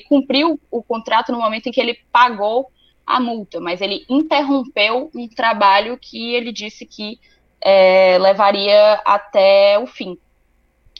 cumpriu 0.08 0.60
o 0.70 0.82
contrato 0.82 1.32
no 1.32 1.38
momento 1.38 1.66
em 1.66 1.72
que 1.72 1.80
ele 1.80 1.98
pagou 2.12 2.70
a 3.06 3.18
multa, 3.18 3.60
mas 3.60 3.80
ele 3.80 4.04
interrompeu 4.08 5.10
um 5.14 5.28
trabalho 5.28 5.98
que 5.98 6.34
ele 6.34 6.52
disse 6.52 6.86
que 6.86 7.18
é, 7.60 8.18
levaria 8.18 9.00
até 9.04 9.78
o 9.78 9.86
fim. 9.86 10.18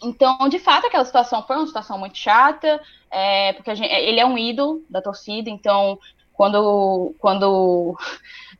Então, 0.03 0.49
de 0.49 0.59
fato, 0.59 0.87
aquela 0.87 1.05
situação 1.05 1.43
foi 1.43 1.57
uma 1.57 1.67
situação 1.67 1.99
muito 1.99 2.19
chata, 2.19 2.81
é, 3.11 3.53
porque 3.53 3.75
gente, 3.75 3.93
ele 3.93 4.21
é 4.21 4.27
um 4.27 4.37
ídolo 4.37 4.83
da 4.89 5.01
torcida, 5.01 5.49
então 5.49 5.99
quando, 6.33 7.15
quando 7.19 7.97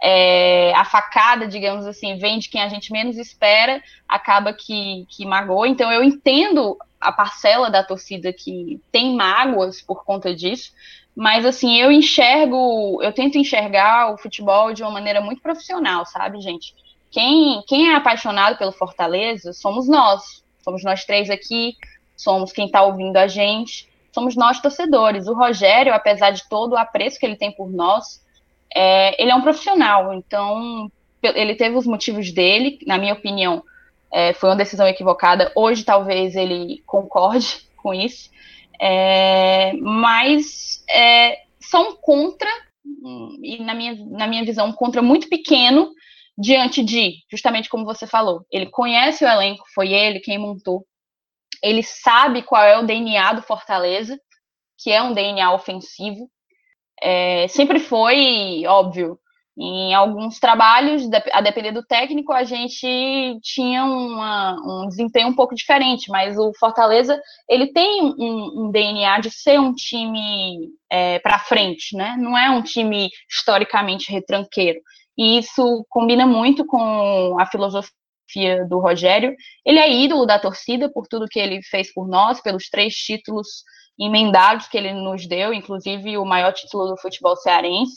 é, 0.03 0.73
a 0.75 0.85
facada, 0.85 1.47
digamos 1.47 1.87
assim, 1.87 2.17
vem 2.19 2.39
de 2.39 2.49
quem 2.49 2.61
a 2.61 2.69
gente 2.69 2.93
menos 2.93 3.17
espera, 3.17 3.83
acaba 4.09 4.53
que, 4.53 5.07
que 5.09 5.25
magoa. 5.27 5.69
Então 5.69 5.91
eu 5.93 6.03
entendo 6.03 6.77
a 7.01 7.13
parcela 7.13 7.71
da 7.71 7.83
torcida 7.83 8.33
que 8.33 8.81
tem 8.91 9.15
mágoas 9.15 9.83
por 9.83 10.05
conta 10.05 10.35
disso, 10.35 10.73
Mas 11.15 11.47
assim, 11.47 11.77
eu 11.79 11.93
enxergo, 11.93 13.01
eu 13.03 13.13
tento 13.13 13.39
enxergar 13.39 14.13
o 14.13 14.19
futebol 14.19 14.73
de 14.73 14.83
uma 14.83 14.91
maneira 14.91 15.21
muito 15.21 15.41
profissional, 15.41 16.05
sabe, 16.05 16.41
gente? 16.41 16.75
Quem, 17.11 17.63
quem 17.69 17.91
é 17.91 17.95
apaixonado 17.95 18.59
pelo 18.59 18.73
Fortaleza 18.73 19.53
somos 19.53 19.87
nós. 19.89 20.43
Somos 20.65 20.83
nós 20.83 21.05
três 21.05 21.31
aqui, 21.31 21.77
somos 22.17 22.51
quem 22.51 22.67
está 22.67 22.83
ouvindo 22.83 23.17
a 23.19 23.29
gente, 23.29 23.89
somos 24.13 24.35
nós 24.35 24.61
torcedores. 24.61 25.29
O 25.29 25.35
Rogério, 25.35 25.95
apesar 25.95 26.31
de 26.31 26.49
todo 26.49 26.73
o 26.73 26.77
apreço 26.77 27.21
que 27.21 27.27
ele 27.27 27.37
tem 27.37 27.53
por 27.53 27.71
nós, 27.71 28.24
é, 28.75 29.21
ele 29.23 29.31
é 29.31 29.35
um 29.35 29.43
profissional, 29.43 30.13
então 30.13 30.91
ele 31.23 31.55
teve 31.55 31.77
os 31.77 31.87
motivos 31.87 32.33
dele, 32.33 32.79
na 32.87 32.99
minha 32.99 33.15
opinião, 33.15 33.63
é, 34.13 34.33
foi 34.35 34.51
uma 34.51 34.57
decisão 34.57 34.87
equivocada. 34.87 35.51
Hoje 35.55 35.85
talvez 35.85 36.35
ele 36.35 36.83
concorde 36.87 37.69
com 37.77 37.95
isso, 37.95 38.31
é, 38.81 39.73
mas 39.75 40.85
é, 40.91 41.43
são 41.61 41.97
contra, 41.97 42.49
e 43.43 43.63
na 43.63 43.75
minha, 43.75 43.95
na 44.11 44.27
minha 44.27 44.45
visão, 44.45 44.73
contra 44.73 45.01
muito 45.01 45.29
pequeno 45.29 45.93
diante 46.37 46.83
de, 46.83 47.19
justamente 47.31 47.69
como 47.69 47.85
você 47.85 48.07
falou, 48.07 48.45
ele 48.51 48.67
conhece 48.67 49.25
o 49.25 49.29
elenco, 49.29 49.65
foi 49.73 49.93
ele 49.93 50.19
quem 50.19 50.37
montou, 50.37 50.85
ele 51.63 51.83
sabe 51.83 52.43
qual 52.43 52.63
é 52.63 52.77
o 52.79 52.85
DNA 52.85 53.35
do 53.35 53.43
Fortaleza, 53.43 54.19
que 54.77 54.91
é 54.91 55.01
um 55.01 55.15
DNA 55.15 55.53
ofensivo, 55.53 56.29
é, 57.03 57.47
sempre 57.49 57.79
foi, 57.79 58.65
óbvio, 58.67 59.19
em 59.57 59.95
alguns 59.95 60.41
trabalhos, 60.41 61.09
a 61.33 61.41
depender 61.41 61.71
do 61.71 61.85
técnico, 61.85 62.33
a 62.33 62.43
gente 62.43 63.39
tinha 63.41 63.85
uma, 63.85 64.57
um 64.61 64.89
desempenho 64.89 65.29
um 65.29 65.35
pouco 65.35 65.55
diferente, 65.55 66.11
mas 66.11 66.37
o 66.37 66.53
Fortaleza 66.59 67.21
ele 67.49 67.69
tem 67.73 68.03
um, 68.03 68.65
um 68.65 68.71
DNA 68.73 69.21
de 69.21 69.31
ser 69.31 69.61
um 69.61 69.73
time 69.73 70.71
é, 70.91 71.21
para 71.21 71.39
frente, 71.39 71.97
né? 71.97 72.17
Não 72.19 72.37
é 72.37 72.51
um 72.51 72.63
time 72.63 73.09
historicamente 73.31 74.11
retranqueiro. 74.11 74.81
E 75.17 75.39
isso 75.39 75.87
combina 75.89 76.27
muito 76.27 76.67
com 76.67 77.39
a 77.39 77.47
filosofia 77.47 78.67
do 78.69 78.81
Rogério. 78.81 79.37
Ele 79.65 79.79
é 79.79 79.89
ídolo 79.89 80.27
da 80.27 80.39
torcida 80.39 80.91
por 80.93 81.07
tudo 81.07 81.29
que 81.31 81.39
ele 81.39 81.63
fez 81.63 81.93
por 81.93 82.09
nós, 82.09 82.41
pelos 82.41 82.69
três 82.69 82.95
títulos 82.95 83.63
emendados 83.99 84.67
que 84.67 84.77
ele 84.77 84.93
nos 84.93 85.27
deu, 85.27 85.53
inclusive 85.53 86.19
o 86.19 86.25
maior 86.25 86.53
título 86.53 86.89
do 86.89 86.97
futebol 86.97 87.37
cearense. 87.37 87.95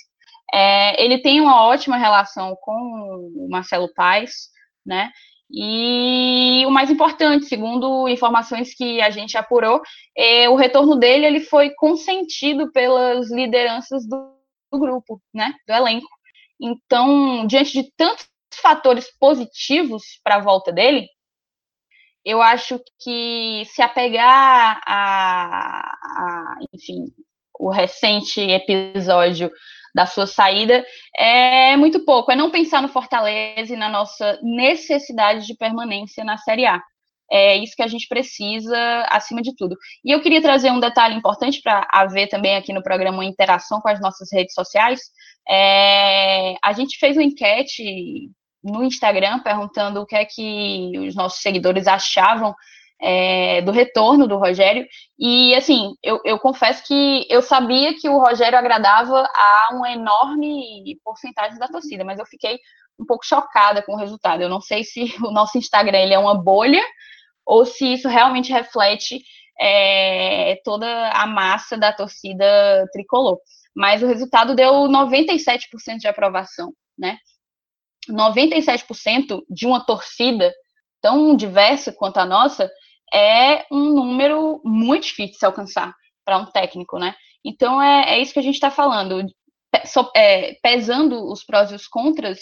É, 0.53 1.03
ele 1.03 1.19
tem 1.19 1.41
uma 1.41 1.65
ótima 1.65 1.97
relação 1.97 2.55
com 2.61 2.71
o 3.35 3.47
Marcelo 3.49 3.91
Paes, 3.93 4.49
né? 4.85 5.11
E 5.49 6.65
o 6.65 6.71
mais 6.71 6.89
importante, 6.89 7.45
segundo 7.45 8.07
informações 8.07 8.73
que 8.73 9.01
a 9.01 9.09
gente 9.09 9.37
apurou, 9.37 9.81
é, 10.15 10.49
o 10.49 10.55
retorno 10.55 10.95
dele 10.95 11.25
ele 11.25 11.39
foi 11.39 11.69
consentido 11.71 12.71
pelas 12.71 13.31
lideranças 13.31 14.05
do, 14.07 14.35
do 14.71 14.79
grupo, 14.79 15.21
né? 15.33 15.53
Do 15.67 15.73
elenco. 15.73 16.07
Então, 16.59 17.45
diante 17.47 17.81
de 17.81 17.91
tantos 17.95 18.27
fatores 18.61 19.07
positivos 19.19 20.19
para 20.23 20.35
a 20.35 20.41
volta 20.41 20.71
dele, 20.71 21.07
eu 22.27 22.41
acho 22.41 22.77
que 22.99 23.63
se 23.67 23.81
apegar 23.81 24.81
a, 24.85 25.79
a, 25.79 26.55
enfim, 26.73 27.05
o 27.57 27.69
recente 27.69 28.41
episódio 28.41 29.49
da 29.95 30.05
sua 30.05 30.27
saída 30.27 30.85
é 31.17 31.77
muito 31.77 32.03
pouco. 32.03 32.29
É 32.29 32.35
não 32.35 32.51
pensar 32.51 32.81
no 32.81 32.89
Fortaleza 32.89 33.73
e 33.73 33.77
na 33.77 33.87
nossa 33.87 34.37
necessidade 34.43 35.47
de 35.47 35.55
permanência 35.55 36.25
na 36.25 36.37
Série 36.37 36.65
A. 36.65 36.81
É 37.31 37.55
isso 37.55 37.75
que 37.77 37.83
a 37.83 37.87
gente 37.87 38.09
precisa, 38.09 38.77
acima 39.09 39.41
de 39.41 39.55
tudo. 39.55 39.77
E 40.03 40.11
eu 40.11 40.21
queria 40.21 40.41
trazer 40.41 40.69
um 40.69 40.81
detalhe 40.81 41.15
importante 41.15 41.61
para 41.61 41.87
haver 41.89 42.27
também 42.27 42.57
aqui 42.57 42.73
no 42.73 42.83
programa 42.83 43.19
uma 43.19 43.25
interação 43.25 43.79
com 43.79 43.87
as 43.87 44.01
nossas 44.01 44.27
redes 44.33 44.53
sociais. 44.53 44.99
É, 45.47 46.55
a 46.61 46.73
gente 46.73 46.99
fez 46.99 47.15
uma 47.15 47.23
enquete 47.23 48.29
no 48.71 48.83
Instagram 48.83 49.39
perguntando 49.39 50.01
o 50.01 50.05
que 50.05 50.15
é 50.15 50.25
que 50.25 50.91
os 51.07 51.15
nossos 51.15 51.41
seguidores 51.41 51.87
achavam 51.87 52.53
é, 52.99 53.61
do 53.61 53.71
retorno 53.71 54.27
do 54.27 54.37
Rogério. 54.37 54.85
E, 55.17 55.53
assim, 55.55 55.95
eu, 56.03 56.19
eu, 56.23 56.39
confesso 56.39 56.83
que 56.85 57.25
eu 57.29 57.41
sabia 57.41 57.93
que 57.99 58.09
o 58.09 58.19
Rogério 58.19 58.57
agradava 58.57 59.27
a 59.33 59.69
uma 59.73 59.91
enorme 59.91 60.97
porcentagem 61.03 61.57
da 61.57 61.67
torcida, 61.67 62.03
mas 62.03 62.19
eu 62.19 62.25
fiquei 62.25 62.59
um 62.99 63.05
pouco 63.05 63.25
chocada 63.25 63.81
com 63.83 63.93
o 63.93 63.97
resultado. 63.97 64.41
Eu 64.41 64.49
não 64.49 64.61
sei 64.61 64.83
se 64.83 65.13
o 65.23 65.31
nosso 65.31 65.57
Instagram 65.57 65.99
ele 65.99 66.13
é 66.13 66.19
uma 66.19 66.35
bolha 66.35 66.83
ou 67.45 67.65
se 67.65 67.93
isso 67.93 68.09
realmente 68.09 68.51
reflete 68.51 69.21
é, 69.59 70.59
toda 70.63 71.09
a 71.11 71.25
massa 71.25 71.77
da 71.77 71.93
torcida 71.93 72.85
tricolor. 72.91 73.39
Mas 73.75 74.01
o 74.01 74.07
resultado 74.07 74.55
deu 74.55 74.73
97% 74.87 75.97
de 75.99 76.07
aprovação, 76.07 76.73
né? 76.97 77.17
97% 78.13 79.43
de 79.49 79.65
uma 79.65 79.79
torcida 79.79 80.53
tão 81.01 81.35
diversa 81.35 81.93
quanto 81.93 82.17
a 82.17 82.25
nossa 82.25 82.69
é 83.13 83.65
um 83.71 83.93
número 83.93 84.61
muito 84.63 85.03
difícil 85.03 85.33
de 85.33 85.39
se 85.39 85.45
alcançar 85.45 85.93
para 86.25 86.37
um 86.37 86.45
técnico, 86.45 86.99
né? 86.99 87.15
Então 87.45 87.81
é, 87.81 88.15
é 88.15 88.21
isso 88.21 88.33
que 88.33 88.39
a 88.39 88.43
gente 88.43 88.55
está 88.55 88.69
falando. 88.69 89.25
É, 90.15 90.55
pesando 90.61 91.31
os 91.31 91.43
prós 91.43 91.71
e 91.71 91.75
os 91.75 91.87
contras, 91.87 92.39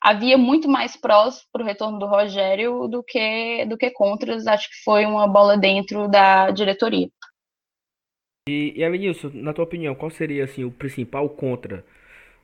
havia 0.00 0.36
muito 0.36 0.68
mais 0.68 0.96
prós 0.96 1.42
para 1.52 1.62
o 1.62 1.64
retorno 1.64 1.98
do 1.98 2.06
Rogério 2.06 2.88
do 2.88 3.02
que, 3.02 3.64
do 3.66 3.78
que 3.78 3.90
contras. 3.90 4.46
Acho 4.46 4.68
que 4.68 4.82
foi 4.84 5.06
uma 5.06 5.26
bola 5.26 5.56
dentro 5.56 6.08
da 6.08 6.50
diretoria. 6.50 7.08
E, 8.48 8.72
e 8.76 8.84
Avenilson, 8.84 9.30
na 9.34 9.52
tua 9.52 9.64
opinião, 9.64 9.94
qual 9.94 10.10
seria 10.10 10.44
assim, 10.44 10.64
o 10.64 10.70
principal 10.70 11.28
contra 11.30 11.84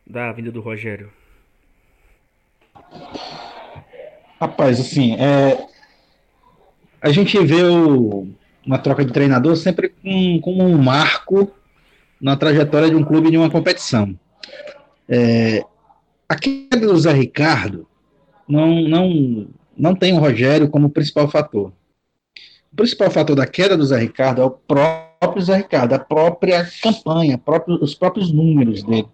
da 0.07 0.33
vinda 0.33 0.53
do 0.53 0.61
Rogério? 0.61 1.12
Rapaz, 4.41 4.79
assim, 4.79 5.14
é, 5.16 5.66
a 7.01 7.11
gente 7.11 7.39
vê 7.45 7.62
o, 7.62 8.29
uma 8.64 8.79
troca 8.79 9.05
de 9.05 9.12
treinador 9.12 9.57
sempre 9.57 9.89
com, 9.89 10.41
como 10.41 10.62
um 10.62 10.79
marco 10.79 11.51
na 12.20 12.37
trajetória 12.37 12.89
de 12.91 12.95
um 12.95 13.05
clube 13.05 13.31
de 13.31 13.37
uma 13.37 13.51
competição. 13.51 14.18
É, 15.09 15.64
a 16.29 16.37
queda 16.37 16.87
do 16.87 16.99
Zé 16.99 17.12
Ricardo 17.12 17.87
não, 18.49 18.83
não, 18.83 19.49
não 19.76 19.95
tem 19.95 20.12
o 20.12 20.18
Rogério 20.18 20.68
como 20.68 20.91
principal 20.91 21.29
fator. 21.29 21.72
O 22.72 22.76
principal 22.76 23.11
fator 23.11 23.35
da 23.35 23.47
queda 23.47 23.76
do 23.76 23.87
Zé 23.87 23.99
Ricardo 23.99 24.43
é 24.43 24.45
o 24.45 24.51
próprio 24.51 25.43
Zé 25.43 25.57
Ricardo, 25.57 25.95
a 25.95 25.99
própria 25.99 26.68
campanha, 26.83 27.39
próprio, 27.39 27.83
os 27.83 27.95
próprios 27.95 28.33
números 28.33 28.83
dele. 28.83 29.09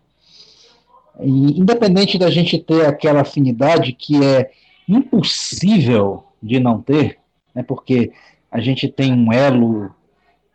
E, 1.20 1.60
independente 1.60 2.18
da 2.18 2.30
gente 2.30 2.58
ter 2.58 2.86
aquela 2.86 3.22
afinidade 3.22 3.92
que 3.92 4.22
é 4.24 4.50
impossível 4.88 6.24
de 6.42 6.60
não 6.60 6.80
ter, 6.80 7.18
né, 7.54 7.62
porque 7.62 8.12
a 8.50 8.60
gente 8.60 8.88
tem 8.88 9.12
um 9.12 9.32
elo 9.32 9.90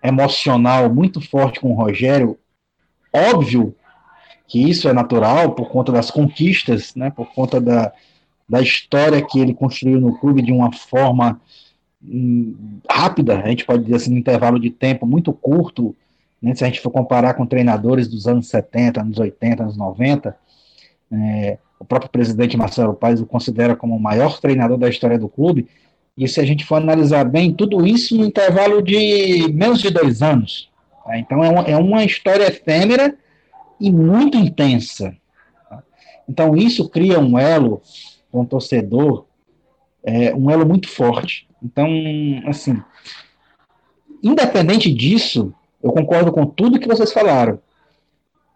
emocional 0.03 0.93
muito 0.93 1.19
forte 1.19 1.59
com 1.59 1.71
o 1.71 1.75
Rogério. 1.75 2.37
Óbvio 3.13 3.75
que 4.47 4.59
isso 4.59 4.87
é 4.87 4.93
natural 4.93 5.53
por 5.53 5.69
conta 5.69 5.91
das 5.91 6.09
conquistas, 6.09 6.95
né, 6.95 7.09
por 7.11 7.33
conta 7.33 7.59
da, 7.59 7.91
da 8.47 8.61
história 8.61 9.21
que 9.21 9.39
ele 9.39 9.53
construiu 9.53 9.99
no 10.01 10.17
clube 10.17 10.41
de 10.41 10.51
uma 10.51 10.71
forma 10.71 11.39
hum, 12.03 12.79
rápida, 12.89 13.39
a 13.39 13.47
gente 13.47 13.65
pode 13.65 13.83
dizer 13.83 13.95
assim, 13.95 14.13
um 14.13 14.17
intervalo 14.17 14.59
de 14.59 14.69
tempo 14.69 15.05
muito 15.05 15.31
curto, 15.31 15.95
né, 16.41 16.55
se 16.55 16.63
a 16.63 16.67
gente 16.67 16.79
for 16.79 16.89
comparar 16.89 17.35
com 17.35 17.45
treinadores 17.45 18.07
dos 18.07 18.27
anos 18.27 18.47
70, 18.47 19.01
anos 19.01 19.19
80, 19.19 19.63
anos 19.63 19.77
90, 19.77 20.35
é, 21.11 21.57
o 21.79 21.85
próprio 21.85 22.11
presidente 22.11 22.57
Marcelo 22.57 22.93
Paes 22.93 23.21
o 23.21 23.25
considera 23.25 23.75
como 23.75 23.95
o 23.95 23.99
maior 23.99 24.39
treinador 24.39 24.77
da 24.77 24.89
história 24.89 25.17
do 25.17 25.29
clube, 25.29 25.67
e 26.17 26.27
se 26.27 26.41
a 26.41 26.45
gente 26.45 26.65
for 26.65 26.75
analisar 26.75 27.23
bem, 27.23 27.53
tudo 27.53 27.87
isso 27.87 28.17
no 28.17 28.25
intervalo 28.25 28.81
de 28.81 29.49
menos 29.53 29.79
de 29.79 29.89
dois 29.89 30.21
anos. 30.21 30.69
Tá? 31.05 31.17
Então 31.17 31.41
é 31.43 31.49
uma, 31.49 31.61
é 31.61 31.77
uma 31.77 32.03
história 32.03 32.45
efêmera 32.45 33.17
e 33.79 33.89
muito 33.89 34.37
intensa. 34.37 35.15
Tá? 35.69 35.81
Então 36.27 36.57
isso 36.57 36.89
cria 36.89 37.19
um 37.19 37.39
elo 37.39 37.81
com 38.29 38.41
o 38.41 38.45
torcedor, 38.45 39.25
é, 40.03 40.35
um 40.35 40.51
elo 40.51 40.67
muito 40.67 40.89
forte. 40.89 41.47
Então, 41.63 41.87
assim, 42.47 42.81
independente 44.21 44.93
disso, 44.93 45.53
eu 45.81 45.91
concordo 45.91 46.31
com 46.33 46.45
tudo 46.45 46.79
que 46.79 46.87
vocês 46.87 47.13
falaram. 47.13 47.59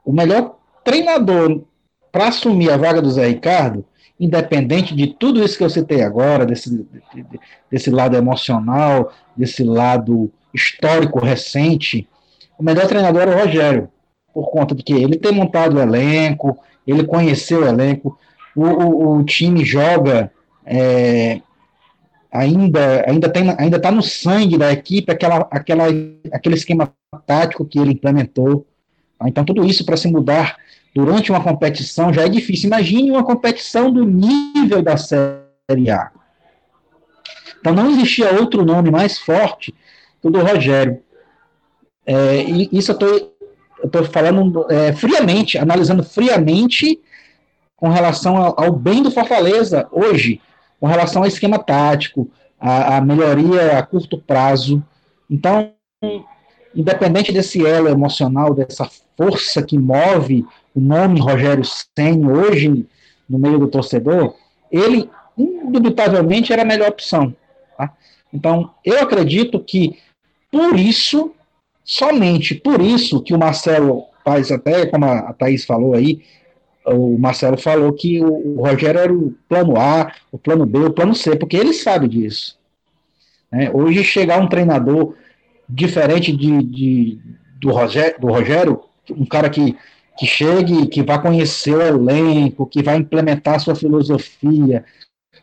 O 0.03 0.11
melhor 0.11 0.57
treinador 0.83 1.63
para 2.13 2.27
assumir 2.27 2.71
a 2.71 2.77
vaga 2.77 3.01
do 3.01 3.11
Zé 3.11 3.27
Ricardo 3.27 3.83
independente 4.19 4.95
de 4.95 5.07
tudo 5.07 5.43
isso 5.43 5.57
que 5.57 5.63
eu 5.63 5.69
citei 5.69 6.01
agora, 6.01 6.45
desse, 6.45 6.87
desse 7.69 7.89
lado 7.89 8.15
emocional, 8.15 9.11
desse 9.35 9.63
lado 9.63 10.31
histórico 10.53 11.19
recente, 11.19 12.07
o 12.57 12.63
melhor 12.63 12.87
treinador 12.87 13.23
era 13.23 13.31
o 13.31 13.39
Rogério, 13.39 13.89
por 14.33 14.49
conta 14.49 14.75
de 14.75 14.83
que 14.83 14.93
ele 14.93 15.17
tem 15.17 15.31
montado 15.31 15.75
o 15.75 15.81
elenco, 15.81 16.57
ele 16.85 17.03
conheceu 17.03 17.61
o 17.63 17.67
elenco, 17.67 18.17
o, 18.55 18.63
o, 18.63 19.17
o 19.17 19.23
time 19.25 19.65
joga 19.65 20.31
é, 20.65 21.41
ainda 22.31 23.03
ainda 23.07 23.27
tem 23.27 23.53
ainda 23.57 23.77
está 23.77 23.91
no 23.91 24.01
sangue 24.01 24.57
da 24.57 24.71
equipe 24.71 25.11
aquela, 25.11 25.47
aquela 25.51 25.85
aquele 26.31 26.55
esquema 26.55 26.93
tático 27.25 27.65
que 27.65 27.79
ele 27.79 27.93
implementou. 27.93 28.65
Então, 29.25 29.43
tudo 29.43 29.65
isso 29.65 29.85
para 29.85 29.97
se 29.97 30.07
mudar 30.07 30.57
durante 30.93 31.31
uma 31.31 31.43
competição 31.43 32.13
já 32.13 32.23
é 32.23 32.29
difícil. 32.29 32.67
Imagine 32.67 33.11
uma 33.11 33.23
competição 33.23 33.91
do 33.91 34.05
nível 34.05 34.81
da 34.81 34.95
Série 34.95 35.89
A. 35.89 36.11
Então, 37.59 37.73
não 37.73 37.89
existia 37.89 38.33
outro 38.33 38.65
nome 38.65 38.91
mais 38.91 39.17
forte 39.17 39.73
que 40.21 40.27
o 40.27 40.31
do 40.31 40.41
Rogério. 40.41 41.01
É, 42.05 42.43
e 42.43 42.69
isso 42.71 42.91
eu 42.91 43.33
estou 43.83 44.03
falando 44.05 44.65
é, 44.69 44.93
friamente, 44.93 45.57
analisando 45.57 46.03
friamente 46.03 46.99
com 47.75 47.89
relação 47.89 48.37
ao, 48.37 48.61
ao, 48.61 48.71
bem 48.71 49.01
do 49.01 49.11
Fortaleza 49.11 49.87
hoje, 49.91 50.41
com 50.79 50.87
relação 50.87 51.21
ao 51.21 51.27
esquema 51.27 51.57
tático, 51.57 52.29
a, 52.59 52.97
a 52.97 53.01
melhoria 53.01 53.77
a 53.77 53.83
curto 53.83 54.17
prazo. 54.17 54.83
Então, 55.29 55.71
independente 56.75 57.31
desse 57.31 57.65
elo 57.65 57.87
emocional, 57.87 58.53
dessa 58.53 58.89
força 59.17 59.61
que 59.63 59.77
move 59.77 60.45
o 60.75 60.79
nome 60.79 61.19
Rogério 61.19 61.63
Senna 61.63 62.31
hoje 62.31 62.85
no 63.29 63.39
meio 63.39 63.59
do 63.59 63.67
torcedor, 63.67 64.35
ele 64.71 65.09
indubitavelmente 65.37 66.51
era 66.51 66.61
a 66.61 66.65
melhor 66.65 66.89
opção. 66.89 67.35
Tá? 67.77 67.93
Então, 68.33 68.71
eu 68.83 68.99
acredito 68.99 69.59
que 69.59 69.97
por 70.51 70.77
isso, 70.77 71.33
somente 71.83 72.55
por 72.55 72.81
isso 72.81 73.21
que 73.21 73.33
o 73.33 73.39
Marcelo 73.39 74.05
faz 74.23 74.51
até, 74.51 74.85
como 74.85 75.05
a 75.05 75.33
Thaís 75.33 75.65
falou 75.65 75.93
aí, 75.93 76.21
o 76.85 77.17
Marcelo 77.17 77.57
falou 77.57 77.93
que 77.93 78.21
o, 78.21 78.61
Rogério 78.61 78.99
era 78.99 79.13
o 79.13 79.33
plano 79.47 79.77
A, 79.77 80.11
o 80.31 80.37
plano 80.37 80.65
B, 80.65 80.79
o 80.79 80.93
plano 80.93 81.15
C, 81.15 81.35
porque 81.35 81.55
ele 81.55 81.73
sabe 81.73 82.07
disso. 82.07 82.57
Né? 83.51 83.71
Hoje 83.73 84.03
chegar 84.03 84.41
um 84.41 84.47
treinador 84.47 85.15
diferente 85.67 86.31
de, 86.31 86.63
de 86.63 87.19
do, 87.59 87.71
Rogério, 87.71 88.19
do 88.19 88.27
Rogério, 88.27 88.81
um 89.11 89.25
cara 89.25 89.49
que, 89.49 89.77
que 90.17 90.25
chegue, 90.25 90.87
que 90.87 91.01
vai 91.01 91.21
conhecer 91.21 91.75
o 91.75 91.81
elenco, 91.81 92.67
que 92.67 92.83
vai 92.83 92.97
implementar 92.97 93.55
a 93.55 93.59
sua 93.59 93.75
filosofia, 93.75 94.85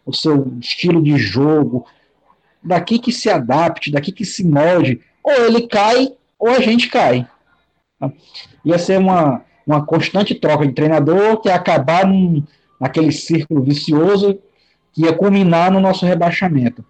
o 0.07 0.13
seu 0.13 0.53
estilo 0.61 1.03
de 1.03 1.17
jogo, 1.17 1.87
daqui 2.63 2.99
que 2.99 3.13
se 3.13 3.29
adapte, 3.29 3.91
daqui 3.91 4.13
que 4.13 4.25
se 4.25 4.45
molde, 4.47 5.01
ou 5.23 5.33
ele 5.33 5.67
cai, 5.67 6.13
ou 6.39 6.51
a 6.51 6.61
gente 6.61 6.89
cai. 6.89 7.27
Tá? 7.99 8.13
Ia 8.65 8.79
ser 8.79 8.99
uma, 8.99 9.45
uma 9.67 9.85
constante 9.85 10.35
troca 10.35 10.67
de 10.67 10.73
treinador 10.73 11.41
que 11.41 11.49
ia 11.49 11.55
acabar 11.55 12.07
num, 12.07 12.43
naquele 12.81 13.13
círculo 13.13 13.63
vicioso 13.63 14.39
que 14.93 15.03
ia 15.03 15.13
culminar 15.13 15.71
no 15.71 15.81
nosso 15.81 16.07
rebaixamento 16.07 16.85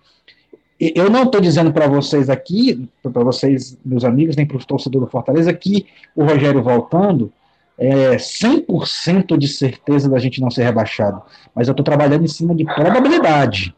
eu 0.80 1.10
não 1.10 1.24
estou 1.24 1.42
dizendo 1.42 1.70
para 1.72 1.86
vocês 1.86 2.30
aqui, 2.30 2.88
para 3.02 3.22
vocês, 3.22 3.78
meus 3.84 4.02
amigos, 4.02 4.34
nem 4.34 4.46
para 4.46 4.56
os 4.56 4.64
torcedores 4.64 5.06
do 5.06 5.10
Fortaleza, 5.10 5.52
que 5.52 5.86
o 6.16 6.24
Rogério 6.24 6.62
voltando 6.62 7.30
é 7.80 8.16
100% 8.16 9.38
de 9.38 9.48
certeza 9.48 10.10
da 10.10 10.18
gente 10.18 10.38
não 10.38 10.50
ser 10.50 10.64
rebaixado. 10.64 11.22
Mas 11.54 11.66
eu 11.66 11.72
estou 11.72 11.82
trabalhando 11.82 12.24
em 12.24 12.28
cima 12.28 12.54
de 12.54 12.62
probabilidade. 12.62 13.74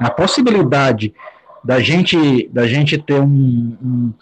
A 0.00 0.10
possibilidade 0.10 1.14
da 1.62 1.78
gente, 1.78 2.48
da 2.48 2.66
gente 2.66 2.96
ter 2.96 3.20
um, 3.20 3.26
um, 3.26 4.12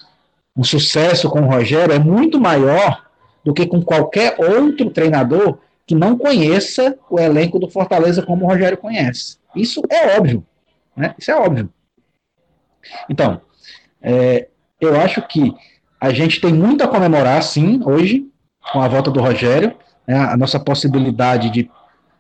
um 0.57 0.65
sucesso 0.65 1.31
com 1.31 1.43
o 1.43 1.47
Rogério 1.47 1.95
é 1.95 1.99
muito 1.99 2.41
maior 2.41 3.07
do 3.45 3.55
que 3.55 3.65
com 3.67 3.81
qualquer 3.81 4.35
outro 4.37 4.91
treinador 4.91 5.59
que 5.87 5.95
não 5.95 6.19
conheça 6.19 6.99
o 7.09 7.19
elenco 7.19 7.61
do 7.61 7.71
Fortaleza 7.71 8.23
como 8.23 8.45
o 8.45 8.49
Rogério 8.49 8.77
conhece. 8.77 9.39
Isso 9.55 9.81
é 9.89 10.19
óbvio. 10.19 10.45
Né? 10.97 11.15
Isso 11.17 11.31
é 11.31 11.37
óbvio. 11.37 11.71
Então, 13.09 13.41
é, 14.03 14.49
eu 14.81 15.01
acho 15.01 15.23
que 15.23 15.55
a 16.01 16.11
gente 16.11 16.41
tem 16.41 16.53
muito 16.53 16.83
a 16.83 16.89
comemorar, 16.89 17.43
sim, 17.43 17.81
hoje, 17.85 18.30
com 18.73 18.81
a 18.81 18.89
volta 18.89 19.11
do 19.11 19.21
Rogério. 19.21 19.75
Né, 20.07 20.17
a 20.17 20.37
nossa 20.37 20.59
possibilidade 20.59 21.51
de, 21.51 21.71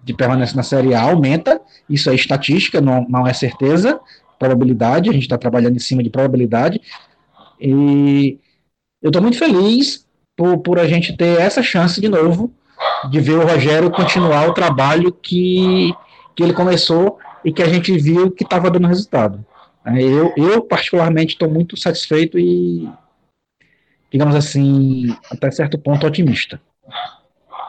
de 0.02 0.14
permanência 0.14 0.56
na 0.56 0.62
Série 0.62 0.94
A 0.94 1.02
aumenta. 1.02 1.60
Isso 1.88 2.10
é 2.10 2.14
estatística, 2.14 2.80
não, 2.80 3.06
não 3.08 3.26
é 3.26 3.32
certeza, 3.32 4.00
probabilidade. 4.38 5.10
A 5.10 5.12
gente 5.12 5.22
está 5.22 5.38
trabalhando 5.38 5.76
em 5.76 5.80
cima 5.80 6.02
de 6.02 6.10
probabilidade. 6.10 6.80
E 7.60 8.38
eu 9.02 9.08
estou 9.08 9.22
muito 9.22 9.38
feliz 9.38 10.06
por, 10.36 10.58
por 10.58 10.78
a 10.78 10.86
gente 10.86 11.16
ter 11.16 11.40
essa 11.40 11.62
chance 11.62 12.00
de 12.00 12.08
novo 12.08 12.52
de 13.10 13.20
ver 13.20 13.34
o 13.34 13.46
Rogério 13.46 13.90
continuar 13.90 14.48
o 14.48 14.54
trabalho 14.54 15.12
que, 15.12 15.92
que 16.34 16.42
ele 16.42 16.52
começou 16.52 17.18
e 17.44 17.52
que 17.52 17.62
a 17.62 17.68
gente 17.68 17.96
viu 17.98 18.30
que 18.30 18.44
estava 18.44 18.70
dando 18.70 18.88
resultado. 18.88 19.44
Eu, 19.86 20.32
eu 20.36 20.62
particularmente, 20.62 21.34
estou 21.34 21.48
muito 21.48 21.76
satisfeito 21.76 22.38
e, 22.38 22.88
digamos 24.10 24.34
assim, 24.34 25.16
até 25.30 25.50
certo 25.50 25.78
ponto 25.78 26.06
otimista. 26.06 26.60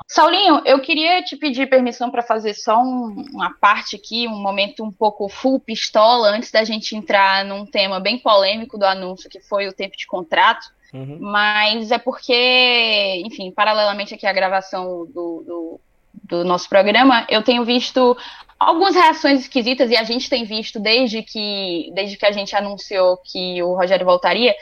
Saulinho, 0.08 0.62
eu 0.66 0.82
queria 0.82 1.24
te 1.24 1.38
pedir 1.38 1.70
permissão 1.70 2.12
para 2.12 2.22
fazer 2.22 2.54
só 2.54 2.82
um, 2.82 3.24
uma 3.32 3.54
parte 3.54 3.96
aqui, 3.96 4.28
um 4.28 4.42
momento 4.42 4.84
um 4.84 4.92
pouco 4.92 5.30
full 5.30 5.58
pistola, 5.58 6.30
antes 6.32 6.52
da 6.52 6.66
gente 6.66 6.98
entrar 6.98 7.46
num 7.46 7.66
tema 7.66 7.98
bem 7.98 8.20
polêmico 8.20 8.78
do 8.78 8.84
anúncio, 8.84 9.30
que 9.30 9.40
foi 9.40 9.70
o 9.70 9.74
tempo 9.74 9.96
de 9.96 10.06
contrato. 10.06 10.68
Uhum. 10.94 11.18
Mas 11.22 11.92
é 11.92 11.98
porque, 11.98 13.24
enfim, 13.26 13.52
paralelamente 13.52 14.14
aqui 14.14 14.28
à 14.28 14.34
gravação 14.34 15.06
do, 15.06 15.44
do, 15.46 15.80
do 16.26 16.44
nosso 16.44 16.68
programa, 16.68 17.26
eu 17.30 17.42
tenho 17.42 17.64
visto 17.64 18.18
algumas 18.60 18.94
reações 18.94 19.40
esquisitas 19.40 19.90
e 19.90 19.96
a 19.96 20.04
gente 20.04 20.30
tem 20.30 20.44
visto 20.44 20.80
desde 20.80 21.24
que 21.24 21.90
desde 21.94 22.18
que 22.18 22.26
a 22.26 22.32
gente 22.32 22.56
anunciou 22.56 23.18
que 23.18 23.64
o 23.64 23.76
Rogério 23.76 24.06
voltaria 24.06 24.54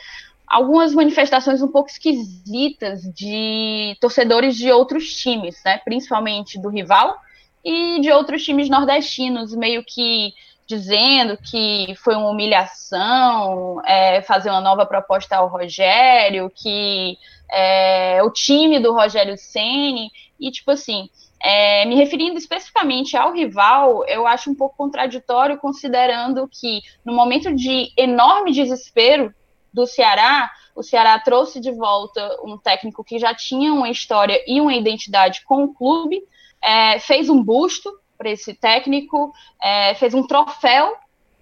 algumas 0.49 0.93
manifestações 0.93 1.61
um 1.61 1.67
pouco 1.67 1.89
esquisitas 1.89 3.03
de 3.13 3.95
torcedores 4.01 4.55
de 4.55 4.71
outros 4.71 5.13
times, 5.13 5.61
né, 5.63 5.77
principalmente 5.85 6.59
do 6.59 6.69
rival 6.69 7.15
e 7.63 8.01
de 8.01 8.11
outros 8.11 8.43
times 8.43 8.69
nordestinos, 8.69 9.53
meio 9.55 9.83
que 9.85 10.33
dizendo 10.65 11.37
que 11.37 11.93
foi 11.95 12.15
uma 12.15 12.29
humilhação 12.29 13.81
é, 13.85 14.21
fazer 14.21 14.49
uma 14.49 14.61
nova 14.61 14.85
proposta 14.85 15.35
ao 15.35 15.47
Rogério, 15.47 16.51
que 16.53 17.17
é, 17.51 18.21
o 18.23 18.31
time 18.31 18.79
do 18.79 18.93
Rogério 18.93 19.35
Ceni. 19.37 20.11
E 20.39 20.51
tipo 20.51 20.71
assim 20.71 21.09
é, 21.41 21.85
me 21.85 21.95
referindo 21.95 22.37
especificamente 22.37 23.15
ao 23.15 23.33
rival, 23.33 24.05
eu 24.07 24.27
acho 24.27 24.51
um 24.51 24.55
pouco 24.55 24.75
contraditório, 24.75 25.57
considerando 25.57 26.47
que 26.47 26.81
no 27.03 27.13
momento 27.13 27.53
de 27.55 27.91
enorme 27.97 28.51
desespero 28.51 29.33
do 29.73 29.85
Ceará, 29.85 30.51
o 30.75 30.83
Ceará 30.83 31.17
trouxe 31.19 31.59
de 31.59 31.71
volta 31.71 32.37
um 32.43 32.57
técnico 32.57 33.03
que 33.03 33.19
já 33.19 33.33
tinha 33.33 33.73
uma 33.73 33.89
história 33.89 34.41
e 34.47 34.59
uma 34.61 34.73
identidade 34.73 35.43
com 35.45 35.63
o 35.63 35.73
clube, 35.73 36.21
é, 36.61 36.99
fez 36.99 37.29
um 37.29 37.43
busto 37.43 37.91
para 38.17 38.29
esse 38.29 38.53
técnico, 38.53 39.33
é, 39.61 39.93
fez 39.95 40.13
um 40.13 40.25
troféu 40.25 40.95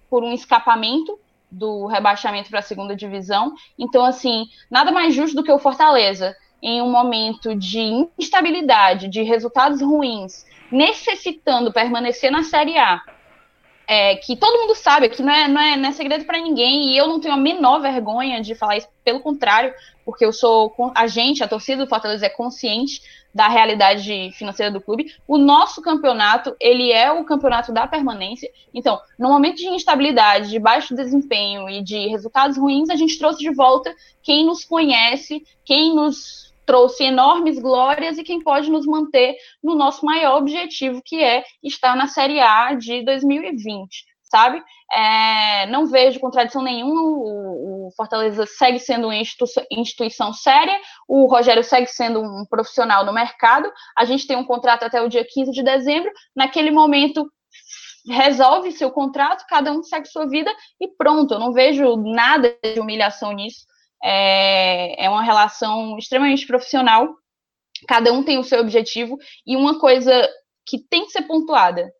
por 0.08 0.22
um 0.22 0.32
escapamento 0.32 1.18
do 1.50 1.86
rebaixamento 1.86 2.50
para 2.50 2.60
a 2.60 2.62
segunda 2.62 2.94
divisão. 2.94 3.54
Então, 3.78 4.04
assim, 4.04 4.46
nada 4.70 4.92
mais 4.92 5.14
justo 5.14 5.36
do 5.36 5.42
que 5.42 5.52
o 5.52 5.58
Fortaleza 5.58 6.36
em 6.62 6.82
um 6.82 6.90
momento 6.90 7.54
de 7.54 8.08
instabilidade, 8.18 9.08
de 9.08 9.22
resultados 9.22 9.80
ruins, 9.80 10.44
necessitando 10.70 11.72
permanecer 11.72 12.30
na 12.30 12.42
Série 12.42 12.76
A, 12.76 13.00
é, 13.88 14.16
que 14.16 14.36
todo 14.36 14.60
mundo 14.60 14.74
sabe, 14.74 15.08
que 15.08 15.22
não 15.22 15.32
é, 15.32 15.48
não 15.48 15.60
é, 15.60 15.74
não 15.74 15.88
é 15.88 15.92
segredo 15.92 16.26
para 16.26 16.38
ninguém, 16.38 16.90
e 16.90 16.98
eu 16.98 17.08
não 17.08 17.18
tenho 17.18 17.32
a 17.32 17.38
menor 17.38 17.80
vergonha 17.80 18.42
de 18.42 18.54
falar 18.54 18.76
isso, 18.76 18.88
pelo 19.02 19.20
contrário, 19.20 19.72
porque 20.04 20.26
eu 20.26 20.32
sou 20.32 20.74
a 20.94 21.06
gente, 21.06 21.42
a 21.42 21.48
torcida 21.48 21.82
do 21.82 21.88
Fortaleza 21.88 22.26
é 22.26 22.28
consciente 22.28 23.00
da 23.34 23.48
realidade 23.48 24.30
financeira 24.32 24.70
do 24.70 24.80
clube. 24.80 25.14
O 25.26 25.38
nosso 25.38 25.80
campeonato, 25.80 26.54
ele 26.60 26.92
é 26.92 27.10
o 27.10 27.24
campeonato 27.24 27.72
da 27.72 27.86
permanência. 27.86 28.50
Então, 28.74 29.00
no 29.18 29.30
momento 29.30 29.56
de 29.56 29.68
instabilidade, 29.68 30.50
de 30.50 30.58
baixo 30.58 30.94
desempenho 30.94 31.68
e 31.68 31.82
de 31.82 32.08
resultados 32.08 32.58
ruins, 32.58 32.90
a 32.90 32.96
gente 32.96 33.18
trouxe 33.18 33.38
de 33.38 33.54
volta 33.54 33.94
quem 34.22 34.44
nos 34.44 34.64
conhece, 34.64 35.42
quem 35.64 35.94
nos 35.94 36.47
trouxe 36.68 37.04
enormes 37.04 37.58
glórias 37.58 38.18
e 38.18 38.22
quem 38.22 38.42
pode 38.42 38.70
nos 38.70 38.84
manter 38.84 39.34
no 39.64 39.74
nosso 39.74 40.04
maior 40.04 40.36
objetivo, 40.36 41.00
que 41.02 41.24
é 41.24 41.42
estar 41.62 41.96
na 41.96 42.06
Série 42.06 42.40
A 42.40 42.74
de 42.74 43.02
2020, 43.06 44.04
sabe? 44.24 44.62
É, 44.92 45.64
não 45.68 45.86
vejo 45.86 46.20
contradição 46.20 46.60
nenhuma, 46.62 47.00
o, 47.00 47.86
o 47.88 47.90
Fortaleza 47.96 48.44
segue 48.44 48.78
sendo 48.78 49.06
uma 49.06 49.16
instituição, 49.16 49.64
instituição 49.70 50.30
séria, 50.34 50.78
o 51.08 51.24
Rogério 51.24 51.64
segue 51.64 51.86
sendo 51.86 52.20
um 52.20 52.44
profissional 52.44 53.02
no 53.02 53.14
mercado, 53.14 53.72
a 53.96 54.04
gente 54.04 54.26
tem 54.26 54.36
um 54.36 54.44
contrato 54.44 54.82
até 54.82 55.00
o 55.00 55.08
dia 55.08 55.24
15 55.26 55.50
de 55.50 55.62
dezembro, 55.62 56.12
naquele 56.36 56.70
momento 56.70 57.26
resolve 58.06 58.72
seu 58.72 58.90
contrato, 58.90 59.46
cada 59.48 59.72
um 59.72 59.82
segue 59.82 60.06
sua 60.06 60.28
vida 60.28 60.54
e 60.78 60.86
pronto, 60.86 61.32
eu 61.32 61.40
não 61.40 61.50
vejo 61.50 61.96
nada 61.96 62.54
de 62.62 62.78
humilhação 62.78 63.32
nisso, 63.32 63.64
é, 64.02 65.04
é 65.04 65.10
uma 65.10 65.22
relação 65.22 65.98
extremamente 65.98 66.46
profissional, 66.46 67.14
cada 67.86 68.12
um 68.12 68.22
tem 68.22 68.38
o 68.38 68.44
seu 68.44 68.60
objetivo, 68.60 69.18
e 69.46 69.56
uma 69.56 69.78
coisa 69.78 70.28
que 70.66 70.78
tem 70.78 71.06
que 71.06 71.12
ser 71.12 71.22
pontuada, 71.22 71.90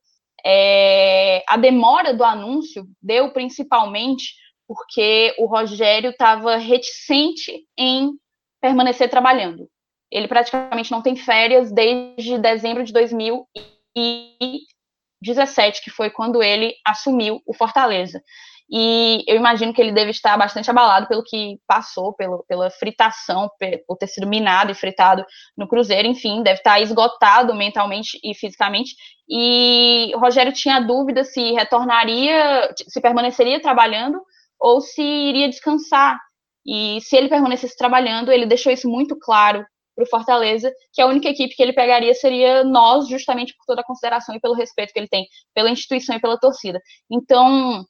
é, 0.44 1.42
a 1.48 1.56
demora 1.56 2.12
do 2.14 2.24
anúncio 2.24 2.86
deu 3.02 3.32
principalmente 3.32 4.34
porque 4.66 5.34
o 5.38 5.46
Rogério 5.46 6.10
estava 6.10 6.56
reticente 6.56 7.64
em 7.76 8.12
permanecer 8.60 9.08
trabalhando. 9.08 9.68
ele 10.10 10.28
praticamente 10.28 10.90
não 10.90 11.02
tem 11.02 11.16
férias 11.16 11.70
desde 11.70 12.38
dezembro 12.38 12.82
de 12.82 12.94
2017, 12.94 15.82
que 15.82 15.90
foi 15.90 16.08
quando 16.10 16.42
ele 16.42 16.74
assumiu 16.84 17.42
o 17.46 17.54
Fortaleza. 17.54 18.22
E 18.70 19.24
eu 19.26 19.36
imagino 19.36 19.72
que 19.72 19.80
ele 19.80 19.92
deve 19.92 20.10
estar 20.10 20.36
bastante 20.36 20.70
abalado 20.70 21.08
pelo 21.08 21.22
que 21.22 21.58
passou, 21.66 22.12
pelo, 22.12 22.44
pela 22.46 22.70
fritação, 22.70 23.50
por 23.86 23.96
ter 23.96 24.06
sido 24.06 24.26
minado 24.26 24.70
e 24.70 24.74
fritado 24.74 25.24
no 25.56 25.66
Cruzeiro, 25.66 26.06
enfim, 26.06 26.42
deve 26.42 26.58
estar 26.58 26.78
esgotado 26.80 27.54
mentalmente 27.54 28.18
e 28.22 28.34
fisicamente. 28.34 28.94
E 29.28 30.12
Rogério 30.16 30.52
tinha 30.52 30.80
dúvida 30.80 31.24
se 31.24 31.52
retornaria, 31.52 32.70
se 32.76 33.00
permaneceria 33.00 33.60
trabalhando 33.60 34.20
ou 34.60 34.80
se 34.80 35.02
iria 35.02 35.48
descansar. 35.48 36.18
E 36.66 37.00
se 37.00 37.16
ele 37.16 37.30
permanecesse 37.30 37.76
trabalhando, 37.76 38.30
ele 38.30 38.44
deixou 38.44 38.70
isso 38.70 38.88
muito 38.88 39.18
claro 39.18 39.64
para 39.94 40.04
o 40.04 40.08
Fortaleza, 40.08 40.72
que 40.92 41.02
a 41.02 41.06
única 41.06 41.28
equipe 41.28 41.56
que 41.56 41.62
ele 41.62 41.72
pegaria 41.72 42.14
seria 42.14 42.62
nós, 42.62 43.08
justamente 43.08 43.54
por 43.56 43.64
toda 43.66 43.80
a 43.80 43.84
consideração 43.84 44.34
e 44.34 44.40
pelo 44.40 44.54
respeito 44.54 44.92
que 44.92 44.98
ele 44.98 45.08
tem 45.08 45.26
pela 45.54 45.70
instituição 45.70 46.14
e 46.14 46.20
pela 46.20 46.38
torcida. 46.38 46.80
Então, 47.10 47.84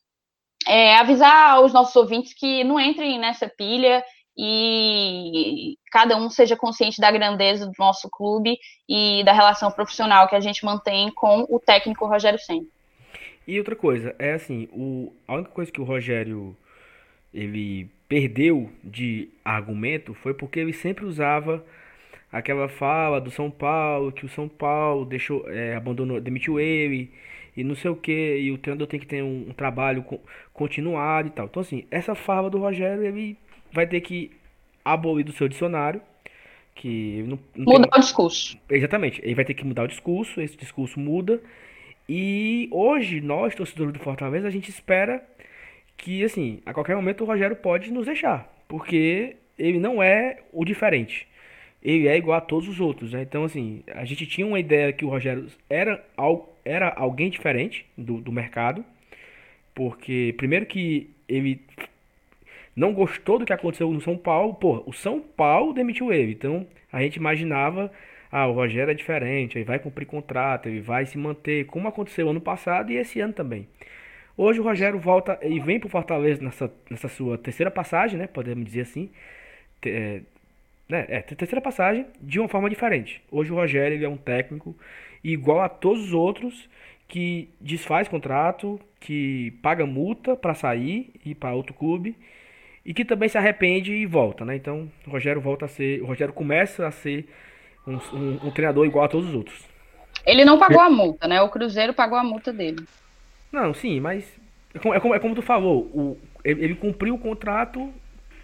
é, 0.67 0.97
avisar 0.97 1.53
aos 1.53 1.73
nossos 1.73 1.95
ouvintes 1.97 2.35
que 2.35 2.65
não 2.65 2.79
entrem 2.81 3.19
nessa 3.19 3.49
pilha 3.49 4.03
e 4.37 5.77
cada 5.91 6.17
um 6.17 6.31
seja 6.31 6.57
consciente 6.57 7.01
da 7.01 7.11
grandeza 7.11 7.67
do 7.67 7.73
nosso 7.77 8.09
clube 8.09 8.57
e 8.89 9.25
da 9.25 9.33
relação 9.33 9.71
profissional 9.71 10.29
que 10.29 10.37
a 10.37 10.41
gente 10.41 10.65
mantém 10.65 11.11
com 11.11 11.45
o 11.49 11.59
técnico 11.59 12.07
Rogério 12.07 12.39
Senna. 12.39 12.67
E 13.47 13.59
outra 13.59 13.75
coisa, 13.75 14.15
é 14.19 14.35
assim, 14.35 14.69
o, 14.73 15.13
a 15.27 15.35
única 15.35 15.51
coisa 15.51 15.73
que 15.73 15.81
o 15.81 15.85
Rogério 15.85 16.57
ele 17.33 17.91
perdeu 18.09 18.71
de 18.83 19.29
argumento 19.45 20.15
foi 20.15 20.33
porque 20.33 20.61
ele 20.61 20.73
sempre 20.73 21.05
usava 21.05 21.65
aquela 22.31 22.69
fala 22.69 23.21
do 23.21 23.31
São 23.31 23.51
Paulo, 23.51 24.13
que 24.13 24.25
o 24.25 24.29
São 24.29 24.49
Paulo 24.49 25.05
deixou, 25.05 25.49
é, 25.51 25.75
abandonou, 25.75 26.21
demitiu 26.21 26.61
ele, 26.61 27.11
e 27.59 27.65
não 27.65 27.75
sei 27.75 27.91
o 27.91 27.97
que, 27.97 28.39
e 28.39 28.53
o 28.53 28.57
treinador 28.57 28.87
tem 28.87 29.01
que 29.01 29.07
ter 29.07 29.21
um, 29.21 29.47
um, 29.49 29.53
trabalho 29.53 30.05
continuado 30.55 31.27
e 31.27 31.31
tal. 31.33 31.47
Então, 31.47 31.61
assim, 31.61 31.85
essa 31.91 32.15
fala 32.15 32.49
do 32.49 32.57
Rogério, 32.57 33.05
ele 33.05 33.37
vai 33.73 33.85
ter 33.85 34.01
que 34.01 34.31
abolir 34.85 35.25
do 35.25 35.33
seu 35.33 35.49
dicionário, 35.49 36.01
que 36.73 37.25
não, 37.27 37.37
não 37.57 37.73
Mudar 37.73 37.89
tem... 37.89 37.99
o 37.99 38.01
discurso. 38.01 38.57
Exatamente, 38.71 39.21
ele 39.25 39.35
vai 39.35 39.45
ter 39.45 39.55
que 39.55 39.65
mudar 39.65 39.83
o 39.83 39.89
discurso, 39.89 40.41
esse 40.41 40.57
discurso 40.57 41.01
muda, 41.01 41.43
e 42.09 42.69
hoje, 42.71 43.21
nós, 43.21 43.57
torcedores 43.57 43.93
do 43.93 43.99
Fortaleza, 43.99 44.47
a 44.47 44.53
gente 44.53 44.71
espera 44.71 45.21
que, 45.97 46.23
assim, 46.23 46.61
a 46.65 46.73
qualquer 46.73 46.95
momento 46.95 47.25
o 47.25 47.27
Rogério 47.27 47.57
pode 47.57 47.91
nos 47.91 48.07
deixar, 48.07 48.49
porque 48.69 49.35
ele 49.59 49.81
não 49.81 50.01
é 50.01 50.45
o 50.53 50.65
diferente 50.65 51.27
ele 51.83 52.09
é 52.09 52.17
igual 52.17 52.39
a 52.39 52.41
todos 52.41 52.69
os 52.69 52.81
outros. 52.81 53.13
Né? 53.13 53.23
Então, 53.23 53.45
assim, 53.45 53.83
a 53.95 54.05
gente 54.05 54.27
tinha 54.27 54.47
uma 54.47 54.59
ideia 54.59 54.93
que 54.93 55.05
o 55.05 55.09
Rogério 55.09 55.47
era, 55.69 56.05
era 56.69 56.93
alguém 56.97 57.31
diferente 57.31 57.87
do, 57.97 58.21
do 58.21 58.31
mercado, 58.31 58.85
porque, 59.75 60.35
primeiro, 60.37 60.67
que 60.67 61.11
ele 61.29 61.61
não 62.77 62.93
gostou 62.93 63.39
do 63.39 63.47
que 63.47 63.53
aconteceu 63.53 63.91
no 63.91 64.01
São 64.01 64.17
Paulo. 64.17 64.55
Pô, 64.55 64.83
o 64.87 64.93
São 64.93 65.21
Paulo 65.21 65.73
demitiu 65.73 66.13
ele. 66.13 66.33
Então, 66.33 66.67
a 66.93 67.01
gente 67.01 67.17
imaginava, 67.17 67.91
ah, 68.31 68.47
o 68.47 68.53
Rogério 68.53 68.91
é 68.91 68.95
diferente, 68.95 69.57
ele 69.57 69.65
vai 69.65 69.79
cumprir 69.79 70.07
contrato, 70.07 70.69
ele 70.69 70.81
vai 70.81 71.07
se 71.07 71.17
manter, 71.17 71.67
como 71.67 71.89
aconteceu 71.89 72.29
ano 72.29 72.41
passado 72.41 72.93
e 72.93 72.97
esse 72.97 73.21
ano 73.21 73.33
também. 73.33 73.67
Hoje 74.37 74.61
o 74.61 74.63
Rogério 74.63 74.99
volta 74.99 75.39
e 75.43 75.59
vem 75.59 75.81
para 75.81 75.89
o 75.89 75.91
Fortaleza 75.91 76.43
nessa, 76.43 76.73
nessa 76.89 77.09
sua 77.09 77.37
terceira 77.37 77.71
passagem, 77.71 78.19
né? 78.19 78.27
Podemos 78.29 78.65
dizer 78.65 78.83
assim. 78.83 79.11
É, 79.85 80.21
né? 80.89 81.07
É, 81.09 81.21
terceira 81.21 81.61
passagem 81.61 82.07
de 82.21 82.41
uma 82.41 82.49
forma 82.49 82.71
diferente. 82.71 83.23
Hoje 83.31 83.53
o 83.53 83.57
Rogério 83.57 83.97
ele 83.97 84.05
é 84.05 84.09
um 84.09 84.17
técnico 84.17 84.75
igual 85.23 85.61
a 85.61 85.69
todos 85.69 86.07
os 86.07 86.13
outros 86.13 86.69
que 87.07 87.49
desfaz 87.61 88.09
contrato, 88.09 88.81
que 89.01 89.53
paga 89.63 89.85
multa 89.87 90.37
para 90.37 90.55
sair 90.55 91.13
e 91.25 91.35
para 91.35 91.55
outro 91.55 91.75
clube 91.75 92.17
e 92.85 92.95
que 92.95 93.05
também 93.05 93.29
se 93.29 93.37
arrepende 93.37 93.93
e 93.93 94.07
volta, 94.07 94.45
né? 94.45 94.57
Então 94.57 94.91
o 95.07 95.11
Rogério 95.11 95.41
volta 95.41 95.67
a 95.67 95.69
ser, 95.69 96.03
o 96.03 96.07
Rogério 96.07 96.33
começa 96.33 96.87
a 96.87 96.91
ser 96.91 97.29
um, 97.87 97.97
um, 98.15 98.47
um 98.47 98.51
treinador 98.51 98.87
igual 98.87 99.05
a 99.05 99.09
todos 99.09 99.29
os 99.29 99.35
outros. 99.35 99.63
Ele 100.25 100.45
não 100.45 100.59
pagou 100.59 100.81
a 100.81 100.91
multa, 100.91 101.29
né? 101.29 101.41
O 101.41 101.49
Cruzeiro 101.49 101.93
pagou 101.93 102.19
a 102.19 102.25
multa 102.25 102.53
dele. 102.53 102.85
Não, 103.53 103.73
sim, 103.73 104.01
mas 104.01 104.25
é 104.75 104.79
como, 104.79 104.95
é 104.95 105.01
como, 105.01 105.15
é 105.15 105.19
como 105.19 105.35
tu 105.35 105.43
falou, 105.43 105.83
o, 105.95 106.19
ele, 106.45 106.65
ele 106.65 106.75
cumpriu 106.75 107.15
o 107.15 107.19
contrato 107.19 107.93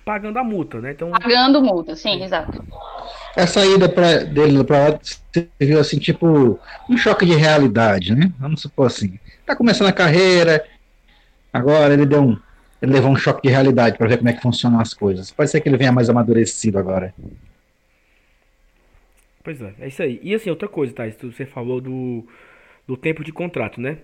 pagando 0.05 0.38
a 0.38 0.44
multa, 0.44 0.80
né? 0.80 0.92
Então... 0.92 1.11
Pagando 1.11 1.62
multa, 1.62 1.96
sim, 1.96 2.22
exato. 2.22 2.64
A 3.36 3.46
saída 3.46 3.88
pra, 3.88 4.18
dele 4.18 4.62
para 4.62 4.88
lá 4.90 5.00
viu 5.59 5.80
assim, 5.80 5.98
tipo, 5.98 6.59
um 6.88 6.96
choque 6.96 7.26
de 7.26 7.34
realidade, 7.34 8.14
né? 8.14 8.32
Vamos 8.38 8.62
supor 8.62 8.86
assim. 8.86 9.18
Tá 9.44 9.57
começando 9.57 9.88
a 9.88 9.92
carreira, 9.92 10.64
agora 11.52 11.94
ele 11.94 12.07
deu 12.07 12.22
um. 12.22 12.38
Ele 12.80 12.92
levou 12.92 13.11
um 13.11 13.16
choque 13.16 13.48
de 13.48 13.48
realidade 13.48 13.96
para 13.96 14.07
ver 14.07 14.18
como 14.18 14.28
é 14.28 14.32
que 14.34 14.42
funcionam 14.42 14.78
as 14.78 14.92
coisas. 14.92 15.30
Pode 15.30 15.50
ser 15.50 15.61
que 15.61 15.68
ele 15.68 15.78
venha 15.78 15.90
mais 15.90 16.11
amadurecido 16.11 16.78
agora. 16.78 17.14
Pois 19.42 19.61
é, 19.61 19.74
é 19.80 19.88
isso 19.88 20.02
aí. 20.02 20.20
E 20.22 20.34
assim, 20.34 20.50
outra 20.50 20.68
coisa, 20.68 20.92
tá? 20.92 21.05
Você 21.07 21.46
falou 21.46 21.80
do, 21.80 22.26
do 22.86 22.96
tempo 22.96 23.24
de 23.24 23.32
contrato, 23.32 23.80
né? 23.80 23.98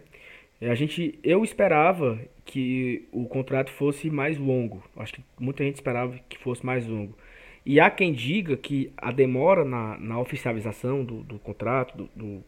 A 0.60 0.74
gente, 0.74 1.18
eu 1.24 1.42
esperava 1.42 2.18
que 2.44 3.08
o 3.12 3.24
contrato 3.26 3.70
fosse 3.70 4.10
mais 4.10 4.36
longo. 4.36 4.82
Acho 4.96 5.14
que 5.14 5.24
muita 5.38 5.64
gente 5.64 5.76
esperava 5.76 6.18
que 6.28 6.36
fosse 6.38 6.64
mais 6.64 6.86
longo. 6.86 7.16
E 7.64 7.80
há 7.80 7.90
quem 7.90 8.12
diga 8.12 8.56
que 8.56 8.92
a 8.96 9.10
demora 9.10 9.64
na, 9.64 9.98
na 9.98 10.18
oficialização 10.18 11.04
do, 11.04 11.22
do 11.22 11.38
contrato, 11.38 11.96
do, 11.96 12.10
do, 12.14 12.44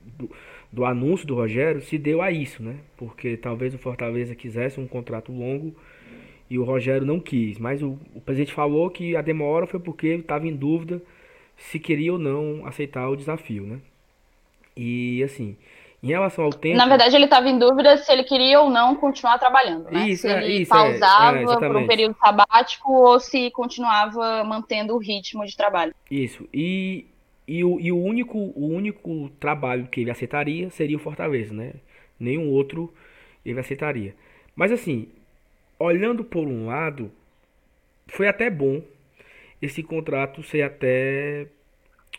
do, 0.00 0.30
do 0.70 0.84
anúncio 0.84 1.26
do 1.26 1.34
Rogério, 1.34 1.80
se 1.80 1.98
deu 1.98 2.22
a 2.22 2.30
isso, 2.30 2.62
né? 2.62 2.76
Porque 2.96 3.36
talvez 3.36 3.74
o 3.74 3.78
Fortaleza 3.78 4.34
quisesse 4.34 4.78
um 4.78 4.86
contrato 4.86 5.32
longo 5.32 5.74
e 6.48 6.58
o 6.58 6.64
Rogério 6.64 7.06
não 7.06 7.18
quis. 7.18 7.58
Mas 7.58 7.82
o, 7.82 7.98
o 8.14 8.20
presidente 8.20 8.52
falou 8.52 8.88
que 8.90 9.16
a 9.16 9.22
demora 9.22 9.66
foi 9.66 9.80
porque 9.80 10.06
ele 10.06 10.22
estava 10.22 10.46
em 10.46 10.54
dúvida 10.54 11.02
se 11.56 11.78
queria 11.78 12.12
ou 12.12 12.18
não 12.18 12.66
aceitar 12.66 13.08
o 13.08 13.16
desafio, 13.16 13.64
né? 13.64 13.80
E 14.76 15.22
assim, 15.22 15.56
em 16.02 16.08
relação 16.08 16.44
ao 16.44 16.50
tempo. 16.50 16.76
Na 16.76 16.86
verdade, 16.86 17.14
ele 17.14 17.26
estava 17.26 17.48
em 17.48 17.58
dúvida 17.58 17.96
se 17.96 18.10
ele 18.10 18.24
queria 18.24 18.60
ou 18.60 18.68
não 18.68 18.96
continuar 18.96 19.38
trabalhando. 19.38 19.88
Né? 19.90 20.08
Isso, 20.08 20.22
se 20.22 20.28
é, 20.28 20.42
ele 20.42 20.62
isso, 20.62 20.74
é, 20.74 20.76
pausava 20.76 21.38
é, 21.38 21.44
por 21.44 21.76
um 21.76 21.86
período 21.86 22.16
sabático 22.18 22.92
ou 22.92 23.20
se 23.20 23.50
continuava 23.52 24.42
mantendo 24.42 24.94
o 24.94 24.98
ritmo 24.98 25.46
de 25.46 25.56
trabalho. 25.56 25.94
Isso. 26.10 26.48
E, 26.52 27.06
e, 27.46 27.62
o, 27.62 27.78
e 27.78 27.92
o, 27.92 28.02
único, 28.02 28.36
o 28.36 28.66
único 28.66 29.30
trabalho 29.38 29.86
que 29.86 30.00
ele 30.00 30.10
aceitaria 30.10 30.70
seria 30.70 30.96
o 30.96 31.00
Fortaleza, 31.00 31.54
né? 31.54 31.74
Nenhum 32.18 32.50
outro 32.50 32.92
ele 33.46 33.60
aceitaria. 33.60 34.14
Mas 34.56 34.72
assim, 34.72 35.08
olhando 35.78 36.24
por 36.24 36.46
um 36.48 36.66
lado, 36.66 37.12
foi 38.08 38.26
até 38.26 38.50
bom 38.50 38.82
esse 39.60 39.84
contrato 39.84 40.42
ser 40.42 40.62
até 40.62 41.46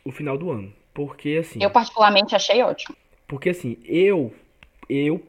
o 0.06 0.12
final 0.12 0.38
do 0.38 0.50
ano. 0.52 0.74
Porque 0.94 1.38
assim. 1.42 1.62
Eu 1.62 1.70
particularmente 1.70 2.34
achei 2.34 2.64
ótimo. 2.64 2.96
Porque 3.34 3.50
assim, 3.50 3.78
eu 3.84 4.32
eu 4.88 5.20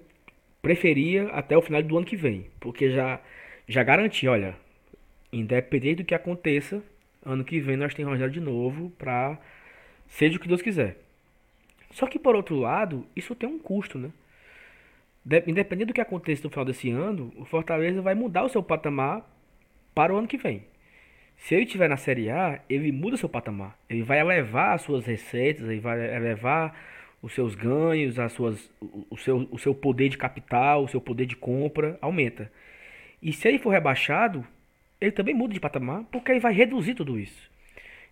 preferia 0.61 1.29
até 1.29 1.57
o 1.57 1.63
final 1.63 1.83
do 1.83 1.97
ano 1.97 2.05
que 2.05 2.17
vem, 2.17 2.51
porque 2.61 2.91
já 2.91 3.19
já 3.67 3.83
garanti, 3.83 4.29
olha, 4.29 4.55
independente 5.33 6.03
do 6.03 6.05
que 6.05 6.15
aconteça, 6.15 6.83
ano 7.25 7.43
que 7.43 7.59
vem 7.61 7.79
nós 7.79 7.95
temos 7.95 8.13
Rogério 8.13 8.31
de 8.31 8.41
novo 8.41 8.91
para 8.99 9.39
seja 10.07 10.37
o 10.37 10.39
que 10.39 10.47
Deus 10.47 10.61
quiser. 10.61 10.99
Só 11.93 12.07
que 12.07 12.19
por 12.19 12.37
outro 12.37 12.57
lado, 12.57 13.07
isso 13.17 13.35
tem 13.35 13.49
um 13.49 13.59
custo, 13.59 13.99
né? 13.99 14.11
Independente 15.47 15.87
do 15.87 15.95
que 15.95 16.01
aconteça 16.03 16.45
no 16.45 16.51
final 16.51 16.67
desse 16.67 16.91
ano, 16.91 17.33
o 17.39 17.47
Fortaleza 17.47 18.03
vai 18.03 18.15
mudar 18.15 18.45
o 18.45 18.51
seu 18.51 18.63
patamar 18.63 19.27
para 19.95 20.13
o 20.13 20.19
ano 20.19 20.29
que 20.29 20.37
vem. 20.37 20.63
Se 21.39 21.55
ele 21.55 21.65
estiver 21.65 21.89
na 21.89 21.97
Série 21.97 22.29
A, 22.29 22.61
ele 22.69 22.93
muda 22.93 23.15
o 23.15 23.19
seu 23.19 23.31
patamar. 23.31 23.79
Ele 23.89 24.03
vai 24.03 24.21
elevar 24.21 24.75
as 24.75 24.83
suas 24.83 25.07
receitas, 25.07 25.67
ele 25.67 25.81
vai 25.81 26.15
elevar 26.15 26.94
os 27.25 27.33
seus 27.33 27.55
ganhos, 27.55 28.19
as 28.19 28.33
suas, 28.33 28.71
o, 29.11 29.17
seu, 29.17 29.49
o 29.51 29.59
seu 29.59 29.75
poder 29.75 30.11
de 30.11 30.19
capital, 30.19 30.85
o 30.85 30.89
seu 30.89 31.01
poder 31.01 31.25
de 31.25 31.35
compra 31.35 31.99
aumenta. 32.03 32.53
E 33.23 33.33
se 33.33 33.49
ele 33.49 33.59
for 33.59 33.71
rebaixado, 33.71 34.47
ele 35.01 35.11
também 35.11 35.35
muda 35.35 35.55
de 35.55 35.59
patamar, 35.59 36.05
porque 36.13 36.31
ele 36.31 36.41
vai 36.41 36.53
reduzir 36.53 36.93
tudo 36.93 37.19
isso. 37.19 37.51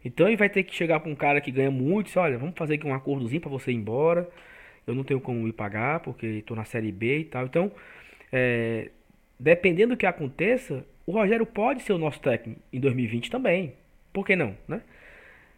Então 0.02 0.26
ele 0.26 0.36
vai 0.38 0.48
ter 0.48 0.62
que 0.62 0.74
chegar 0.74 0.98
para 0.98 1.12
um 1.12 1.14
cara 1.14 1.42
que 1.42 1.50
ganha 1.50 1.70
muito, 1.70 2.06
e 2.06 2.08
dizer, 2.08 2.20
olha, 2.20 2.38
vamos 2.38 2.54
fazer 2.56 2.76
aqui 2.76 2.86
um 2.86 2.94
acordozinho 2.94 3.42
para 3.42 3.50
você 3.50 3.70
ir 3.70 3.74
embora. 3.74 4.26
Eu 4.86 4.94
não 4.94 5.04
tenho 5.04 5.20
como 5.20 5.42
me 5.42 5.52
pagar, 5.52 6.00
porque 6.00 6.26
estou 6.26 6.56
na 6.56 6.64
série 6.64 6.90
B 6.90 7.18
e 7.18 7.24
tal. 7.24 7.44
Então, 7.44 7.70
é, 8.32 8.90
dependendo 9.38 9.94
do 9.94 9.98
que 9.98 10.06
aconteça, 10.06 10.86
o 11.04 11.12
Rogério 11.12 11.44
pode 11.44 11.82
ser 11.82 11.92
o 11.92 11.98
nosso 11.98 12.18
técnico 12.18 12.62
em 12.72 12.80
2020 12.80 13.30
também. 13.30 13.74
Por 14.10 14.24
que 14.24 14.34
não, 14.34 14.56
né? 14.66 14.80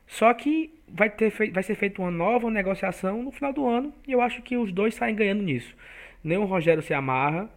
Só 0.07 0.33
que 0.35 0.73
vai, 0.89 1.11
ter 1.11 1.33
vai 1.51 1.63
ser 1.63 1.75
feita 1.75 2.01
uma 2.01 2.11
nova 2.11 2.51
negociação 2.51 3.23
no 3.23 3.31
final 3.31 3.53
do 3.53 3.67
ano 3.67 3.93
e 4.07 4.13
eu 4.13 4.21
acho 4.21 4.43
que 4.43 4.57
os 4.57 4.73
dois 4.73 4.95
saem 4.95 5.15
ganhando 5.15 5.43
nisso. 5.43 5.75
Nem 6.23 6.39
o 6.39 6.45
Rogério 6.45 6.83
se 6.83 6.95
amarra 6.95 7.49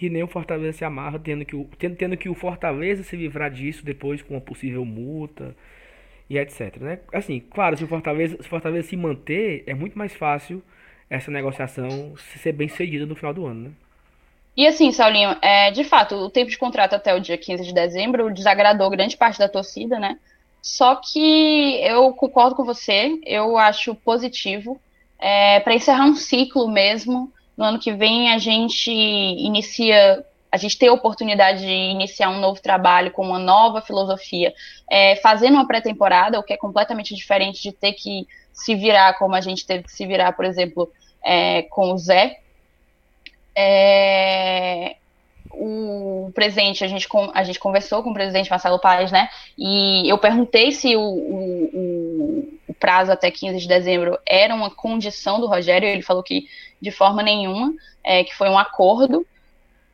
e 0.00 0.10
nem 0.10 0.22
o 0.22 0.26
Fortaleza 0.26 0.78
se 0.78 0.84
amarra, 0.84 1.18
tendo 1.18 1.44
que 1.44 1.54
o, 1.54 1.68
tendo, 1.78 1.96
tendo 1.96 2.16
que 2.16 2.28
o 2.28 2.34
Fortaleza 2.34 3.02
se 3.02 3.16
livrar 3.16 3.50
disso 3.50 3.84
depois 3.84 4.22
com 4.22 4.34
uma 4.34 4.40
possível 4.40 4.84
multa 4.84 5.54
e 6.28 6.38
etc, 6.38 6.76
né? 6.78 6.98
Assim, 7.12 7.40
claro, 7.40 7.76
se 7.76 7.84
o 7.84 7.86
Fortaleza, 7.86 8.36
se 8.40 8.46
o 8.46 8.50
Fortaleza 8.50 8.88
se 8.88 8.96
manter, 8.96 9.62
é 9.66 9.74
muito 9.74 9.96
mais 9.96 10.14
fácil 10.14 10.62
essa 11.08 11.30
negociação 11.30 12.14
ser 12.16 12.52
bem 12.52 12.68
sucedida 12.68 13.06
no 13.06 13.14
final 13.14 13.34
do 13.34 13.46
ano, 13.46 13.68
né? 13.68 13.70
E 14.56 14.66
assim, 14.66 14.92
Saulinho, 14.92 15.36
é, 15.40 15.70
de 15.70 15.84
fato, 15.84 16.14
o 16.14 16.30
tempo 16.30 16.50
de 16.50 16.58
contrato 16.58 16.94
até 16.94 17.14
o 17.14 17.20
dia 17.20 17.38
15 17.38 17.64
de 17.64 17.72
dezembro 17.72 18.32
desagradou 18.32 18.90
grande 18.90 19.16
parte 19.16 19.38
da 19.38 19.48
torcida, 19.48 19.98
né? 19.98 20.18
Só 20.62 20.94
que 20.94 21.80
eu 21.82 22.14
concordo 22.14 22.54
com 22.54 22.64
você, 22.64 23.18
eu 23.26 23.58
acho 23.58 23.96
positivo. 23.96 24.80
É, 25.18 25.58
para 25.60 25.74
encerrar 25.74 26.04
um 26.04 26.14
ciclo 26.14 26.68
mesmo, 26.68 27.32
no 27.56 27.64
ano 27.64 27.80
que 27.80 27.92
vem 27.92 28.32
a 28.32 28.38
gente 28.38 28.90
inicia, 28.90 30.24
a 30.50 30.56
gente 30.56 30.78
tem 30.78 30.88
a 30.88 30.92
oportunidade 30.92 31.60
de 31.60 31.72
iniciar 31.72 32.30
um 32.30 32.38
novo 32.38 32.62
trabalho 32.62 33.10
com 33.10 33.26
uma 33.26 33.40
nova 33.40 33.80
filosofia, 33.80 34.54
é, 34.88 35.16
fazendo 35.16 35.54
uma 35.54 35.66
pré-temporada, 35.66 36.38
o 36.38 36.44
que 36.44 36.52
é 36.52 36.56
completamente 36.56 37.14
diferente 37.14 37.60
de 37.60 37.72
ter 37.72 37.94
que 37.94 38.26
se 38.52 38.76
virar 38.76 39.18
como 39.18 39.34
a 39.34 39.40
gente 39.40 39.66
teve 39.66 39.82
que 39.82 39.92
se 39.92 40.06
virar, 40.06 40.32
por 40.32 40.44
exemplo, 40.44 40.88
é, 41.24 41.62
com 41.62 41.92
o 41.92 41.98
Zé. 41.98 42.38
É, 43.54 44.96
o 45.54 46.30
presidente, 46.34 46.84
a 46.84 46.88
gente, 46.88 47.06
a 47.34 47.44
gente 47.44 47.58
conversou 47.58 48.02
com 48.02 48.10
o 48.10 48.14
presidente 48.14 48.50
Marcelo 48.50 48.78
Paes, 48.78 49.12
né? 49.12 49.28
E 49.56 50.08
eu 50.08 50.18
perguntei 50.18 50.72
se 50.72 50.96
o, 50.96 51.00
o, 51.00 52.58
o, 52.68 52.74
prazo 52.74 53.12
até 53.12 53.30
15 53.30 53.58
de 53.58 53.68
dezembro 53.68 54.18
era 54.26 54.54
uma 54.54 54.70
condição 54.70 55.40
do 55.40 55.46
Rogério, 55.46 55.88
ele 55.88 56.02
falou 56.02 56.22
que 56.22 56.46
de 56.80 56.90
forma 56.90 57.22
nenhuma, 57.22 57.72
é, 58.02 58.24
que 58.24 58.34
foi 58.34 58.48
um 58.48 58.58
acordo, 58.58 59.26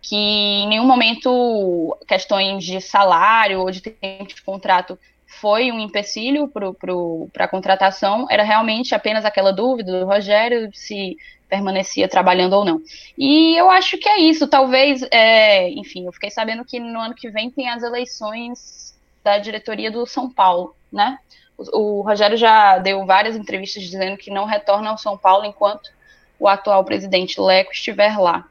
que 0.00 0.16
em 0.16 0.68
nenhum 0.68 0.86
momento 0.86 1.96
questões 2.06 2.64
de 2.64 2.80
salário 2.80 3.60
ou 3.60 3.70
de 3.70 3.80
tempo 3.80 4.34
de 4.34 4.42
contrato 4.42 4.98
foi 5.26 5.70
um 5.70 5.78
empecilho 5.78 6.48
para 6.48 7.44
a 7.44 7.48
contratação, 7.48 8.26
era 8.30 8.42
realmente 8.42 8.94
apenas 8.94 9.24
aquela 9.24 9.52
dúvida 9.52 10.00
do 10.00 10.06
Rogério 10.06 10.70
se 10.72 11.16
permanecia 11.48 12.08
trabalhando 12.08 12.52
ou 12.54 12.64
não. 12.64 12.82
E 13.16 13.56
eu 13.56 13.70
acho 13.70 13.98
que 13.98 14.08
é 14.08 14.18
isso. 14.18 14.46
Talvez, 14.46 15.02
é, 15.10 15.70
enfim, 15.70 16.06
eu 16.06 16.12
fiquei 16.12 16.30
sabendo 16.30 16.64
que 16.64 16.78
no 16.78 17.00
ano 17.00 17.14
que 17.14 17.30
vem 17.30 17.50
tem 17.50 17.68
as 17.68 17.82
eleições 17.82 18.96
da 19.24 19.38
diretoria 19.38 19.90
do 19.90 20.06
São 20.06 20.30
Paulo, 20.30 20.74
né? 20.92 21.18
O, 21.56 21.98
o 21.98 22.00
Rogério 22.02 22.36
já 22.36 22.78
deu 22.78 23.04
várias 23.04 23.36
entrevistas 23.36 23.82
dizendo 23.82 24.16
que 24.16 24.30
não 24.30 24.44
retorna 24.44 24.90
ao 24.90 24.98
São 24.98 25.16
Paulo 25.16 25.44
enquanto 25.44 25.90
o 26.38 26.46
atual 26.46 26.84
presidente 26.84 27.40
Leco 27.40 27.72
estiver 27.72 28.16
lá. 28.18 28.44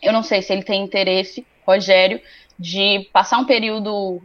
Eu 0.00 0.12
não 0.12 0.22
sei 0.22 0.40
se 0.40 0.52
ele 0.52 0.62
tem 0.62 0.82
interesse, 0.82 1.46
Rogério, 1.66 2.20
de 2.58 3.08
passar 3.12 3.38
um 3.38 3.44
período 3.44 4.22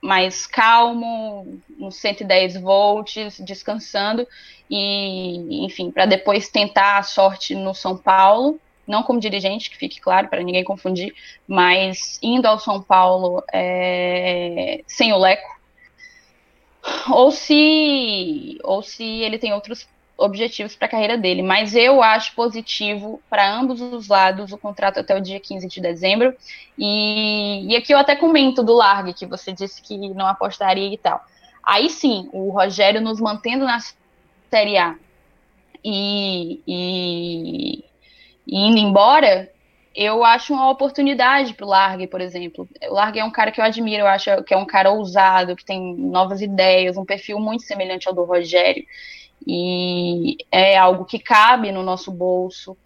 mais 0.00 0.46
calmo, 0.46 1.60
nos 1.78 1.96
110 1.96 2.60
volts, 2.60 3.40
descansando. 3.40 4.26
E, 4.68 5.64
enfim, 5.64 5.90
para 5.90 6.06
depois 6.06 6.48
tentar 6.48 6.98
a 6.98 7.02
sorte 7.02 7.54
no 7.54 7.74
São 7.74 7.96
Paulo, 7.96 8.58
não 8.86 9.02
como 9.02 9.20
dirigente, 9.20 9.70
que 9.70 9.76
fique 9.76 10.00
claro 10.00 10.28
para 10.28 10.42
ninguém 10.42 10.64
confundir, 10.64 11.14
mas 11.46 12.18
indo 12.22 12.46
ao 12.46 12.58
São 12.58 12.82
Paulo 12.82 13.42
é, 13.52 14.82
sem 14.86 15.12
o 15.12 15.18
Leco, 15.18 15.60
ou 17.10 17.30
se 17.30 18.58
ou 18.64 18.82
se 18.82 19.04
ele 19.04 19.38
tem 19.38 19.52
outros 19.52 19.86
objetivos 20.20 20.76
para 20.76 20.86
a 20.86 20.90
carreira 20.90 21.16
dele, 21.16 21.42
mas 21.42 21.74
eu 21.74 22.02
acho 22.02 22.34
positivo 22.34 23.22
para 23.28 23.50
ambos 23.50 23.80
os 23.80 24.06
lados 24.06 24.52
o 24.52 24.58
contrato 24.58 25.00
até 25.00 25.16
o 25.16 25.20
dia 25.20 25.40
15 25.40 25.66
de 25.66 25.80
dezembro. 25.80 26.36
E, 26.78 27.72
e 27.72 27.76
aqui 27.76 27.92
eu 27.92 27.98
até 27.98 28.14
comento 28.14 28.62
do 28.62 28.74
Largue, 28.74 29.14
que 29.14 29.26
você 29.26 29.52
disse 29.52 29.80
que 29.80 29.96
não 30.10 30.26
apostaria 30.26 30.92
e 30.92 30.98
tal. 30.98 31.24
Aí 31.64 31.88
sim, 31.88 32.28
o 32.32 32.50
Rogério 32.50 33.00
nos 33.00 33.18
mantendo 33.18 33.64
na 33.64 33.78
Série 34.50 34.76
A 34.76 34.94
e, 35.82 36.60
e, 36.66 37.84
e 38.46 38.66
indo 38.68 38.78
embora, 38.78 39.50
eu 39.94 40.22
acho 40.22 40.52
uma 40.52 40.70
oportunidade 40.70 41.54
para 41.54 41.64
o 41.64 41.68
Largue, 41.68 42.06
por 42.06 42.20
exemplo. 42.20 42.68
O 42.90 42.94
Largue 42.94 43.20
é 43.20 43.24
um 43.24 43.30
cara 43.30 43.50
que 43.50 43.60
eu 43.60 43.64
admiro, 43.64 44.02
eu 44.02 44.06
acho 44.06 44.42
que 44.44 44.52
é 44.52 44.56
um 44.56 44.66
cara 44.66 44.90
ousado, 44.90 45.56
que 45.56 45.64
tem 45.64 45.96
novas 45.96 46.42
ideias, 46.42 46.98
um 46.98 47.04
perfil 47.06 47.38
muito 47.40 47.62
semelhante 47.62 48.06
ao 48.06 48.14
do 48.14 48.24
Rogério 48.24 48.84
e 49.46 50.36
é 50.50 50.76
algo 50.76 51.04
que 51.04 51.18
cabe 51.18 51.72
no 51.72 51.82
nosso 51.82 52.10
bolso 52.10 52.76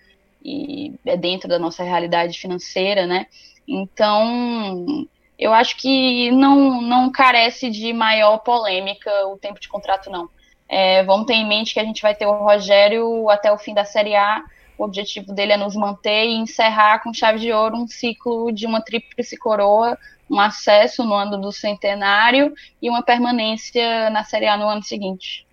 e 0.44 0.94
é 1.04 1.16
dentro 1.16 1.48
da 1.48 1.58
nossa 1.58 1.82
realidade 1.82 2.38
financeira, 2.38 3.06
né? 3.06 3.26
Então, 3.66 5.06
eu 5.38 5.52
acho 5.52 5.76
que 5.76 6.30
não, 6.30 6.80
não 6.80 7.10
carece 7.10 7.70
de 7.70 7.92
maior 7.92 8.38
polêmica 8.38 9.10
o 9.26 9.38
tempo 9.38 9.58
de 9.58 9.68
contrato, 9.68 10.10
não. 10.10 10.28
É, 10.68 11.02
vamos 11.04 11.26
ter 11.26 11.34
em 11.34 11.46
mente 11.46 11.74
que 11.74 11.80
a 11.80 11.84
gente 11.84 12.02
vai 12.02 12.14
ter 12.14 12.26
o 12.26 12.44
Rogério 12.44 13.28
até 13.30 13.52
o 13.52 13.58
fim 13.58 13.74
da 13.74 13.84
Série 13.84 14.14
A. 14.14 14.42
O 14.76 14.84
objetivo 14.84 15.32
dele 15.32 15.52
é 15.52 15.56
nos 15.56 15.76
manter 15.76 16.26
e 16.26 16.34
encerrar 16.34 17.00
com 17.02 17.12
chave 17.12 17.38
de 17.38 17.52
ouro 17.52 17.76
um 17.76 17.86
ciclo 17.86 18.50
de 18.52 18.66
uma 18.66 18.80
tríplice 18.80 19.36
coroa, 19.36 19.96
um 20.28 20.40
acesso 20.40 21.04
no 21.04 21.14
ano 21.14 21.40
do 21.40 21.52
centenário 21.52 22.52
e 22.82 22.88
uma 22.90 23.02
permanência 23.02 24.10
na 24.10 24.24
Série 24.24 24.46
A 24.46 24.56
no 24.56 24.68
ano 24.68 24.82
seguinte. 24.82 25.46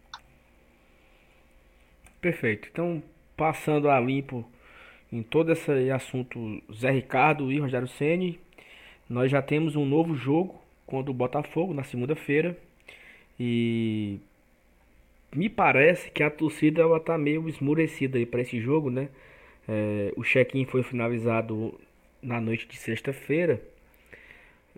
Perfeito. 2.22 2.70
Então, 2.72 3.02
passando 3.36 3.90
a 3.90 4.00
limpo 4.00 4.46
em 5.12 5.24
todo 5.24 5.52
esse 5.52 5.90
assunto 5.90 6.62
Zé 6.72 6.92
Ricardo 6.92 7.52
e 7.52 7.60
Rogério 7.60 7.88
Ceni, 7.88 8.40
nós 9.10 9.32
já 9.32 9.42
temos 9.42 9.76
um 9.76 9.86
novo 9.86 10.16
jogo 10.16 10.62
contra 10.86 11.10
o 11.12 11.14
Botafogo 11.14 11.74
na 11.74 11.84
segunda-feira 11.84 12.56
e 13.40 14.20
me 15.36 15.50
parece 15.50 16.12
que 16.12 16.22
a 16.22 16.30
torcida 16.30 16.82
ela 16.82 17.00
tá 17.00 17.18
meio 17.18 17.50
esmurecida 17.50 18.18
aí 18.20 18.26
para 18.26 18.42
esse 18.42 18.62
jogo, 18.62 18.90
né? 18.92 19.10
É, 19.68 20.14
o 20.16 20.24
check-in 20.24 20.66
foi 20.66 20.84
finalizado 20.84 21.80
na 22.22 22.40
noite 22.40 22.68
de 22.68 22.78
sexta-feira, 22.78 23.62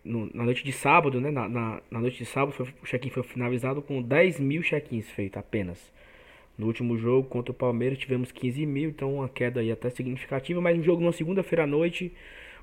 na 0.06 0.44
noite 0.44 0.64
de 0.64 0.72
sábado, 0.72 1.20
né? 1.20 1.30
Na, 1.32 1.50
na, 1.50 1.82
na 1.92 2.00
noite 2.00 2.20
de 2.20 2.26
sábado 2.26 2.54
foi, 2.54 2.68
o 2.82 2.86
check-in 2.86 3.10
foi 3.10 3.24
finalizado 3.24 3.82
com 3.82 4.02
10 4.02 4.40
mil 4.40 4.62
check-ins 4.64 5.10
feitos 5.10 5.38
apenas. 5.38 5.92
No 6.58 6.68
último 6.68 6.98
jogo 6.98 7.28
contra 7.28 7.52
o 7.52 7.56
Palmeiras 7.56 7.98
tivemos 7.98 8.32
15 8.32 8.66
mil, 8.66 8.90
então 8.90 9.16
uma 9.16 9.30
queda 9.30 9.60
aí 9.60 9.72
até 9.72 9.90
significativa, 9.90 10.62
mas 10.62 10.78
um 10.78 10.84
jogo 10.84 11.02
numa 11.02 11.12
segunda-feira 11.12 11.64
à 11.64 11.68
noite. 11.68 12.14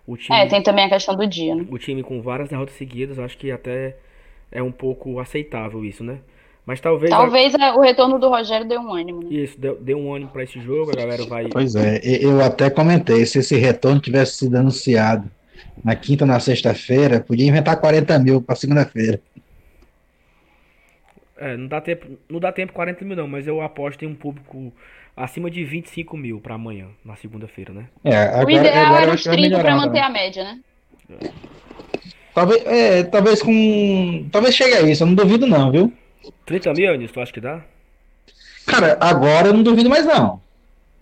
O 0.06 0.16
time, 0.16 0.38
é, 0.38 0.46
tem 0.46 0.62
também 0.62 0.84
a 0.84 0.88
questão 0.88 1.14
do 1.14 1.26
dia, 1.26 1.54
né? 1.54 1.66
O 1.68 1.78
time 1.78 2.02
com 2.02 2.22
várias 2.22 2.48
derrotas 2.48 2.74
seguidas, 2.76 3.18
acho 3.18 3.36
que 3.36 3.50
até 3.50 3.96
é 4.50 4.62
um 4.62 4.72
pouco 4.72 5.18
aceitável 5.18 5.84
isso, 5.84 6.04
né? 6.04 6.18
Mas 6.64 6.80
talvez. 6.80 7.10
Talvez 7.10 7.54
a... 7.54 7.74
o 7.74 7.80
retorno 7.80 8.18
do 8.18 8.28
Rogério 8.28 8.66
dê 8.66 8.78
um 8.78 8.94
ânimo, 8.94 9.24
né? 9.24 9.28
Isso, 9.30 9.58
deu, 9.58 9.76
deu 9.76 9.98
um 9.98 10.14
ânimo 10.14 10.30
para 10.30 10.44
esse 10.44 10.60
jogo, 10.60 10.92
a 10.92 10.94
galera 10.94 11.24
vai. 11.26 11.48
Pois 11.48 11.74
é, 11.74 12.00
eu 12.02 12.40
até 12.40 12.70
comentei, 12.70 13.26
se 13.26 13.40
esse 13.40 13.56
retorno 13.56 14.00
tivesse 14.00 14.36
sido 14.36 14.56
anunciado 14.56 15.28
na 15.84 15.96
quinta 15.96 16.24
ou 16.24 16.28
na 16.28 16.38
sexta-feira, 16.38 17.20
podia 17.20 17.46
inventar 17.46 17.80
40 17.80 18.18
mil 18.20 18.40
para 18.40 18.54
segunda-feira. 18.54 19.20
É, 21.40 21.56
não 21.56 21.66
dá 21.66 21.80
tempo, 21.80 22.18
não 22.28 22.38
dá 22.38 22.52
tempo 22.52 22.70
40 22.74 23.02
mil 23.02 23.16
não, 23.16 23.26
mas 23.26 23.46
eu 23.46 23.62
aposto 23.62 24.04
em 24.04 24.08
um 24.08 24.14
público 24.14 24.70
acima 25.16 25.50
de 25.50 25.64
25 25.64 26.14
mil 26.14 26.38
para 26.38 26.54
amanhã, 26.54 26.88
na 27.02 27.16
segunda-feira, 27.16 27.72
né? 27.72 27.86
É, 28.04 28.14
agora, 28.14 28.44
o 28.46 28.50
ideal 28.50 28.86
agora 28.86 29.02
era 29.04 29.14
os 29.14 29.22
30 29.22 29.58
para 29.58 29.74
manter 29.74 30.00
a 30.00 30.10
média, 30.10 30.44
né? 30.44 30.60
Talvez, 32.34 32.62
é, 32.66 33.02
talvez 33.04 33.42
com. 33.42 34.28
Talvez 34.30 34.54
chegue 34.54 34.74
a 34.74 34.82
isso, 34.82 35.02
eu 35.02 35.06
não 35.06 35.14
duvido 35.14 35.46
não, 35.46 35.72
viu? 35.72 35.92
30 36.44 36.74
mil, 36.74 36.92
Anis, 36.92 37.10
tu 37.10 37.20
acha 37.20 37.32
que 37.32 37.40
dá? 37.40 37.62
Cara, 38.66 38.98
agora 39.00 39.48
eu 39.48 39.54
não 39.54 39.62
duvido 39.62 39.88
mais 39.88 40.04
não. 40.04 40.42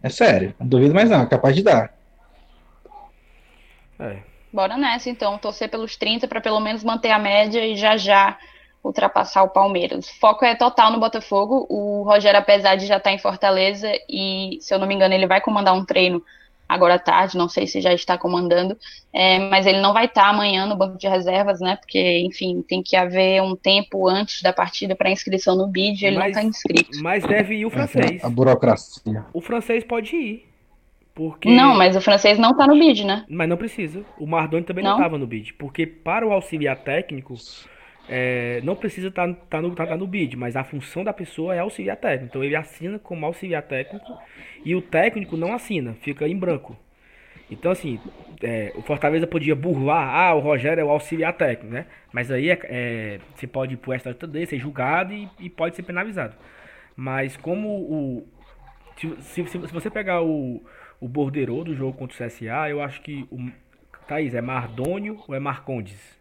É 0.01 0.09
sério, 0.09 0.55
não 0.61 0.69
duvido 0.69 0.95
mais 0.95 1.11
não, 1.11 1.23
é 1.23 1.27
capaz 1.27 1.57
de 1.57 1.65
dar. 1.65 1.93
É. 3.99 4.19
Bora 4.53 4.77
nessa 4.79 5.11
então, 5.11 5.37
torcer 5.37 5.69
pelos 5.69 5.97
30 5.97 6.29
para 6.29 6.41
pelo 6.41 6.61
menos 6.61 6.85
manter 6.85 7.11
a 7.11 7.19
média 7.19 7.67
e 7.67 7.77
já 7.77 7.97
já 7.97 8.39
ultrapassar 8.89 9.43
o 9.43 9.51
Palmeiras. 9.51 10.09
O 10.09 10.19
foco 10.19 10.45
é 10.45 10.55
total 10.55 10.91
no 10.91 10.99
Botafogo. 10.99 11.67
O 11.69 12.03
Rogério, 12.03 12.39
apesar 12.39 12.77
de 12.77 12.87
já 12.87 12.97
estar 12.97 13.13
em 13.13 13.19
Fortaleza, 13.19 13.91
e 14.09 14.59
se 14.61 14.75
eu 14.75 14.79
não 14.79 14.87
me 14.87 14.95
engano, 14.95 15.15
ele 15.15 15.27
vai 15.27 15.41
comandar 15.41 15.75
um 15.75 15.85
treino 15.85 16.23
agora 16.69 16.95
à 16.95 16.99
tarde, 16.99 17.39
não 17.39 17.49
sei 17.49 17.67
se 17.67 17.81
já 17.81 17.95
está 17.95 18.19
comandando, 18.19 18.77
é, 19.11 19.39
mas 19.39 19.65
ele 19.67 19.81
não 19.81 19.95
vai 19.95 20.05
estar 20.05 20.29
amanhã 20.29 20.67
no 20.67 20.77
banco 20.77 20.99
de 20.99 21.09
reservas, 21.09 21.61
né? 21.61 21.77
Porque, 21.77 22.19
enfim, 22.19 22.63
tem 22.63 22.83
que 22.83 22.95
haver 22.95 23.43
um 23.43 23.57
tempo 23.57 24.07
antes 24.07 24.43
da 24.43 24.53
partida 24.53 24.95
para 24.95 25.11
inscrição 25.11 25.57
no 25.57 25.67
BID, 25.67 26.05
ele 26.05 26.19
mas, 26.19 26.25
não 26.25 26.29
está 26.29 26.43
inscrito. 26.43 27.03
Mas 27.03 27.25
deve 27.25 27.55
ir 27.55 27.65
o 27.65 27.71
francês. 27.71 28.23
A 28.23 28.29
burocracia. 28.29 29.25
O 29.33 29.41
francês 29.41 29.83
pode 29.83 30.15
ir. 30.15 30.49
Porque... 31.15 31.49
Não, 31.49 31.75
mas 31.75 31.97
o 31.97 32.01
francês 32.01 32.39
não 32.39 32.51
está 32.51 32.67
no 32.67 32.79
BID, 32.79 33.05
né? 33.05 33.25
Mas 33.29 33.49
não 33.49 33.57
precisa. 33.57 34.05
O 34.21 34.27
Mardoni 34.27 34.63
também 34.63 34.85
não 34.85 34.93
estava 34.93 35.17
no 35.17 35.27
BID. 35.27 35.55
Porque 35.55 35.87
para 35.87 36.25
o 36.25 36.33
auxiliar 36.33 36.77
técnico, 36.77 37.35
é, 38.09 38.61
não 38.63 38.75
precisa 38.75 39.09
estar 39.09 39.29
tá, 39.29 39.41
tá 39.51 39.63
no, 39.63 39.75
tá, 39.75 39.87
tá 39.87 39.97
no 39.97 40.07
bid, 40.07 40.37
mas 40.37 40.57
a 40.57 40.65
função 40.65 41.05
da 41.05 41.13
pessoa 41.13 41.55
é 41.55 41.59
auxiliar 41.59 41.97
técnico. 41.97 42.27
Então 42.27 42.45
ele 42.45 42.57
assina 42.57 42.99
como 42.99 43.27
auxiliar 43.27 43.63
técnico 43.63 44.19
e 44.65 44.75
o 44.75 44.81
técnico 44.81 45.37
não 45.37 45.53
assina, 45.53 45.95
fica 46.01 46.27
em 46.27 46.37
branco. 46.37 46.77
Então, 47.51 47.73
assim, 47.73 47.99
é, 48.43 48.73
o 48.77 48.83
Fortaleza 48.83 49.27
podia 49.27 49.55
burlar, 49.55 50.15
ah, 50.15 50.35
o 50.35 50.41
Rogério 50.41 50.81
é 50.81 50.85
o 50.85 50.91
auxiliar 50.91 51.33
técnico, 51.33 51.73
né? 51.73 51.87
Mas 52.13 52.31
aí 52.31 52.51
é, 52.51 52.59
é, 52.65 53.21
você 53.35 53.47
pode 53.47 53.75
ir 53.75 53.77
pro 53.79 53.99
STJD, 53.99 54.47
ser 54.47 54.59
julgado 54.59 55.13
e, 55.13 55.29
e, 55.41 55.49
pode 55.49 55.75
ser 55.75 55.83
penalizado. 55.83 56.37
Mas 56.95 57.37
como 57.37 57.69
o. 57.69 58.29
Se, 58.97 59.17
se, 59.23 59.49
se 59.49 59.73
você 59.73 59.89
pegar 59.89 60.23
o, 60.23 60.63
o 61.01 61.09
borderô 61.09 61.65
do 61.65 61.75
jogo 61.75 61.97
contra 61.97 62.25
o 62.25 62.29
CSA, 62.29 62.69
eu 62.69 62.83
acho 62.83 63.01
que 63.01 63.27
o. 63.31 63.51
Thaís, 64.07 64.35
é 64.35 64.41
Mardônio 64.41 65.23
ou 65.29 65.35
é 65.35 65.39
Marcondes? 65.39 66.18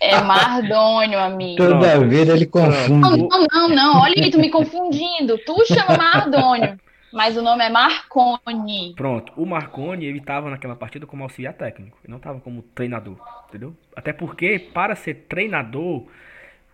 É 0.00 0.18
Mardônio, 0.20 1.18
amigo. 1.18 1.58
Toda 1.58 2.00
vida 2.06 2.32
ele 2.32 2.46
confunde. 2.46 2.90
Não, 2.90 3.16
não, 3.16 3.46
não, 3.52 3.68
não. 3.68 4.02
Olha 4.02 4.14
aí, 4.16 4.30
tu 4.30 4.38
me 4.38 4.50
confundindo. 4.50 5.36
Tu 5.44 5.66
chama 5.66 5.98
Mardônio, 5.98 6.78
mas 7.12 7.36
o 7.36 7.42
nome 7.42 7.62
é 7.64 7.68
Marconi. 7.68 8.94
Pronto, 8.96 9.30
o 9.36 9.44
Marconi, 9.44 10.06
ele 10.06 10.20
tava 10.20 10.48
naquela 10.48 10.74
partida 10.74 11.06
como 11.06 11.22
auxiliar 11.22 11.52
técnico. 11.52 11.98
Ele 12.02 12.12
não 12.12 12.18
tava 12.18 12.40
como 12.40 12.62
treinador, 12.62 13.18
entendeu? 13.48 13.76
Até 13.94 14.10
porque, 14.10 14.58
para 14.72 14.96
ser 14.96 15.26
treinador, 15.28 16.06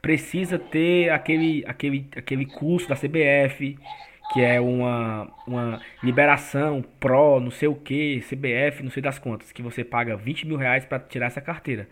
precisa 0.01 0.57
ter 0.57 1.11
aquele, 1.11 1.65
aquele, 1.67 2.09
aquele 2.17 2.47
curso 2.47 2.89
da 2.89 2.95
CBF, 2.95 3.77
que 4.33 4.41
é 4.41 4.61
uma, 4.61 5.29
uma 5.45 5.81
liberação 6.01 6.85
pró, 7.01 7.41
não 7.41 7.51
sei 7.51 7.67
o 7.67 7.75
que, 7.75 8.21
CBF, 8.21 8.85
não 8.85 8.91
sei 8.91 9.03
das 9.03 9.19
contas, 9.19 9.51
que 9.51 9.63
você 9.63 9.83
paga 9.83 10.17
20 10.17 10.47
mil 10.47 10.57
reais 10.57 10.85
para 10.85 11.01
tirar 11.01 11.27
essa 11.27 11.41
carteira. 11.41 11.89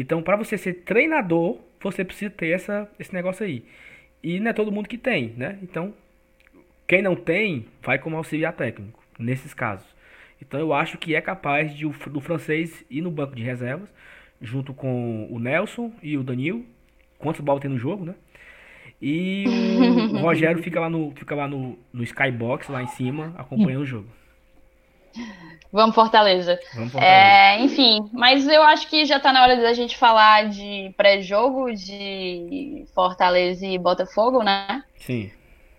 Então, 0.00 0.22
para 0.22 0.36
você 0.36 0.56
ser 0.56 0.74
treinador, 0.84 1.58
você 1.80 2.04
precisa 2.04 2.30
ter 2.30 2.50
essa, 2.50 2.88
esse 3.00 3.12
negócio 3.12 3.44
aí. 3.44 3.64
E 4.22 4.38
não 4.38 4.50
é 4.50 4.52
todo 4.52 4.70
mundo 4.70 4.88
que 4.88 4.96
tem, 4.96 5.34
né? 5.36 5.58
Então, 5.60 5.92
quem 6.86 7.02
não 7.02 7.16
tem, 7.16 7.66
vai 7.82 7.98
como 7.98 8.16
auxiliar 8.16 8.52
técnico, 8.52 9.02
nesses 9.18 9.52
casos. 9.52 9.86
Então, 10.40 10.60
eu 10.60 10.72
acho 10.72 10.98
que 10.98 11.16
é 11.16 11.20
capaz 11.20 11.74
de, 11.74 11.84
do 11.84 12.20
francês 12.20 12.84
ir 12.88 13.00
no 13.00 13.10
banco 13.10 13.34
de 13.34 13.42
reservas, 13.42 13.92
junto 14.40 14.72
com 14.72 15.26
o 15.32 15.40
Nelson 15.40 15.92
e 16.00 16.16
o 16.16 16.22
Danil. 16.22 16.64
Quantos 17.18 17.40
bolas 17.40 17.60
tem 17.60 17.70
no 17.70 17.76
jogo, 17.76 18.04
né? 18.04 18.14
E 19.02 19.46
o 20.12 20.18
Rogério 20.18 20.62
fica 20.62 20.78
lá 20.78 20.88
no, 20.88 21.10
fica 21.16 21.34
lá 21.34 21.48
no, 21.48 21.76
no 21.92 22.04
Skybox, 22.04 22.68
lá 22.68 22.84
em 22.84 22.88
cima, 22.88 23.34
acompanhando 23.36 23.82
o 23.82 23.86
jogo. 23.86 24.08
Vamos 25.72 25.94
Fortaleza. 25.94 26.58
Vamos 26.74 26.92
Fortaleza. 26.92 27.16
É, 27.16 27.60
enfim, 27.60 28.08
mas 28.12 28.46
eu 28.48 28.62
acho 28.62 28.88
que 28.88 29.04
já 29.04 29.18
está 29.18 29.32
na 29.32 29.42
hora 29.42 29.56
da 29.56 29.72
gente 29.72 29.96
falar 29.96 30.48
de 30.48 30.92
pré-jogo 30.96 31.74
de 31.74 32.86
Fortaleza 32.94 33.66
e 33.66 33.78
Botafogo, 33.78 34.42
né? 34.42 34.82
Sim. 34.96 35.30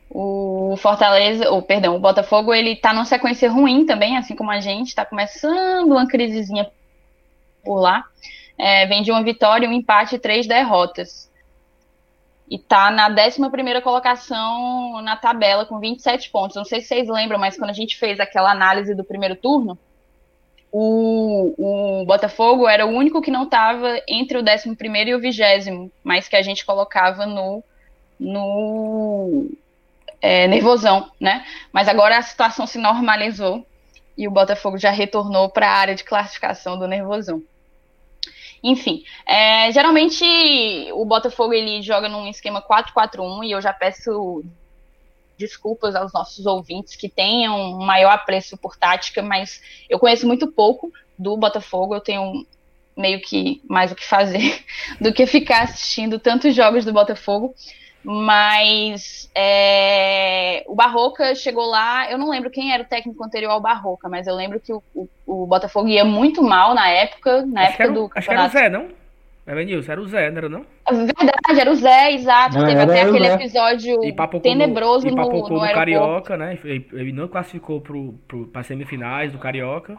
O 0.10 0.76
Fortaleza, 0.78 1.50
ou 1.50 1.62
perdão, 1.62 1.96
o 1.96 2.00
Botafogo, 2.00 2.54
ele 2.54 2.76
tá 2.76 2.94
numa 2.94 3.06
sequência 3.06 3.50
ruim 3.50 3.86
também, 3.86 4.18
assim 4.18 4.36
como 4.36 4.52
a 4.52 4.60
gente, 4.60 4.96
tá 4.96 5.06
começando 5.06 5.92
uma 5.92 6.08
crisezinha 6.08 6.70
por 7.64 7.80
lá. 7.80 8.04
É, 8.58 8.86
vem 8.88 9.04
de 9.04 9.12
uma 9.12 9.24
vitória, 9.24 9.70
um 9.70 9.74
empate 9.74 10.16
e 10.16 10.20
três 10.20 10.48
derrotas 10.48 11.29
e 12.50 12.58
tá 12.58 12.90
na 12.90 13.08
11 13.08 13.82
colocação 13.84 15.02
na 15.04 15.16
tabela 15.16 15.66
com 15.66 15.80
27 15.80 16.32
pontos. 16.32 16.56
Não 16.56 16.66
sei 16.66 16.82
se 16.82 16.88
vocês 16.88 17.08
lembram, 17.08 17.38
mas 17.38 17.56
quando 17.56 17.70
a 17.70 17.74
gente 17.74 17.98
fez 17.98 18.20
aquela 18.20 18.52
análise 18.52 18.96
do 18.96 19.04
primeiro 19.04 19.36
turno, 19.36 19.78
o, 20.72 21.54
o 22.02 22.06
Botafogo 22.06 22.68
era 22.68 22.86
o 22.86 22.90
único 22.90 23.22
que 23.22 23.32
não 23.32 23.44
estava 23.44 24.02
entre 24.08 24.38
o 24.38 24.42
11 24.42 24.76
e 25.08 25.16
o 25.16 25.20
20, 25.20 25.92
mas 26.04 26.28
que 26.28 26.36
a 26.36 26.42
gente 26.42 26.66
colocava 26.66 27.26
no, 27.26 27.64
no 28.20 29.50
é, 30.20 30.48
nervosão, 30.48 31.12
né? 31.20 31.46
Mas 31.72 31.88
agora 31.88 32.18
a 32.18 32.22
situação 32.22 32.66
se 32.66 32.80
normalizou 32.80 33.66
e 34.18 34.28
o 34.28 34.32
Botafogo 34.32 34.78
já 34.78 34.90
retornou 34.90 35.50
para 35.50 35.68
a 35.68 35.78
área 35.78 35.96
de 35.96 36.04
classificação 36.04 36.78
do 36.78 36.88
nervosão. 36.88 37.44
Enfim, 38.64 39.04
é, 39.26 39.72
geralmente 39.72 40.24
o 40.94 41.06
Botafogo 41.06 41.54
ele 41.54 41.82
joga 41.82 42.10
num 42.10 42.28
esquema 42.28 42.62
4-4-1 42.62 43.46
e 43.46 43.52
eu 43.52 43.62
já 43.62 43.72
peço 43.72 44.44
desculpas 45.38 45.96
aos 45.96 46.12
nossos 46.12 46.46
ouvintes 46.46 46.96
que 46.98 47.08
tenham 47.08 47.56
um 47.58 47.86
maior 47.86 48.12
apreço 48.12 48.58
por 48.58 48.76
tática, 48.76 49.22
mas 49.22 49.62
eu 49.90 49.98
conheço 49.98 50.28
muito 50.28 50.52
pouco 50.52 50.92
do 51.18 51.38
Botafogo, 51.38 51.96
eu 51.96 52.02
tenho 52.02 52.46
meio 52.96 53.22
que 53.22 53.62
mais 53.68 53.92
o 53.92 53.96
que 53.96 54.06
fazer 54.06 54.64
do 55.00 55.14
que 55.14 55.26
ficar 55.26 55.64
assistindo 55.64 56.20
tantos 56.20 56.54
jogos 56.54 56.84
do 56.84 56.92
Botafogo. 56.92 57.56
Mas 58.04 59.30
é, 59.36 60.64
o 60.68 60.76
Barroca 60.76 61.36
chegou 61.36 61.66
lá, 61.66 62.10
eu 62.10 62.18
não 62.18 62.30
lembro 62.30 62.50
quem 62.50 62.74
era 62.74 62.84
o 62.84 62.86
técnico 62.86 63.24
anterior 63.24 63.52
ao 63.52 63.62
Barroca, 63.62 64.08
mas 64.08 64.26
eu 64.26 64.36
lembro 64.36 64.60
que 64.60 64.72
o, 64.72 64.82
o, 64.96 65.10
o 65.26 65.46
Botafogo 65.46 65.88
ia 65.88 66.06
muito 66.06 66.42
mal 66.42 66.74
na 66.74 66.90
época, 66.90 67.46
na 67.46 67.62
acho 67.62 67.70
época 67.72 67.84
era, 67.84 67.94
do 67.94 68.12
Acho 68.16 68.28
que 68.28 68.34
era 68.34 68.46
o 68.46 68.50
Zé, 68.50 68.70
não? 68.70 68.88
Evanilson, 69.46 69.92
era 69.92 70.02
o 70.02 70.08
Zé, 70.08 70.30
não 70.30 70.38
era 70.38 70.50
não? 70.50 70.66
Verdade, 70.92 71.60
era 71.60 71.72
o 71.72 71.76
Zé, 71.76 72.14
exato. 72.14 72.56
Não, 72.56 72.66
Teve 72.66 72.80
era 72.80 72.84
até 72.84 73.02
aquele 73.02 73.28
Zé. 73.28 73.34
episódio 73.34 74.04
E 74.04 74.14
papocou 74.14 74.42
tenebroso 74.42 75.06
no, 75.06 75.12
e 75.12 75.16
no, 75.16 75.18
papocou 75.18 75.58
no 75.58 75.66
no. 75.66 75.74
Carioca, 75.74 76.38
né? 76.38 76.60
Ele, 76.64 77.12
não 77.12 77.28
classificou 77.28 77.82
pro, 77.82 78.14
para 78.54 78.64
semifinais 78.64 79.32
do 79.32 79.40
Carioca. 79.40 79.98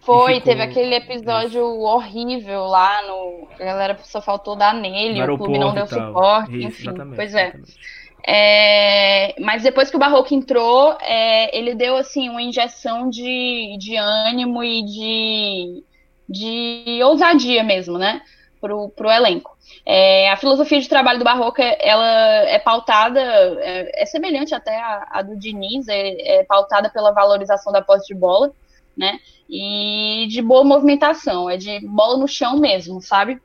Foi, 0.00 0.34
ficou- 0.34 0.44
teve 0.44 0.62
aquele 0.62 0.94
episódio 0.94 1.64
horrível 1.64 2.64
lá 2.66 3.02
no. 3.06 3.48
A 3.60 3.64
galera 3.64 3.98
só 4.04 4.20
faltou 4.22 4.56
dar 4.56 4.72
nele, 4.74 5.22
o 5.22 5.36
clube 5.36 5.58
não 5.58 5.74
deu 5.74 5.86
suporte, 5.86 6.56
Isso, 6.56 6.68
enfim. 6.68 6.82
exatamente, 6.88 7.16
Pois 7.16 7.34
é. 7.34 7.42
exatamente. 7.48 7.78
É, 8.26 9.34
mas 9.40 9.62
depois 9.62 9.90
que 9.90 9.96
o 9.96 9.98
Barroco 9.98 10.34
entrou, 10.34 10.96
é, 11.00 11.56
ele 11.56 11.74
deu 11.74 11.96
assim 11.96 12.28
uma 12.28 12.42
injeção 12.42 13.08
de, 13.08 13.76
de 13.78 13.96
ânimo 13.96 14.62
e 14.62 14.82
de, 14.84 15.84
de 16.28 17.02
ousadia 17.04 17.62
mesmo, 17.62 17.96
né, 17.96 18.20
pro, 18.60 18.90
pro 18.90 19.10
elenco. 19.10 19.56
É, 19.86 20.30
a 20.30 20.36
filosofia 20.36 20.80
de 20.80 20.88
trabalho 20.88 21.18
do 21.18 21.24
Barroco, 21.24 21.62
ela 21.62 22.06
é 22.48 22.58
pautada, 22.58 23.20
é, 23.20 24.02
é 24.02 24.06
semelhante 24.06 24.54
até 24.54 24.76
à, 24.78 25.06
à 25.10 25.22
do 25.22 25.36
Diniz, 25.38 25.88
é, 25.88 26.40
é 26.40 26.44
pautada 26.44 26.90
pela 26.90 27.12
valorização 27.12 27.72
da 27.72 27.80
posse 27.80 28.08
de 28.08 28.14
bola, 28.14 28.50
né, 28.96 29.18
e 29.48 30.26
de 30.28 30.42
boa 30.42 30.64
movimentação, 30.64 31.48
é 31.48 31.56
de 31.56 31.80
bola 31.86 32.18
no 32.18 32.28
chão 32.28 32.58
mesmo, 32.58 33.00
sabe? 33.00 33.40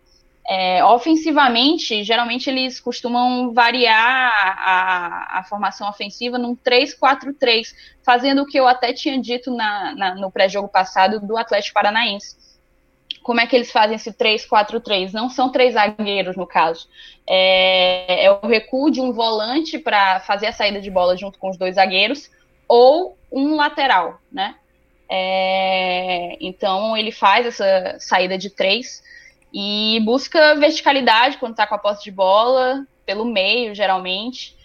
É, 0.45 0.84
ofensivamente, 0.84 2.04
geralmente 2.04 2.49
eles 2.49 2.80
costumam 2.80 3.54
variar 3.54 4.32
a, 4.60 5.39
a 5.39 5.43
formação 5.45 5.89
ofensiva 5.89 6.38
num 6.38 6.54
3-4-3, 6.56 7.74
fazendo 8.06 8.41
o 8.41 8.45
que 8.45 8.60
eu 8.60 8.68
até 8.68 8.91
tinha 8.91 9.20
dito 9.22 9.49
na, 9.56 9.95
na- 9.95 10.16
no 10.16 10.30
pré-jogo 10.32 10.68
passado 10.68 11.20
do 11.26 11.38
Atlético 11.38 11.76
Paranaense. 11.76 12.36
Como 13.22 13.39
é 13.39 13.47
que 13.47 13.56
eles 13.56 13.72
fazem 13.72 13.95
esse 13.95 14.12
3-4-3? 14.12 15.14
Não 15.14 15.30
são 15.30 15.49
três 15.51 15.74
zagueiros, 15.76 16.36
no 16.36 16.45
caso. 16.45 16.88
É, 17.28 18.26
é 18.26 18.32
o 18.32 18.45
recuo 18.47 18.91
de 18.91 18.99
um 18.99 19.14
volante 19.14 19.80
para 19.80 20.20
fazer 20.22 20.47
a 20.47 20.51
saída 20.54 20.82
de 20.82 20.91
bola 20.91 21.16
junto 21.16 21.39
com 21.39 21.49
os 21.49 21.58
dois 21.58 21.76
zagueiros, 21.76 22.30
ou 22.68 23.18
um 23.32 23.56
lateral, 23.56 24.20
né? 24.32 24.56
É, 25.16 26.36
então 26.41 26.97
ele 26.97 27.11
faz 27.11 27.45
essa 27.45 27.97
saída 27.99 28.36
de 28.36 28.49
três 28.49 29.03
e 29.53 29.99
busca 30.03 30.55
verticalidade 30.55 31.38
quando 31.38 31.51
está 31.51 31.68
com 31.68 31.76
a 31.76 31.78
posse 31.78 32.03
de 32.03 32.09
bola, 32.09 32.84
pelo 33.05 33.24
meio, 33.24 33.76
geralmente. 33.76 34.57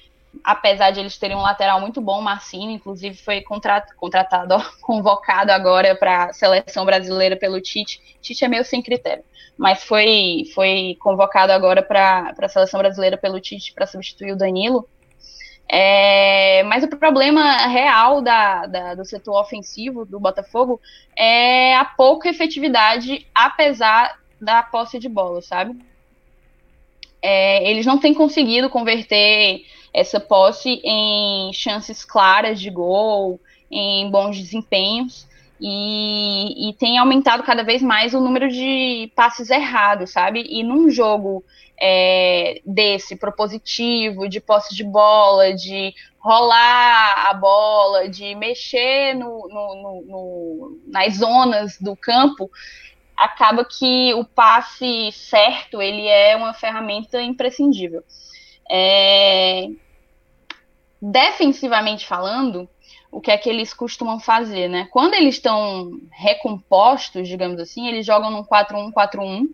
Apesar 0.43 0.91
de 0.91 1.01
eles 1.01 1.19
terem 1.19 1.37
um 1.37 1.43
lateral 1.43 1.81
muito 1.83 2.01
bom, 2.01 2.23
Marcinho, 2.23 2.71
inclusive, 2.71 3.15
foi 3.19 3.43
contra- 3.43 3.85
contratado, 3.99 4.55
ó, 4.57 4.63
convocado 4.81 5.53
agora 5.53 5.95
para 5.95 6.25
a 6.27 6.33
seleção 6.33 6.87
brasileira 6.87 7.37
pelo 7.37 7.61
Tite. 7.61 8.01
Tite 8.23 8.43
é 8.43 8.49
meio 8.49 8.65
sem 8.65 8.81
critério, 8.81 9.25
mas 9.59 9.85
foi, 9.85 10.45
foi 10.55 10.97
convocado 10.99 11.53
agora 11.53 11.83
para 11.83 12.33
a 12.41 12.49
seleção 12.49 12.81
brasileira 12.81 13.19
pelo 13.19 13.39
Tite 13.39 13.75
para 13.75 13.87
substituir 13.87 14.33
o 14.33 14.37
Danilo. 14.37 14.89
É, 15.71 16.63
mas 16.65 16.83
o 16.83 16.89
problema 16.89 17.67
real 17.67 18.23
da, 18.23 18.67
da- 18.67 18.95
do 18.95 19.05
setor 19.05 19.39
ofensivo 19.41 20.05
do 20.07 20.19
Botafogo 20.19 20.81
é 21.17 21.77
a 21.77 21.85
pouca 21.85 22.29
efetividade, 22.31 23.27
apesar 23.35 24.19
da 24.41 24.63
posse 24.63 24.99
de 24.99 25.09
bola, 25.09 25.43
sabe? 25.43 25.77
É, 27.21 27.69
eles 27.71 27.85
não 27.85 27.99
têm 27.99 28.15
conseguido 28.15 28.71
converter 28.71 29.65
essa 29.93 30.21
posse 30.21 30.81
em 30.85 31.53
chances 31.53 32.05
claras 32.05 32.61
de 32.61 32.71
gol, 32.71 33.41
em 33.71 34.11
bons 34.11 34.37
desempenhos, 34.39 35.28
e, 35.61 36.71
e 36.71 36.73
tem 36.75 36.99
aumentado 36.99 37.43
cada 37.43 37.63
vez 37.65 37.83
mais 37.83 38.15
o 38.15 38.21
número 38.21 38.49
de 38.49 39.11
passes 39.17 39.51
errados, 39.51 40.13
sabe? 40.13 40.45
E 40.49 40.63
num 40.63 40.91
jogo 40.91 41.45
é, 41.81 42.61
desse, 42.65 43.17
propositivo, 43.17 44.29
de 44.29 44.41
posse 44.41 44.75
de 44.75 44.85
bola, 44.85 45.55
de 45.55 45.95
rolar 46.19 47.29
a 47.29 47.35
bola, 47.35 48.09
de 48.09 48.35
mexer 48.35 49.15
no- 49.15 49.49
no- 49.49 49.75
no- 49.83 50.05
no- 50.07 50.79
nas 50.87 51.17
zonas 51.17 51.79
do 51.81 51.97
campo, 51.97 52.51
acaba 53.17 53.65
que 53.65 54.13
o 54.15 54.25
passe 54.25 55.11
certo 55.13 55.81
ele 55.83 56.07
é 56.07 56.37
uma 56.37 56.55
ferramenta 56.55 57.21
imprescindível. 57.23 58.03
É, 58.71 59.69
Defensivamente 61.01 62.07
falando, 62.09 62.69
o 63.11 63.21
que 63.21 63.31
é 63.31 63.39
que 63.39 63.49
eles 63.49 63.73
costumam 63.73 64.21
fazer, 64.21 64.69
né? 64.69 64.89
Quando 64.91 65.15
eles 65.15 65.37
estão 65.37 65.91
recompostos, 66.11 67.29
digamos 67.29 67.59
assim, 67.61 67.89
eles 67.89 68.05
jogam 68.05 68.31
num 68.31 68.45
4-1-4-1 68.45 69.49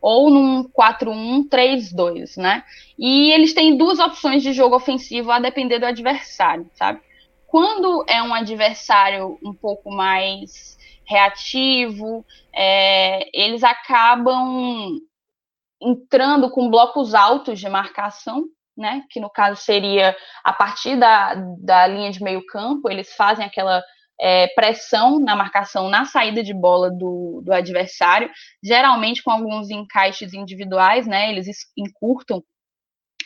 ou 0.00 0.30
num 0.30 0.64
4-1-3-2, 0.64 2.36
né? 2.36 2.64
E 2.98 3.30
eles 3.32 3.54
têm 3.54 3.76
duas 3.76 3.98
opções 3.98 4.42
de 4.42 4.52
jogo 4.52 4.76
ofensivo 4.76 5.30
a 5.30 5.38
depender 5.38 5.78
do 5.78 5.86
adversário, 5.86 6.68
sabe? 6.74 7.00
Quando 7.46 8.04
é 8.08 8.22
um 8.22 8.34
adversário 8.34 9.38
um 9.42 9.54
pouco 9.54 9.90
mais 9.90 10.76
reativo, 11.04 12.24
é, 12.52 13.28
eles 13.32 13.62
acabam 13.62 14.98
entrando 15.80 16.50
com 16.50 16.68
blocos 16.68 17.14
altos 17.14 17.60
de 17.60 17.68
marcação, 17.68 18.44
né? 18.76 19.02
Que 19.10 19.20
no 19.20 19.30
caso 19.30 19.60
seria 19.60 20.16
a 20.44 20.52
partir 20.52 20.96
da, 20.96 21.34
da 21.58 21.86
linha 21.86 22.10
de 22.10 22.22
meio 22.22 22.44
campo, 22.46 22.90
eles 22.90 23.14
fazem 23.14 23.44
aquela 23.44 23.82
é, 24.20 24.48
pressão 24.48 25.18
na 25.18 25.36
marcação 25.36 25.88
na 25.88 26.04
saída 26.04 26.42
de 26.42 26.54
bola 26.54 26.90
do, 26.90 27.42
do 27.44 27.52
adversário, 27.52 28.30
geralmente 28.62 29.22
com 29.22 29.30
alguns 29.30 29.70
encaixes 29.70 30.32
individuais, 30.32 31.06
né? 31.06 31.30
Eles 31.30 31.46
encurtam 31.76 32.42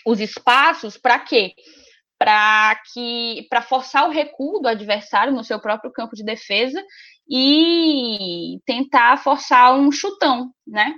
os 0.06 0.20
espaços 0.20 0.96
para 0.96 1.18
quê? 1.18 1.54
Para 2.18 2.80
que 2.92 3.46
para 3.48 3.62
forçar 3.62 4.06
o 4.08 4.12
recuo 4.12 4.60
do 4.60 4.68
adversário 4.68 5.32
no 5.32 5.44
seu 5.44 5.60
próprio 5.60 5.92
campo 5.92 6.14
de 6.14 6.24
defesa 6.24 6.82
e 7.28 8.58
tentar 8.66 9.16
forçar 9.18 9.74
um 9.74 9.90
chutão, 9.92 10.52
né? 10.66 10.92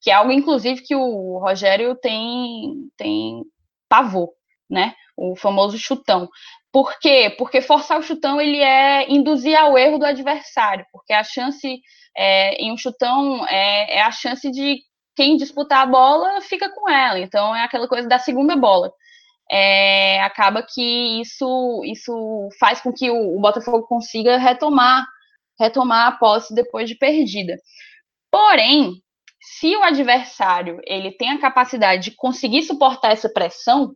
Que 0.00 0.10
é 0.10 0.14
algo, 0.14 0.32
inclusive, 0.32 0.82
que 0.82 0.94
o 0.96 1.38
Rogério 1.38 1.94
tem, 1.96 2.90
tem 2.96 3.42
pavor, 3.92 4.30
né? 4.70 4.94
O 5.14 5.36
famoso 5.36 5.76
chutão. 5.76 6.30
Por 6.72 6.98
quê? 6.98 7.34
Porque 7.36 7.60
forçar 7.60 7.98
o 7.98 8.02
chutão 8.02 8.40
ele 8.40 8.58
é 8.58 9.12
induzir 9.12 9.54
ao 9.54 9.76
erro 9.76 9.98
do 9.98 10.06
adversário, 10.06 10.86
porque 10.90 11.12
a 11.12 11.22
chance 11.22 11.78
é, 12.16 12.54
em 12.54 12.72
um 12.72 12.78
chutão 12.78 13.46
é, 13.46 13.98
é, 13.98 14.00
a 14.00 14.10
chance 14.10 14.50
de 14.50 14.78
quem 15.14 15.36
disputar 15.36 15.82
a 15.82 15.86
bola 15.86 16.40
fica 16.40 16.70
com 16.74 16.88
ela. 16.88 17.18
Então 17.18 17.54
é 17.54 17.62
aquela 17.62 17.86
coisa 17.86 18.08
da 18.08 18.18
segunda 18.18 18.56
bola. 18.56 18.90
É, 19.50 20.22
acaba 20.22 20.62
que 20.62 21.20
isso 21.20 21.82
isso 21.84 22.48
faz 22.58 22.80
com 22.80 22.90
que 22.90 23.10
o, 23.10 23.36
o 23.36 23.40
Botafogo 23.40 23.82
consiga 23.86 24.38
retomar 24.38 25.06
retomar 25.60 26.08
a 26.08 26.12
posse 26.12 26.54
depois 26.54 26.88
de 26.88 26.96
perdida. 26.96 27.58
Porém, 28.30 29.02
se 29.42 29.76
o 29.76 29.82
adversário 29.82 30.78
ele 30.86 31.10
tem 31.12 31.30
a 31.30 31.40
capacidade 31.40 32.10
de 32.10 32.16
conseguir 32.16 32.62
suportar 32.62 33.12
essa 33.12 33.28
pressão, 33.28 33.94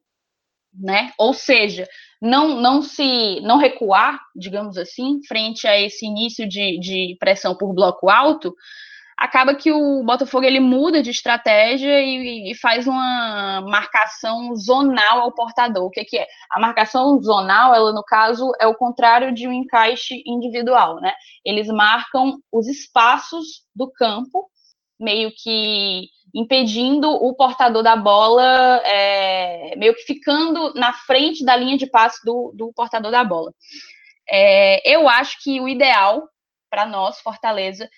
né? 0.74 1.12
Ou 1.18 1.32
seja, 1.32 1.86
não, 2.20 2.60
não 2.60 2.82
se 2.82 3.40
não 3.42 3.56
recuar, 3.56 4.20
digamos 4.34 4.76
assim, 4.76 5.20
frente 5.26 5.66
a 5.66 5.80
esse 5.80 6.04
início 6.04 6.48
de, 6.48 6.78
de 6.78 7.16
pressão 7.18 7.56
por 7.56 7.72
bloco 7.72 8.10
alto, 8.10 8.54
acaba 9.16 9.54
que 9.54 9.72
o 9.72 10.04
Botafogo 10.04 10.44
ele 10.44 10.60
muda 10.60 11.02
de 11.02 11.10
estratégia 11.10 12.02
e, 12.02 12.50
e, 12.50 12.54
faz 12.54 12.86
uma 12.86 13.62
marcação 13.62 14.54
zonal 14.54 15.20
ao 15.20 15.32
portador. 15.32 15.84
O 15.84 15.90
que, 15.90 16.04
que, 16.04 16.18
é? 16.18 16.26
A 16.50 16.60
marcação 16.60 17.20
zonal, 17.22 17.74
ela 17.74 17.92
no 17.92 18.04
caso 18.04 18.52
é 18.60 18.66
o 18.66 18.74
contrário 18.74 19.32
de 19.32 19.48
um 19.48 19.52
encaixe 19.52 20.22
individual, 20.26 21.00
né? 21.00 21.14
Eles 21.44 21.68
marcam 21.68 22.38
os 22.52 22.68
espaços 22.68 23.62
do 23.74 23.90
campo, 23.90 24.50
meio 24.98 25.32
que 25.34 26.08
impedindo 26.34 27.10
o 27.10 27.34
portador 27.34 27.82
da 27.82 27.96
bola, 27.96 28.82
é, 28.84 29.74
meio 29.76 29.94
que 29.94 30.02
ficando 30.02 30.74
na 30.74 30.92
frente 30.92 31.44
da 31.44 31.56
linha 31.56 31.78
de 31.78 31.86
passe 31.86 32.24
do, 32.24 32.52
do 32.54 32.72
portador 32.72 33.10
da 33.10 33.24
bola. 33.24 33.52
É, 34.28 34.88
eu 34.88 35.08
acho 35.08 35.42
que 35.42 35.60
o 35.60 35.68
ideal 35.68 36.28
para 36.68 36.84
nós, 36.84 37.20
Fortaleza, 37.20 37.88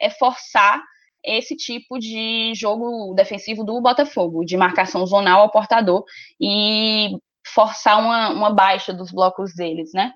é 0.00 0.10
forçar 0.10 0.82
esse 1.24 1.56
tipo 1.56 1.98
de 1.98 2.52
jogo 2.54 3.14
defensivo 3.14 3.64
do 3.64 3.80
Botafogo, 3.80 4.44
de 4.44 4.56
marcação 4.56 5.06
zonal 5.06 5.42
ao 5.42 5.50
portador 5.50 6.04
e 6.40 7.16
forçar 7.46 8.00
uma, 8.00 8.30
uma 8.30 8.52
baixa 8.52 8.92
dos 8.92 9.12
blocos 9.12 9.54
deles, 9.54 9.92
né? 9.94 10.12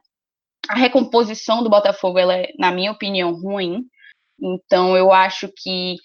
A 0.68 0.74
recomposição 0.74 1.62
do 1.62 1.70
Botafogo, 1.70 2.18
ela 2.18 2.34
é, 2.34 2.52
na 2.58 2.72
minha 2.72 2.90
opinião, 2.90 3.32
ruim. 3.32 3.84
Então, 4.40 4.96
eu 4.96 5.12
acho 5.12 5.50
que 5.56 5.96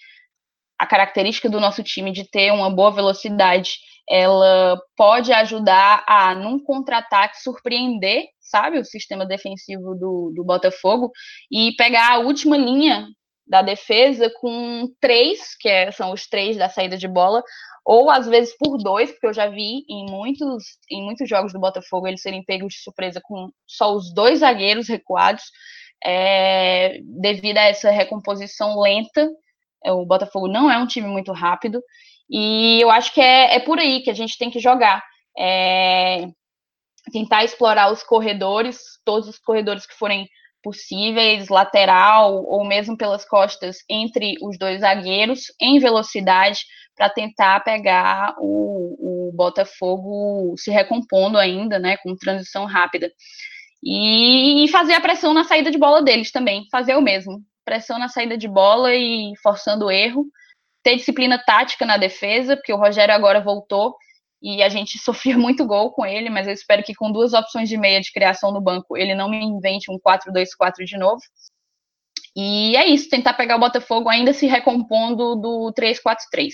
a 0.78 0.86
característica 0.86 1.48
do 1.48 1.60
nosso 1.60 1.82
time 1.82 2.10
de 2.10 2.28
ter 2.28 2.50
uma 2.52 2.68
boa 2.68 2.90
velocidade, 2.90 3.78
ela 4.08 4.80
pode 4.96 5.32
ajudar 5.32 6.04
a, 6.08 6.34
num 6.34 6.58
contra-ataque, 6.58 7.40
surpreender, 7.40 8.24
sabe, 8.40 8.78
o 8.78 8.84
sistema 8.84 9.24
defensivo 9.24 9.94
do, 9.94 10.32
do 10.34 10.44
Botafogo 10.44 11.10
e 11.50 11.72
pegar 11.76 12.14
a 12.14 12.18
última 12.18 12.56
linha 12.56 13.06
da 13.46 13.62
defesa 13.62 14.30
com 14.40 14.88
três, 15.00 15.56
que 15.60 15.68
é, 15.68 15.90
são 15.92 16.12
os 16.12 16.26
três 16.26 16.56
da 16.56 16.68
saída 16.68 16.96
de 16.96 17.06
bola, 17.06 17.42
ou 17.84 18.10
às 18.10 18.26
vezes 18.26 18.56
por 18.56 18.76
dois, 18.78 19.10
porque 19.10 19.26
eu 19.26 19.34
já 19.34 19.48
vi 19.48 19.84
em 19.88 20.06
muitos, 20.10 20.64
em 20.90 21.02
muitos 21.02 21.28
jogos 21.28 21.52
do 21.52 21.60
Botafogo 21.60 22.06
eles 22.06 22.22
serem 22.22 22.44
pegos 22.44 22.74
de 22.74 22.80
surpresa 22.80 23.20
com 23.22 23.50
só 23.66 23.94
os 23.94 24.12
dois 24.14 24.40
zagueiros 24.40 24.88
recuados, 24.88 25.44
é, 26.04 26.98
devido 27.02 27.58
a 27.58 27.62
essa 27.62 27.90
recomposição 27.90 28.80
lenta 28.80 29.28
o 29.86 30.06
Botafogo 30.06 30.48
não 30.48 30.70
é 30.70 30.78
um 30.78 30.86
time 30.86 31.08
muito 31.08 31.32
rápido. 31.32 31.82
E 32.30 32.80
eu 32.80 32.90
acho 32.90 33.12
que 33.12 33.20
é, 33.20 33.56
é 33.56 33.60
por 33.60 33.78
aí 33.78 34.00
que 34.02 34.10
a 34.10 34.14
gente 34.14 34.38
tem 34.38 34.50
que 34.50 34.60
jogar. 34.60 35.02
É, 35.36 36.28
tentar 37.12 37.44
explorar 37.44 37.90
os 37.90 38.02
corredores, 38.02 38.78
todos 39.04 39.28
os 39.28 39.38
corredores 39.38 39.86
que 39.86 39.94
forem 39.94 40.28
possíveis, 40.62 41.48
lateral 41.48 42.44
ou 42.44 42.64
mesmo 42.64 42.96
pelas 42.96 43.24
costas 43.24 43.78
entre 43.90 44.36
os 44.40 44.56
dois 44.56 44.80
zagueiros, 44.80 45.46
em 45.60 45.80
velocidade, 45.80 46.64
para 46.94 47.10
tentar 47.10 47.64
pegar 47.64 48.36
o, 48.38 49.28
o, 49.28 49.32
Botafogo 49.34 50.54
se 50.56 50.70
recompondo 50.70 51.38
ainda, 51.38 51.78
né, 51.78 51.96
com 51.96 52.14
transição 52.14 52.64
rápida. 52.66 53.10
E, 53.82 54.64
e 54.64 54.68
fazer 54.68 54.94
a 54.94 55.00
pressão 55.00 55.34
na 55.34 55.44
saída 55.44 55.70
de 55.70 55.78
bola 55.78 56.02
deles 56.02 56.30
também, 56.30 56.66
fazer 56.70 56.94
o 56.94 57.02
mesmo 57.02 57.42
pressão 57.64 57.98
na 57.98 58.08
saída 58.08 58.36
de 58.36 58.48
bola 58.48 58.94
e 58.94 59.32
forçando 59.42 59.86
o 59.86 59.90
erro. 59.90 60.26
Ter 60.82 60.96
disciplina 60.96 61.38
tática 61.38 61.86
na 61.86 61.96
defesa, 61.96 62.56
porque 62.56 62.72
o 62.72 62.76
Rogério 62.76 63.14
agora 63.14 63.40
voltou 63.40 63.94
e 64.42 64.62
a 64.62 64.68
gente 64.68 64.98
sofria 65.00 65.38
muito 65.38 65.64
gol 65.64 65.92
com 65.92 66.04
ele, 66.04 66.28
mas 66.28 66.46
eu 66.46 66.52
espero 66.52 66.82
que 66.82 66.94
com 66.94 67.12
duas 67.12 67.32
opções 67.32 67.68
de 67.68 67.76
meia 67.76 68.00
de 68.00 68.12
criação 68.12 68.52
no 68.52 68.60
banco 68.60 68.96
ele 68.96 69.14
não 69.14 69.30
me 69.30 69.42
invente 69.42 69.90
um 69.90 69.98
4-2-4 69.98 70.84
de 70.84 70.98
novo. 70.98 71.20
E 72.34 72.76
é 72.76 72.86
isso, 72.86 73.10
tentar 73.10 73.34
pegar 73.34 73.56
o 73.56 73.60
Botafogo 73.60 74.08
ainda 74.08 74.32
se 74.32 74.46
recompondo 74.46 75.36
do 75.36 75.72
3-4-3. 75.78 76.52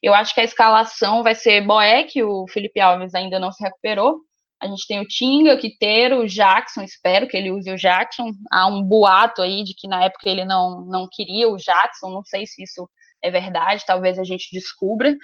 Eu 0.00 0.14
acho 0.14 0.32
que 0.32 0.40
a 0.40 0.44
escalação 0.44 1.24
vai 1.24 1.34
ser 1.34 1.60
Boeck, 1.66 2.22
o 2.22 2.46
Felipe 2.48 2.80
Alves 2.80 3.14
ainda 3.16 3.40
não 3.40 3.50
se 3.50 3.62
recuperou, 3.62 4.20
a 4.60 4.66
gente 4.66 4.86
tem 4.86 5.00
o 5.00 5.06
Tinga, 5.06 5.54
o 5.54 5.58
Quiteiro, 5.58 6.20
o 6.20 6.26
Jackson, 6.26 6.82
espero 6.82 7.28
que 7.28 7.36
ele 7.36 7.50
use 7.50 7.70
o 7.70 7.76
Jackson. 7.76 8.32
Há 8.50 8.66
um 8.66 8.82
boato 8.82 9.40
aí 9.42 9.62
de 9.64 9.74
que 9.74 9.86
na 9.88 10.04
época 10.04 10.28
ele 10.28 10.44
não, 10.44 10.80
não 10.82 11.08
queria 11.10 11.48
o 11.48 11.56
Jackson, 11.56 12.10
não 12.10 12.24
sei 12.24 12.46
se 12.46 12.62
isso 12.62 12.88
é 13.22 13.30
verdade, 13.30 13.84
talvez 13.86 14.18
a 14.18 14.24
gente 14.24 14.48
descubra. 14.52 15.16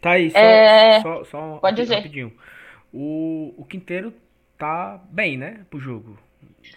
Tá 0.00 0.12
aí, 0.12 0.30
só, 0.30 0.38
É, 0.38 1.00
só, 1.02 1.24
só 1.24 1.38
pode 1.58 1.62
rapi- 1.62 1.82
dizer. 1.82 1.94
rapidinho. 1.96 2.32
O, 2.92 3.54
o 3.58 3.64
Quinteiro 3.64 4.12
tá 4.58 5.00
bem, 5.10 5.36
né, 5.38 5.64
pro 5.70 5.78
jogo. 5.80 6.18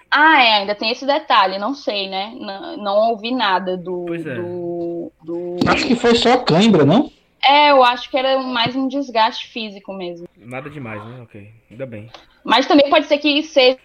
Ah, 0.10 0.42
é, 0.42 0.54
ainda 0.58 0.76
tem 0.76 0.92
esse 0.92 1.06
detalhe, 1.06 1.58
não 1.60 1.74
sei, 1.74 2.10
né? 2.10 2.34
Não, 2.40 2.78
não 2.78 2.96
ouvi 3.12 3.32
nada 3.32 3.76
do, 3.78 4.06
Pois 4.08 4.26
é. 4.26 4.36
do, 4.36 5.12
do- 5.24 5.58
Acho 5.68 5.88
que 5.88 5.96
foi 5.96 6.16
só 6.16 6.38
cãibra, 6.44 6.86
não? 6.86 7.12
É, 7.46 7.72
eu 7.72 7.84
acho 7.84 8.10
que 8.10 8.18
era 8.18 8.42
mais 8.42 8.76
um 8.76 8.88
desgaste 8.88 9.48
físico 9.48 9.94
mesmo. 9.94 10.28
Nada 10.38 10.70
demais, 10.70 11.04
né? 11.06 11.22
Ok, 11.22 11.52
ainda 11.70 11.86
bem. 11.86 12.10
Mas 12.44 12.66
também 12.68 12.90
pode 12.90 13.06
ser 13.06 13.18
que 13.20 13.44
seja 13.44 13.78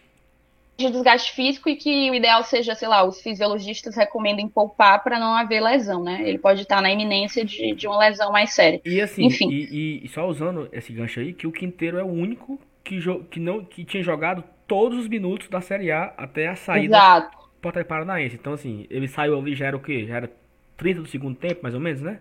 desgaste 0.79 1.33
físico 1.33 1.69
e 1.69 1.77
que 1.77 2.11
o 2.11 2.15
ideal 2.15 2.43
seja, 2.43 2.75
sei 2.75 2.89
lá, 2.89 3.05
os 3.05 3.21
fisiologistas 3.21 3.97
recomendem 3.97 4.49
poupar 4.49 5.03
para 5.03 5.19
não 5.19 5.35
haver 5.35 5.61
lesão, 5.61 6.03
né? 6.03 6.23
Ele 6.25 6.39
pode 6.39 6.63
estar 6.63 6.81
na 6.81 6.91
iminência 6.91 7.45
de, 7.45 7.75
de 7.75 7.87
uma 7.87 7.99
lesão 7.99 8.33
mais 8.33 8.55
séria. 8.55 8.81
E 8.85 9.01
assim, 9.01 9.25
Enfim. 9.25 9.51
E, 9.51 10.01
e- 10.05 10.09
só 10.09 10.27
usando 10.27 10.69
esse 10.73 10.93
gancho 10.93 11.21
aí, 11.21 11.35
que 11.35 11.47
o 11.47 11.53
Quinteiro 11.53 11.99
é 11.99 12.03
o 12.03 12.07
único 12.11 12.59
que, 12.83 12.99
que, 13.31 13.41
não, 13.41 13.65
que 13.65 13.85
tinha 13.85 14.03
jogado 14.03 14.43
todos 14.67 14.99
os 14.99 15.09
minutos 15.09 15.49
da 15.49 15.61
Série 15.61 15.91
A 15.91 16.15
até 16.17 16.49
a 16.49 16.57
saída 16.57 16.97
Exato. 16.97 17.37
do 17.37 17.61
Porto 17.61 17.85
Paranaense. 17.85 18.37
Então, 18.37 18.55
assim, 18.55 18.87
ele 18.89 19.07
saiu 19.09 19.39
ali, 19.39 19.55
já 19.55 19.67
era 19.67 19.77
o 19.77 19.81
quê? 19.81 20.07
Já 20.07 20.17
era 20.17 20.31
30 20.77 21.03
do 21.03 21.09
segundo 21.09 21.37
tempo, 21.37 21.61
mais 21.63 21.75
ou 21.75 21.81
menos, 21.81 22.01
né? 22.01 22.21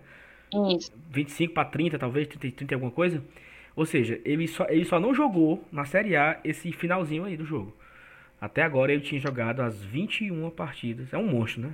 Isso. 0.76 0.92
25 1.12 1.54
para 1.54 1.66
30, 1.66 2.00
talvez, 2.00 2.28
30, 2.28 2.58
30 2.58 2.74
e 2.74 2.76
alguma 2.76 2.92
coisa. 2.92 3.24
Ou 3.76 3.86
seja, 3.86 4.20
ele 4.26 4.48
só, 4.48 4.66
ele 4.70 4.86
só 4.86 5.00
não 5.00 5.14
jogou 5.14 5.64
na 5.72 5.86
Série 5.86 6.16
A 6.16 6.40
esse 6.44 6.72
finalzinho 6.72 7.26
aí 7.26 7.38
do 7.38 7.46
jogo. 7.46 7.74
Até 8.42 8.64
agora 8.64 8.92
ele 8.92 9.02
tinha 9.02 9.22
jogado 9.22 9.62
as 9.62 9.82
21 9.84 10.50
partidas. 10.50 11.14
É 11.14 11.18
um 11.18 11.28
monstro, 11.28 11.62
né? 11.62 11.74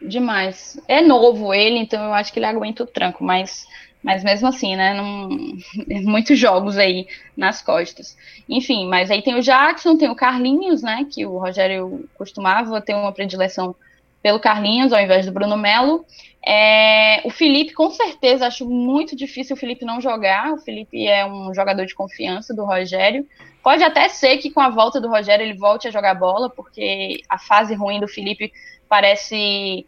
Demais. 0.00 0.80
É 0.86 1.00
novo 1.00 1.52
ele, 1.52 1.78
então 1.78 2.04
eu 2.04 2.14
acho 2.14 2.32
que 2.32 2.38
ele 2.38 2.46
aguenta 2.46 2.84
o 2.84 2.86
tranco, 2.86 3.24
mas 3.24 3.66
Mas 4.02 4.22
mesmo 4.22 4.46
assim, 4.48 4.76
né? 4.76 4.94
Não... 4.94 5.28
Muitos 6.04 6.38
jogos 6.38 6.76
aí 6.78 7.06
nas 7.36 7.62
costas. 7.62 8.16
Enfim, 8.48 8.86
mas 8.88 9.10
aí 9.10 9.22
tem 9.22 9.34
o 9.34 9.42
Jackson, 9.42 9.96
tem 9.96 10.08
o 10.08 10.14
Carlinhos, 10.14 10.82
né? 10.82 11.06
Que 11.10 11.26
o 11.26 11.38
Rogério 11.38 12.08
costumava 12.14 12.80
ter 12.80 12.94
uma 12.94 13.12
predileção 13.12 13.74
pelo 14.22 14.40
Carlinhos 14.40 14.92
ao 14.92 15.00
invés 15.00 15.26
do 15.26 15.32
Bruno 15.32 15.56
Melo. 15.56 16.04
É, 16.46 17.20
o 17.24 17.30
Felipe, 17.30 17.74
com 17.74 17.90
certeza, 17.90 18.46
acho 18.46 18.68
muito 18.68 19.16
difícil 19.16 19.54
o 19.54 19.58
Felipe 19.58 19.84
não 19.84 20.00
jogar. 20.00 20.52
O 20.52 20.58
Felipe 20.58 21.06
é 21.06 21.26
um 21.26 21.52
jogador 21.54 21.84
de 21.84 21.94
confiança 21.94 22.54
do 22.54 22.64
Rogério. 22.64 23.26
Pode 23.62 23.82
até 23.82 24.08
ser 24.08 24.38
que 24.38 24.50
com 24.50 24.60
a 24.60 24.70
volta 24.70 25.00
do 25.00 25.08
Rogério 25.08 25.44
ele 25.44 25.58
volte 25.58 25.88
a 25.88 25.90
jogar 25.90 26.14
bola, 26.14 26.48
porque 26.48 27.20
a 27.28 27.38
fase 27.38 27.74
ruim 27.74 28.00
do 28.00 28.08
Felipe 28.08 28.52
parece 28.88 29.84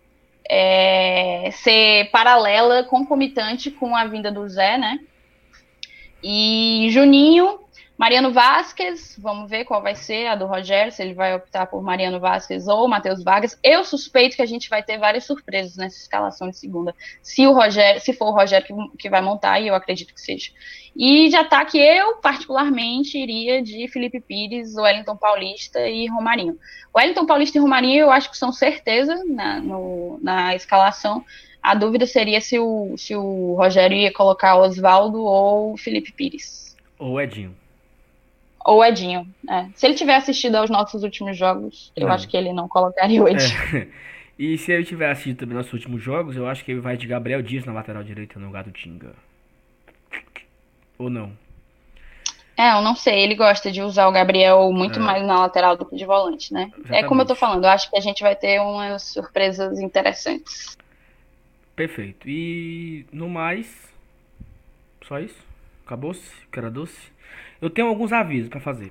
é, 0.48 1.50
ser 1.52 2.10
paralela, 2.10 2.84
concomitante 2.84 3.70
com 3.70 3.96
a 3.96 4.04
vinda 4.04 4.30
do 4.30 4.46
Zé, 4.48 4.76
né? 4.76 4.98
E 6.22 6.88
Juninho, 6.90 7.60
Mariano 8.00 8.32
Vasquez, 8.32 9.14
vamos 9.20 9.50
ver 9.50 9.66
qual 9.66 9.82
vai 9.82 9.94
ser 9.94 10.26
a 10.26 10.34
do 10.34 10.46
Rogério, 10.46 10.90
se 10.90 11.02
ele 11.02 11.12
vai 11.12 11.34
optar 11.34 11.66
por 11.66 11.82
Mariano 11.82 12.18
Vasquez 12.18 12.66
ou 12.66 12.88
Matheus 12.88 13.22
Vargas. 13.22 13.60
Eu 13.62 13.84
suspeito 13.84 14.36
que 14.36 14.40
a 14.40 14.46
gente 14.46 14.70
vai 14.70 14.82
ter 14.82 14.96
várias 14.96 15.24
surpresas 15.26 15.76
nessa 15.76 15.98
escalação 15.98 16.48
de 16.48 16.56
segunda, 16.56 16.94
se 17.22 17.46
o 17.46 17.54
se 18.00 18.14
for 18.14 18.28
o 18.28 18.32
Rogério 18.32 18.66
que, 18.66 18.96
que 19.00 19.10
vai 19.10 19.20
montar, 19.20 19.60
e 19.60 19.68
eu 19.68 19.74
acredito 19.74 20.14
que 20.14 20.20
seja. 20.22 20.50
E 20.96 21.28
de 21.28 21.36
ataque, 21.36 21.76
eu 21.76 22.16
particularmente 22.22 23.18
iria 23.18 23.62
de 23.62 23.86
Felipe 23.88 24.18
Pires, 24.18 24.76
Wellington 24.76 25.18
Paulista 25.18 25.86
e 25.86 26.06
Romarinho. 26.06 26.58
Wellington 26.96 27.26
Paulista 27.26 27.58
e 27.58 27.60
Romarinho 27.60 28.00
eu 28.00 28.10
acho 28.10 28.30
que 28.30 28.38
são 28.38 28.50
certeza 28.50 29.22
na, 29.26 29.60
no, 29.60 30.18
na 30.22 30.56
escalação. 30.56 31.22
A 31.62 31.74
dúvida 31.74 32.06
seria 32.06 32.40
se 32.40 32.58
o, 32.58 32.94
se 32.96 33.14
o 33.14 33.56
Rogério 33.56 33.94
ia 33.94 34.10
colocar 34.10 34.56
Oswaldo 34.56 35.22
ou 35.22 35.76
Felipe 35.76 36.12
Pires. 36.12 36.74
Ou 36.98 37.20
Edinho. 37.20 37.60
Ou 38.70 38.84
Edinho. 38.84 39.26
É. 39.48 39.66
Se 39.74 39.84
ele 39.86 39.94
tiver 39.94 40.14
assistido 40.14 40.54
aos 40.54 40.70
nossos 40.70 41.02
últimos 41.02 41.36
jogos, 41.36 41.92
eu 41.96 42.06
Não. 42.06 42.14
acho 42.14 42.28
que 42.28 42.36
ele 42.36 42.52
não 42.52 42.68
colocaria 42.68 43.20
o 43.22 43.28
Edinho. 43.28 43.58
É. 43.76 43.88
E 44.38 44.56
se 44.56 44.72
ele 44.72 44.84
tiver 44.86 45.10
assistido 45.10 45.36
também 45.40 45.54
nossos 45.54 45.74
últimos 45.74 46.02
jogos, 46.02 46.34
eu 46.34 46.48
acho 46.48 46.64
que 46.64 46.70
ele 46.72 46.80
vai 46.80 46.96
de 46.96 47.06
Gabriel 47.06 47.42
Dias 47.42 47.66
na 47.66 47.74
lateral 47.74 48.02
direita 48.02 48.38
no 48.38 48.46
lugar 48.46 48.64
do 48.64 48.70
Tinga. 48.70 49.12
Ou 50.96 51.10
não? 51.10 51.32
É, 52.56 52.72
eu 52.72 52.80
não 52.80 52.94
sei, 52.96 53.20
ele 53.20 53.34
gosta 53.34 53.70
de 53.70 53.82
usar 53.82 54.06
o 54.08 54.12
Gabriel 54.12 54.72
muito 54.72 54.98
É. 54.98 55.02
mais 55.02 55.26
na 55.26 55.40
lateral 55.40 55.76
do 55.76 55.84
que 55.84 55.94
de 55.94 56.06
volante, 56.06 56.54
né? 56.54 56.70
É 56.88 57.02
como 57.02 57.20
eu 57.20 57.26
tô 57.26 57.32
Exatamente. 57.34 57.38
falando, 57.38 57.64
eu 57.64 57.70
acho 57.70 57.90
que 57.90 57.98
a 57.98 58.00
gente 58.00 58.22
vai 58.22 58.34
ter 58.34 58.60
umas 58.62 59.02
surpresas 59.02 59.78
interessantes. 59.78 60.74
Perfeito. 61.76 62.26
E 62.26 63.04
no 63.12 63.28
mais, 63.28 63.66
só 65.06 65.18
isso? 65.18 65.42
Acabou-se? 65.84 66.30
Que 66.50 66.58
era 66.58 66.70
doce? 66.70 67.12
Eu 67.60 67.68
tenho 67.68 67.88
alguns 67.88 68.10
avisos 68.10 68.48
para 68.48 68.58
fazer. 68.58 68.90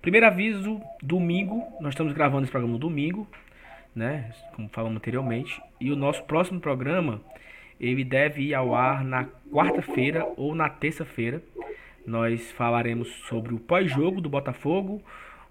Primeiro 0.00 0.26
aviso, 0.26 0.80
domingo, 1.00 1.62
nós 1.80 1.94
estamos 1.94 2.12
gravando 2.12 2.42
esse 2.42 2.50
programa 2.50 2.72
no 2.72 2.78
domingo, 2.78 3.28
né? 3.94 4.32
Como 4.56 4.68
falamos 4.68 4.96
anteriormente. 4.96 5.62
E 5.80 5.88
o 5.92 5.94
nosso 5.94 6.24
próximo 6.24 6.58
programa, 6.58 7.20
ele 7.78 8.02
deve 8.02 8.42
ir 8.42 8.54
ao 8.54 8.74
ar 8.74 9.04
na 9.04 9.28
quarta-feira 9.52 10.26
ou 10.36 10.52
na 10.52 10.68
terça-feira. 10.68 11.40
Nós 12.04 12.50
falaremos 12.50 13.08
sobre 13.28 13.54
o 13.54 13.60
pós-jogo 13.60 14.20
do 14.20 14.28
Botafogo, 14.28 15.00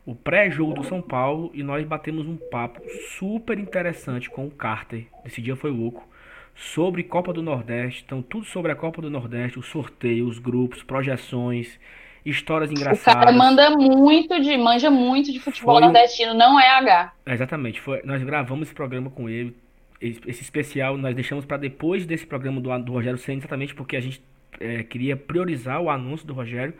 o 0.05 0.13
pré-jogo 0.13 0.73
do 0.73 0.83
São 0.83 1.01
Paulo 1.01 1.51
e 1.53 1.63
nós 1.63 1.87
batemos 1.87 2.27
um 2.27 2.35
papo 2.35 2.81
super 3.17 3.57
interessante 3.57 4.29
com 4.29 4.45
o 4.45 4.51
Carter. 4.51 5.05
Esse 5.23 5.41
dia 5.41 5.55
foi 5.55 5.71
louco 5.71 6.05
sobre 6.53 7.01
Copa 7.03 7.31
do 7.31 7.41
Nordeste, 7.41 8.03
então 8.05 8.21
tudo 8.21 8.43
sobre 8.43 8.73
a 8.73 8.75
Copa 8.75 9.01
do 9.01 9.09
Nordeste, 9.09 9.57
o 9.57 9.63
sorteio, 9.63 10.27
os 10.27 10.37
grupos, 10.37 10.83
projeções, 10.83 11.79
histórias 12.25 12.69
O 12.69 12.73
engraçadas. 12.73 13.19
cara 13.23 13.31
manda 13.31 13.69
muito 13.71 14.39
de, 14.41 14.57
manja 14.57 14.89
muito 14.91 15.31
de 15.31 15.39
futebol 15.39 15.75
Foi 15.75 15.83
um- 15.83 15.85
nordestino, 15.91 16.33
não 16.33 16.59
é 16.59 16.69
H. 16.69 17.13
Exatamente, 17.25 17.81
foi, 17.81 18.01
nós 18.03 18.21
gravamos 18.23 18.67
esse 18.67 18.75
programa 18.75 19.09
com 19.09 19.27
ele, 19.29 19.55
esse, 19.99 20.19
esse 20.27 20.41
especial 20.41 20.97
nós 20.97 21.15
deixamos 21.15 21.45
para 21.45 21.57
depois 21.57 22.05
desse 22.05 22.25
programa 22.25 22.59
do, 22.61 22.77
do 22.79 22.91
Rogério 22.91 23.17
Senna, 23.17 23.39
exatamente 23.39 23.73
porque 23.73 23.95
a 23.95 23.99
gente 24.01 24.21
é, 24.59 24.83
queria 24.83 25.15
priorizar 25.17 25.81
o 25.81 25.89
anúncio 25.89 26.25
do 26.27 26.33
Rogério 26.33 26.73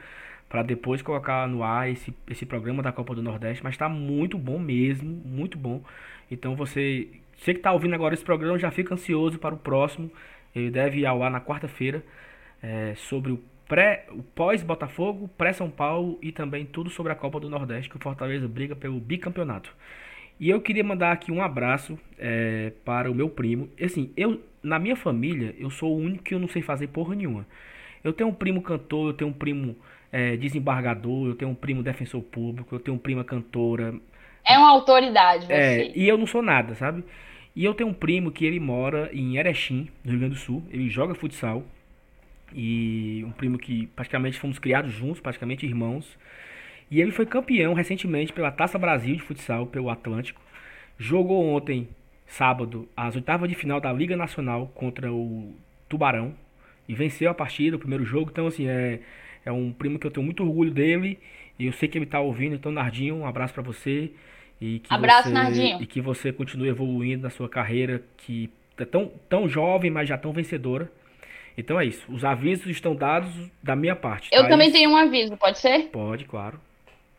para 0.50 0.64
depois 0.64 1.02
colocar 1.02 1.48
no 1.48 1.64
ar 1.64 1.90
esse, 1.90 2.14
esse 2.30 2.46
programa 2.46 2.84
da 2.84 2.92
Copa 2.92 3.16
do 3.16 3.22
Nordeste, 3.24 3.64
mas 3.64 3.74
está 3.74 3.88
muito 3.88 4.38
bom 4.38 4.60
mesmo, 4.60 5.10
muito 5.26 5.58
bom. 5.58 5.82
Então 6.30 6.56
você, 6.56 7.08
você 7.38 7.54
que 7.54 7.60
está 7.60 7.72
ouvindo 7.72 7.96
agora 7.96 8.14
esse 8.14 8.24
programa 8.24 8.60
já 8.60 8.70
fica 8.70 8.94
ansioso 8.94 9.40
para 9.40 9.56
o 9.56 9.58
próximo, 9.58 10.12
ele 10.54 10.70
deve 10.70 11.00
ir 11.00 11.06
ao 11.06 11.24
ar 11.24 11.32
na 11.32 11.40
quarta-feira 11.40 12.04
é, 12.62 12.94
sobre 12.98 13.32
o 13.32 13.42
pré, 13.72 14.04
o 14.12 14.22
pós-Botafogo, 14.22 15.30
pré-São 15.38 15.70
Paulo 15.70 16.20
e 16.22 16.30
também 16.30 16.66
tudo 16.66 16.90
sobre 16.90 17.14
a 17.14 17.16
Copa 17.16 17.40
do 17.40 17.50
Nordeste, 17.50 17.90
que 17.90 17.96
o 17.96 18.02
Fortaleza 18.02 18.46
briga 18.46 18.76
pelo 18.76 19.00
bicampeonato. 19.00 19.74
E 20.38 20.50
eu 20.50 20.60
queria 20.60 20.84
mandar 20.84 21.14
aqui 21.14 21.32
um 21.32 21.42
abraço 21.42 21.98
é, 22.20 22.74
para 22.84 23.10
o 23.10 23.16
meu 23.16 23.30
primo. 23.30 23.70
Assim, 23.82 24.12
eu 24.18 24.42
na 24.62 24.78
minha 24.78 24.98
família 24.98 25.56
eu 25.58 25.70
sou 25.70 25.96
o 25.96 26.00
único 26.00 26.22
que 26.22 26.36
eu 26.36 26.40
não 26.40 26.50
sei 26.50 26.62
fazer 26.62 26.88
porra 26.88 27.16
nenhuma. 27.16 27.48
Eu 28.04 28.12
tenho 28.12 28.30
um 28.30 28.34
primo 28.34 28.62
cantor, 28.62 29.12
eu 29.12 29.14
tenho 29.14 29.30
um 29.30 29.34
primo 29.34 29.78
é, 30.12 30.36
desembargador, 30.36 31.28
eu 31.28 31.36
tenho 31.36 31.52
um 31.52 31.56
primo 31.56 31.82
defensor 31.82 32.22
público, 32.24 32.76
eu 32.76 32.80
tenho 32.80 32.96
um 32.98 33.00
prima 33.00 33.24
cantora, 33.24 33.96
É 34.46 34.58
uma 34.58 34.70
autoridade, 34.72 35.46
você. 35.46 35.54
é, 35.54 35.98
e 35.98 36.10
eu 36.10 36.18
não 36.18 36.28
sou 36.28 36.42
nada, 36.42 36.76
sabe? 36.76 37.06
E 37.56 37.64
eu 37.64 37.74
tenho 37.74 37.90
um 37.90 37.94
primo 37.94 38.32
que 38.32 38.46
ele 38.46 38.60
mora 38.60 39.10
em 39.14 39.38
Erechim, 39.38 39.88
no 40.04 40.12
Rio 40.12 40.20
Grande 40.20 40.36
do 40.36 40.42
Sul. 40.42 40.64
Ele 40.70 40.90
joga 40.90 41.16
futsal. 41.16 41.64
E 42.54 43.24
um 43.26 43.32
primo 43.32 43.58
que 43.58 43.88
praticamente 43.88 44.40
fomos 44.40 44.60
criados 44.60 44.92
juntos, 44.92 45.20
praticamente 45.20 45.66
irmãos. 45.66 46.18
E 46.90 47.00
ele 47.00 47.12
foi 47.12 47.26
campeão 47.26 47.74
recentemente 47.74 48.34
pela 48.34 48.52
Taça 48.52 48.78
Brasil 48.78 49.16
de 49.16 49.22
futsal, 49.22 49.66
pelo 49.68 49.90
Atlântico. 49.90 50.42
Jogou 50.98 51.46
ontem, 51.46 51.88
sábado, 52.28 52.88
as 52.96 53.16
oitavas 53.16 53.50
de 53.50 53.56
final 53.56 53.80
da 53.80 53.92
Liga 53.94 54.18
Nacional 54.18 54.68
contra 54.76 55.12
o 55.12 55.56
Tubarão. 55.88 56.34
E 56.88 56.94
venceu 56.94 57.32
a 57.32 57.34
partida, 57.34 57.78
o 57.78 57.80
primeiro 57.80 58.04
jogo. 58.04 58.30
Então, 58.32 58.48
assim, 58.48 58.68
é, 58.68 59.00
é 59.46 59.52
um 59.52 59.72
primo 59.72 59.98
que 59.98 60.06
eu 60.06 60.12
tenho 60.12 60.26
muito 60.26 60.44
orgulho 60.44 60.72
dele. 60.72 61.18
E 61.58 61.66
eu 61.66 61.72
sei 61.72 61.88
que 61.88 61.98
ele 61.98 62.06
tá 62.06 62.20
ouvindo. 62.20 62.56
Então, 62.56 62.72
Nardinho, 62.72 63.16
um 63.16 63.26
abraço 63.26 63.54
pra 63.54 63.64
você. 63.64 64.12
E 64.60 64.80
que 64.80 64.94
Abraço, 64.94 65.30
você, 65.30 65.34
Nardinho. 65.34 65.82
E 65.82 65.86
que 65.86 66.02
você 66.02 66.34
continue 66.34 66.68
evoluindo 66.68 67.24
na 67.24 67.30
sua 67.30 67.48
carreira, 67.48 68.04
que 68.18 68.50
é 68.78 68.86
tão, 68.86 69.12
tão 69.30 69.48
jovem, 69.48 69.90
mas 69.90 70.10
já 70.10 70.18
tão 70.18 70.34
vencedora. 70.34 70.92
Então 71.58 71.80
é 71.80 71.86
isso. 71.86 72.04
Os 72.10 72.24
avisos 72.24 72.68
estão 72.68 72.96
dados 72.96 73.32
da 73.62 73.76
minha 73.76 73.96
parte. 73.96 74.30
Eu 74.32 74.42
Thaís? 74.42 74.50
também 74.50 74.72
tenho 74.72 74.92
um 74.92 74.98
aviso, 74.98 75.36
pode 75.38 75.60
ser? 75.60 75.90
Pode, 75.90 76.26
claro. 76.26 76.60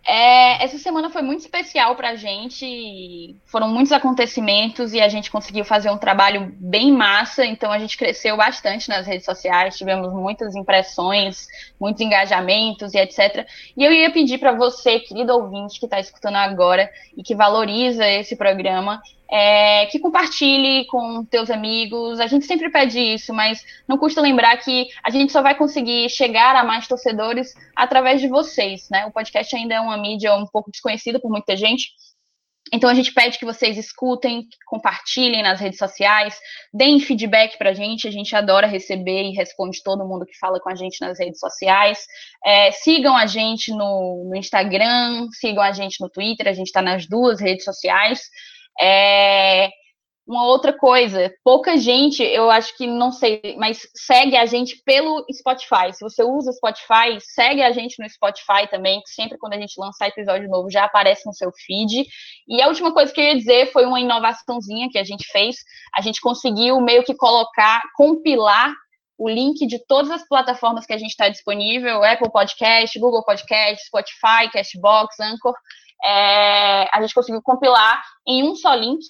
É, 0.05 0.64
essa 0.64 0.78
semana 0.78 1.11
foi 1.11 1.22
muito 1.22 1.41
especial 1.41 1.95
pra 1.95 2.16
gente. 2.16 3.37
Foram 3.47 3.68
muitos 3.68 3.92
acontecimentos 3.92 4.92
e 4.92 5.00
a 5.00 5.09
gente 5.09 5.30
conseguiu 5.30 5.64
fazer 5.64 5.91
um 5.91 5.96
trabalho 5.96 6.53
bem 6.59 6.91
massa. 6.91 7.45
Então 7.45 7.71
a 7.71 7.79
gente 7.79 7.96
cresceu 7.96 8.37
bastante 8.37 8.88
nas 8.88 9.07
redes 9.07 9.25
sociais, 9.25 9.79
tivemos 9.79 10.13
muitas 10.13 10.57
impressões, 10.57 11.46
muitos 11.80 12.00
engajamentos 12.00 12.95
e 12.95 12.99
etc. 12.99 13.46
E 13.76 13.84
eu 13.84 13.92
ia 13.92 14.11
pedir 14.11 14.38
para 14.38 14.53
você, 14.53 14.99
querido 14.99 15.33
ouvinte 15.34 15.79
que 15.79 15.87
está 15.87 16.00
escutando 16.00 16.37
agora 16.37 16.91
e 17.17 17.22
que 17.22 17.34
valoriza 17.34 18.07
esse 18.07 18.34
programa, 18.34 19.00
é, 19.33 19.87
que 19.87 19.99
compartilhe 19.99 20.84
com 20.88 21.25
teus 21.25 21.50
amigos. 21.50 22.21
A 22.21 22.26
gente 22.26 22.45
sempre 22.45 22.71
pede 22.71 23.00
isso, 23.00 23.33
mas 23.33 23.64
não 23.88 23.96
custa 23.96 24.21
lembrar 24.21 24.59
que 24.59 24.88
a 25.03 25.09
gente 25.09 25.33
só 25.33 25.41
vai 25.41 25.54
conseguir 25.54 26.11
chegar 26.11 26.54
a 26.54 26.63
mais 26.63 26.87
torcedores 26.87 27.54
através 27.75 28.21
de 28.21 28.29
vocês, 28.29 28.91
né? 28.91 29.07
O 29.07 29.11
podcast 29.11 29.57
ainda 29.57 29.75
é 29.75 29.80
uma 29.80 29.96
mídia 29.96 30.34
um 30.34 30.46
pouco 30.46 30.71
desconhecida 30.71 31.18
por 31.18 31.30
muita 31.30 31.57
gente. 31.57 31.92
Então 32.71 32.88
a 32.88 32.95
gente 32.95 33.13
pede 33.13 33.38
que 33.38 33.45
vocês 33.45 33.76
escutem, 33.79 34.46
compartilhem 34.67 35.42
nas 35.42 35.61
redes 35.61 35.79
sociais, 35.79 36.38
deem 36.72 37.00
feedback 37.00 37.57
pra 37.57 37.72
gente, 37.72 38.07
a 38.07 38.11
gente 38.11 38.37
adora 38.37 38.67
receber 38.67 39.25
e 39.25 39.34
responde 39.34 39.83
todo 39.83 40.07
mundo 40.07 40.26
que 40.26 40.38
fala 40.38 40.61
com 40.61 40.68
a 40.68 40.75
gente 40.75 41.00
nas 41.00 41.18
redes 41.18 41.41
sociais. 41.41 42.07
É, 42.45 42.71
sigam 42.71 43.17
a 43.17 43.26
gente 43.26 43.71
no, 43.72 44.26
no 44.29 44.37
Instagram, 44.37 45.26
sigam 45.33 45.63
a 45.63 45.72
gente 45.72 46.00
no 46.00 46.11
Twitter, 46.11 46.49
a 46.49 46.53
gente 46.53 46.67
está 46.67 46.83
nas 46.83 47.07
duas 47.07 47.41
redes 47.41 47.64
sociais. 47.64 48.21
É, 48.80 49.68
uma 50.26 50.46
outra 50.46 50.72
coisa, 50.72 51.32
pouca 51.42 51.76
gente, 51.76 52.22
eu 52.22 52.49
acho 52.49 52.76
que 52.76 52.86
não 52.86 53.11
sei, 53.11 53.57
mas 53.58 53.88
segue 53.94 54.36
a 54.36 54.46
gente 54.46 54.80
pelo 54.84 55.24
Spotify. 55.32 55.92
Se 55.92 56.00
você 56.00 56.22
usa 56.22 56.53
Spotify, 56.53 57.20
segue 57.20 57.61
a 57.61 57.72
gente 57.72 58.00
no 58.00 58.08
Spotify 58.08 58.68
também, 58.70 59.00
que 59.03 59.11
sempre 59.11 59.36
quando 59.36 59.54
a 59.54 59.61
gente 59.61 59.74
lançar 59.78 60.08
episódio 60.08 60.49
novo 60.49 60.70
já 60.70 60.84
aparece 60.84 61.26
no 61.26 61.34
seu 61.34 61.50
feed. 61.66 62.07
E 62.49 62.62
a 62.62 62.68
última 62.68 62.92
coisa 62.92 63.12
que 63.12 63.20
eu 63.20 63.24
ia 63.24 63.36
dizer 63.36 63.72
foi 63.72 63.84
uma 63.84 64.00
inovaçãozinha 64.00 64.88
que 64.90 64.99
a 64.99 65.04
gente 65.04 65.26
fez. 65.30 65.57
A 65.94 66.00
gente 66.00 66.20
conseguiu 66.20 66.80
meio 66.80 67.03
que 67.03 67.14
colocar, 67.14 67.82
compilar 67.96 68.72
o 69.18 69.28
link 69.28 69.66
de 69.66 69.84
todas 69.86 70.11
as 70.11 70.26
plataformas 70.26 70.86
que 70.86 70.92
a 70.92 70.99
gente 70.99 71.11
está 71.11 71.28
disponível, 71.28 72.03
Apple 72.03 72.30
Podcast, 72.30 72.99
Google 72.99 73.24
Podcast, 73.24 73.84
Spotify, 73.86 74.50
Cashbox, 74.53 75.18
Anchor. 75.20 75.54
É, 76.04 76.88
a 76.92 77.00
gente 77.00 77.14
conseguiu 77.14 77.42
compilar 77.42 78.03
em 78.26 78.42
um 78.42 78.54
só 78.54 78.74
link. 78.74 79.04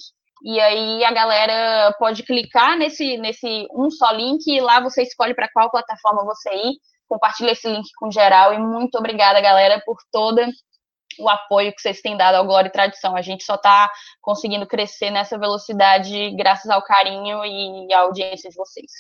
E 0.45 0.61
aí 0.61 1.05
a 1.05 1.13
galera 1.13 1.95
pode 1.99 2.25
clicar 2.25 2.77
nesse, 2.77 3.17
nesse 3.17 3.69
um 3.73 3.91
só 3.91 4.11
link 4.11 4.47
e 4.47 4.61
lá 4.61 4.81
você 4.81 5.03
escolhe 5.03 5.35
para 5.35 5.49
qual 5.53 5.71
plataforma 5.71 6.25
você 6.25 6.51
ir. 6.53 6.75
Compartilha 7.09 7.53
esse 7.53 7.69
link 7.69 7.87
com 7.97 8.11
geral 8.11 8.53
e 8.53 8.59
muito 8.59 8.97
obrigada, 8.97 9.41
galera, 9.41 9.81
por 9.85 9.97
toda 10.11 10.49
o 11.19 11.29
apoio 11.29 11.73
que 11.73 11.81
vocês 11.81 12.01
têm 12.01 12.17
dado 12.17 12.37
ao 12.37 12.47
Glória 12.47 12.69
e 12.69 12.73
Tradição. 12.73 13.15
A 13.15 13.23
gente 13.23 13.45
só 13.45 13.55
está 13.55 13.91
conseguindo 14.21 14.67
crescer 14.67 15.11
nessa 15.11 15.39
velocidade 15.39 16.31
graças 16.33 16.71
ao 16.71 16.83
carinho 16.83 17.45
e 17.45 17.93
à 17.93 18.01
audiência 18.01 18.51
de 18.51 18.57
vocês. 18.57 18.91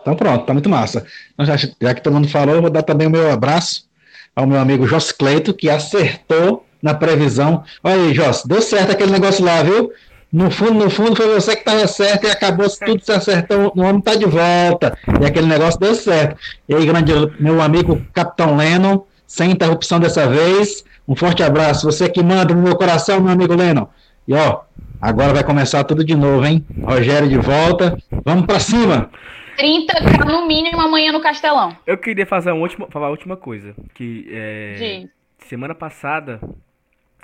Então 0.00 0.16
pronto, 0.16 0.44
tá 0.44 0.52
muito 0.52 0.68
massa. 0.68 1.06
Então, 1.32 1.46
já, 1.46 1.56
já, 1.56 1.94
que 1.94 2.02
todo 2.02 2.14
mundo 2.14 2.28
falou, 2.28 2.54
eu 2.54 2.62
vou 2.62 2.70
dar 2.70 2.82
também 2.82 3.06
o 3.06 3.10
meu 3.10 3.30
abraço 3.30 3.88
ao 4.34 4.46
meu 4.46 4.58
amigo 4.58 4.86
Jos 4.86 5.12
Cleito, 5.12 5.54
que 5.54 5.70
acertou 5.70 6.64
na 6.82 6.94
previsão. 6.94 7.64
Olha 7.82 7.94
aí, 7.94 8.14
Jos, 8.14 8.44
deu 8.44 8.60
certo 8.60 8.92
aquele 8.92 9.12
negócio 9.12 9.44
lá, 9.44 9.62
viu? 9.62 9.90
No 10.34 10.50
fundo, 10.50 10.72
no 10.74 10.90
fundo, 10.90 11.14
foi 11.14 11.32
você 11.32 11.52
que 11.52 11.60
estava 11.60 11.86
certo 11.86 12.26
e 12.26 12.30
acabou 12.30 12.66
tudo 12.68 13.04
se 13.04 13.12
acertou. 13.12 13.72
O 13.76 13.82
homem 13.82 14.00
está 14.00 14.16
de 14.16 14.26
volta. 14.26 14.98
E 15.20 15.24
aquele 15.24 15.46
negócio 15.46 15.78
deu 15.78 15.94
certo. 15.94 16.36
E 16.68 16.74
aí, 16.74 16.84
grande 16.84 17.12
meu 17.38 17.62
amigo 17.62 18.02
Capitão 18.12 18.56
Lennon, 18.56 19.02
sem 19.28 19.52
interrupção 19.52 20.00
dessa 20.00 20.26
vez. 20.26 20.84
Um 21.06 21.14
forte 21.14 21.40
abraço. 21.42 21.86
Você 21.86 22.08
que 22.08 22.20
manda 22.20 22.52
no 22.52 22.62
meu 22.62 22.74
coração, 22.74 23.20
meu 23.20 23.32
amigo 23.32 23.54
Lennon. 23.54 23.86
E 24.26 24.34
ó, 24.34 24.62
agora 25.00 25.32
vai 25.32 25.44
começar 25.44 25.84
tudo 25.84 26.02
de 26.02 26.16
novo, 26.16 26.44
hein? 26.44 26.66
Rogério 26.82 27.28
de 27.28 27.38
volta. 27.38 27.96
Vamos 28.24 28.46
para 28.46 28.58
cima. 28.58 29.10
30k 29.56 30.24
no 30.26 30.46
mínimo 30.46 30.80
amanhã 30.80 31.12
no 31.12 31.20
Castelão. 31.20 31.76
Eu 31.86 31.96
queria 31.98 32.26
fazer 32.26 32.52
uma 32.52 32.62
última, 32.62 32.88
falar 32.90 33.06
a 33.06 33.10
última 33.10 33.36
coisa. 33.36 33.74
Que 33.94 34.26
é, 34.30 35.06
semana 35.38 35.74
passada, 35.74 36.40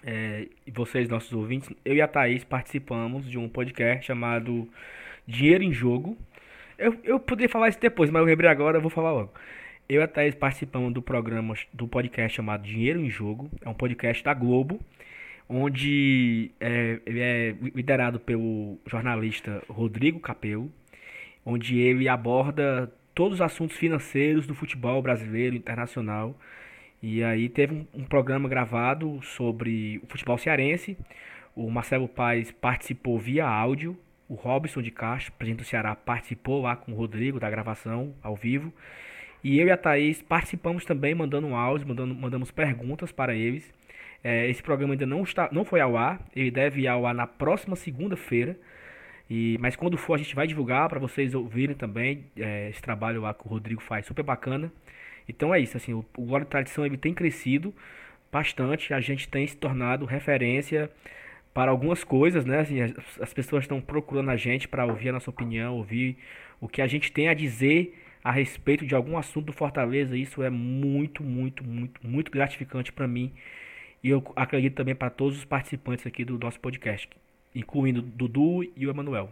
é, 0.04 0.46
vocês, 0.72 1.08
nossos 1.08 1.32
ouvintes, 1.32 1.70
eu 1.84 1.94
e 1.94 2.00
a 2.00 2.08
Thaís 2.08 2.44
participamos 2.44 3.28
de 3.28 3.38
um 3.38 3.48
podcast 3.48 4.06
chamado 4.06 4.68
Dinheiro 5.26 5.64
em 5.64 5.72
Jogo. 5.72 6.16
Eu, 6.78 6.96
eu 7.04 7.20
poderia 7.20 7.48
falar 7.48 7.68
isso 7.68 7.80
depois, 7.80 8.10
mas 8.10 8.20
eu 8.20 8.26
lembrei 8.26 8.48
agora, 8.48 8.78
eu 8.78 8.80
vou 8.80 8.90
falar 8.90 9.12
logo. 9.12 9.32
Eu 9.88 10.00
e 10.00 10.04
a 10.04 10.08
Thaís 10.08 10.34
participamos 10.34 10.92
do 10.92 11.02
programa, 11.02 11.54
do 11.72 11.88
podcast 11.88 12.36
chamado 12.36 12.62
Dinheiro 12.62 13.00
em 13.00 13.10
Jogo. 13.10 13.50
É 13.60 13.68
um 13.68 13.74
podcast 13.74 14.22
da 14.22 14.32
Globo, 14.32 14.80
onde 15.48 16.52
é, 16.60 17.00
ele 17.04 17.20
é 17.20 17.54
liderado 17.74 18.20
pelo 18.20 18.78
jornalista 18.86 19.62
Rodrigo 19.68 20.20
Capello, 20.20 20.70
onde 21.50 21.78
ele 21.78 22.08
aborda 22.08 22.92
todos 23.14 23.34
os 23.34 23.40
assuntos 23.40 23.76
financeiros 23.76 24.46
do 24.46 24.54
futebol 24.54 25.02
brasileiro 25.02 25.56
internacional. 25.56 26.38
E 27.02 27.24
aí 27.24 27.48
teve 27.48 27.74
um, 27.74 27.86
um, 28.00 28.04
programa 28.04 28.48
gravado 28.48 29.20
sobre 29.22 30.00
o 30.02 30.06
futebol 30.06 30.38
cearense. 30.38 30.96
O 31.54 31.70
Marcelo 31.70 32.08
Paes 32.08 32.50
participou 32.52 33.18
via 33.18 33.46
áudio. 33.46 33.98
O 34.28 34.34
Robson 34.34 34.80
de 34.80 34.90
Castro, 34.90 35.32
presidente 35.32 35.64
do 35.64 35.66
Ceará, 35.66 35.94
participou 35.96 36.62
lá 36.62 36.76
com 36.76 36.92
o 36.92 36.94
Rodrigo 36.94 37.40
da 37.40 37.50
gravação 37.50 38.14
ao 38.22 38.36
vivo. 38.36 38.72
E 39.42 39.58
eu 39.58 39.66
e 39.66 39.70
a 39.70 39.76
Thaís 39.76 40.22
participamos 40.22 40.84
também, 40.84 41.14
mandando 41.14 41.54
áudio, 41.54 41.88
mandando, 41.88 42.14
mandamos 42.14 42.50
perguntas 42.50 43.10
para 43.10 43.34
eles. 43.34 43.72
É, 44.22 44.48
esse 44.48 44.62
programa 44.62 44.92
ainda 44.92 45.06
não, 45.06 45.22
está, 45.22 45.48
não 45.50 45.64
foi 45.64 45.80
ao 45.80 45.96
ar, 45.96 46.20
ele 46.36 46.50
deve 46.50 46.82
ir 46.82 46.86
ao 46.88 47.06
ar 47.06 47.14
na 47.14 47.26
próxima 47.26 47.74
segunda-feira. 47.74 48.56
E, 49.30 49.56
mas 49.60 49.76
quando 49.76 49.96
for, 49.96 50.14
a 50.14 50.18
gente 50.18 50.34
vai 50.34 50.46
divulgar 50.46 50.88
para 50.88 50.98
vocês 50.98 51.34
ouvirem 51.34 51.76
também 51.76 52.24
é, 52.36 52.68
esse 52.68 52.82
trabalho 52.82 53.22
lá 53.22 53.32
que 53.32 53.46
o 53.46 53.48
Rodrigo 53.48 53.80
faz, 53.80 54.04
super 54.04 54.24
bacana. 54.24 54.72
Então 55.28 55.54
é 55.54 55.60
isso, 55.60 55.76
assim, 55.76 55.92
o, 55.94 56.04
o 56.16 56.24
Glória 56.24 56.44
Tradição 56.44 56.84
ele 56.84 56.96
tem 56.96 57.14
crescido 57.14 57.72
bastante, 58.32 58.92
a 58.92 59.00
gente 59.00 59.28
tem 59.28 59.46
se 59.46 59.56
tornado 59.56 60.04
referência 60.04 60.90
para 61.54 61.70
algumas 61.70 62.02
coisas, 62.02 62.44
né? 62.44 62.60
Assim, 62.60 62.80
as, 62.80 62.92
as 63.20 63.32
pessoas 63.32 63.64
estão 63.64 63.80
procurando 63.80 64.30
a 64.30 64.36
gente 64.36 64.66
para 64.66 64.84
ouvir 64.84 65.10
a 65.10 65.12
nossa 65.12 65.30
opinião, 65.30 65.76
ouvir 65.76 66.16
o 66.60 66.68
que 66.68 66.82
a 66.82 66.86
gente 66.88 67.12
tem 67.12 67.28
a 67.28 67.34
dizer 67.34 67.96
a 68.22 68.32
respeito 68.32 68.84
de 68.84 68.94
algum 68.94 69.16
assunto 69.16 69.46
do 69.46 69.52
Fortaleza. 69.52 70.16
Isso 70.16 70.42
é 70.42 70.50
muito, 70.50 71.22
muito, 71.22 71.64
muito, 71.64 72.06
muito 72.06 72.30
gratificante 72.32 72.92
para 72.92 73.06
mim. 73.06 73.32
E 74.02 74.10
eu 74.10 74.24
acredito 74.36 74.74
também 74.74 74.94
para 74.94 75.10
todos 75.10 75.38
os 75.38 75.44
participantes 75.44 76.06
aqui 76.06 76.24
do 76.24 76.38
nosso 76.38 76.58
podcast, 76.60 77.08
incluindo 77.54 78.02
Dudu 78.02 78.62
e 78.76 78.86
o 78.86 78.90
Emanuel. 78.90 79.30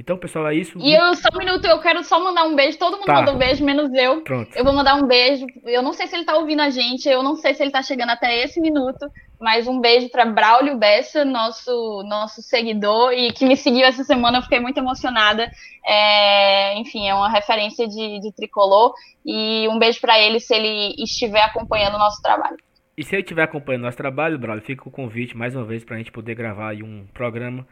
Então, 0.00 0.16
pessoal, 0.16 0.48
é 0.48 0.54
isso. 0.54 0.78
E 0.78 0.94
eu, 0.94 1.14
só 1.14 1.28
um 1.34 1.38
minuto, 1.38 1.66
eu 1.66 1.78
quero 1.78 2.02
só 2.02 2.18
mandar 2.18 2.44
um 2.44 2.56
beijo. 2.56 2.78
Todo 2.78 2.94
mundo 2.96 3.04
tá. 3.04 3.16
mandou 3.16 3.34
um 3.34 3.38
beijo, 3.38 3.62
menos 3.62 3.92
eu. 3.92 4.22
Pronto. 4.22 4.56
Eu 4.56 4.64
vou 4.64 4.72
mandar 4.72 4.94
um 4.94 5.06
beijo. 5.06 5.46
Eu 5.66 5.82
não 5.82 5.92
sei 5.92 6.06
se 6.06 6.16
ele 6.16 6.24
tá 6.24 6.38
ouvindo 6.38 6.60
a 6.60 6.70
gente, 6.70 7.06
eu 7.06 7.22
não 7.22 7.36
sei 7.36 7.52
se 7.52 7.62
ele 7.62 7.70
tá 7.70 7.82
chegando 7.82 8.08
até 8.08 8.42
esse 8.42 8.62
minuto, 8.62 9.06
mas 9.38 9.68
um 9.68 9.78
beijo 9.78 10.08
para 10.08 10.24
Braulio 10.24 10.78
Bessa, 10.78 11.22
nosso, 11.22 12.02
nosso 12.04 12.40
seguidor, 12.40 13.12
e 13.12 13.30
que 13.30 13.44
me 13.44 13.58
seguiu 13.58 13.84
essa 13.84 14.02
semana. 14.02 14.38
Eu 14.38 14.42
fiquei 14.42 14.58
muito 14.58 14.78
emocionada. 14.78 15.50
É, 15.86 16.78
enfim, 16.78 17.06
é 17.06 17.14
uma 17.14 17.28
referência 17.28 17.86
de, 17.86 18.20
de 18.20 18.32
tricolor. 18.32 18.94
E 19.22 19.68
um 19.68 19.78
beijo 19.78 20.00
para 20.00 20.18
ele 20.18 20.40
se 20.40 20.54
ele 20.54 20.94
estiver 20.96 21.42
acompanhando 21.42 21.96
o 21.96 21.98
nosso 21.98 22.22
trabalho. 22.22 22.56
E 23.00 23.04
se 23.04 23.14
ele 23.14 23.22
estiver 23.22 23.42
acompanhando 23.44 23.80
o 23.80 23.84
nosso 23.86 23.96
trabalho, 23.96 24.38
Braulio, 24.38 24.62
fica 24.62 24.86
o 24.86 24.90
convite 24.90 25.34
mais 25.34 25.56
uma 25.56 25.64
vez 25.64 25.82
para 25.82 25.94
a 25.94 25.98
gente 25.98 26.12
poder 26.12 26.34
gravar 26.34 26.68
aí 26.68 26.82
um 26.82 27.06
programa 27.14 27.66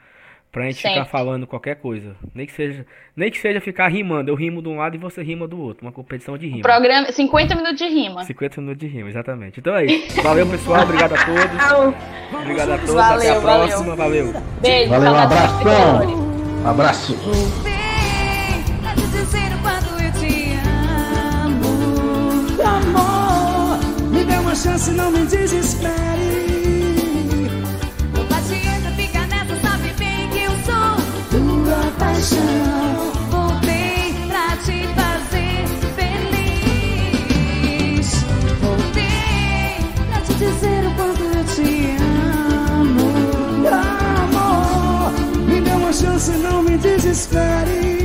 Pra 0.50 0.64
gente 0.64 0.76
Sempre. 0.76 1.00
ficar 1.00 1.04
falando 1.04 1.46
qualquer 1.46 1.76
coisa. 1.76 2.16
Nem 2.34 2.46
que, 2.46 2.52
seja, 2.52 2.86
nem 3.14 3.30
que 3.30 3.36
seja 3.36 3.60
ficar 3.60 3.88
rimando. 3.88 4.30
Eu 4.30 4.34
rimo 4.34 4.62
de 4.62 4.68
um 4.68 4.78
lado 4.78 4.94
e 4.94 4.98
você 4.98 5.22
rima 5.22 5.46
do 5.46 5.60
outro. 5.60 5.84
Uma 5.84 5.92
competição 5.92 6.38
de 6.38 6.48
rima. 6.48 6.62
Programa 6.62 7.12
50 7.12 7.54
minutos 7.54 7.76
de 7.76 7.84
rima. 7.86 8.24
50 8.24 8.60
minutos 8.62 8.80
de 8.80 8.86
rima, 8.86 9.10
exatamente. 9.10 9.60
Então 9.60 9.76
é 9.76 9.84
isso. 9.84 10.22
Valeu, 10.22 10.46
pessoal. 10.46 10.84
Obrigado 10.84 11.12
a 11.14 11.24
todos. 11.26 12.40
Obrigado 12.40 12.70
a 12.72 12.78
todos. 12.78 12.94
Valeu, 12.94 13.18
Até 13.18 13.30
a 13.30 13.38
valeu. 13.40 13.68
próxima. 13.68 13.94
Valeu. 13.96 14.32
Beijo. 14.62 14.90
Valeu, 14.90 15.12
um 15.12 15.16
abraço. 15.16 15.68
Um 16.64 16.66
abraço. 16.66 17.77
Me 24.58 24.64
dê 24.64 24.70
uma 24.70 24.76
chance, 24.76 24.90
não 24.90 25.12
me 25.12 25.24
desespere. 25.24 26.48
paixão. 31.98 33.12
Voltei 33.30 34.14
pra 34.26 34.56
te 34.64 34.88
fazer 34.98 35.66
feliz. 36.34 36.98
Voltei 38.60 39.76
pra 40.10 40.20
te 40.22 40.34
dizer 40.34 40.86
o 40.86 40.90
quanto 40.96 41.22
eu 41.22 41.44
te 41.54 41.96
amo. 42.80 43.08
Amor, 44.24 45.12
me 45.46 45.60
dê 45.60 45.70
uma 45.70 45.92
chance, 45.92 46.32
não 46.32 46.62
me 46.62 46.76
desespere. 46.78 47.97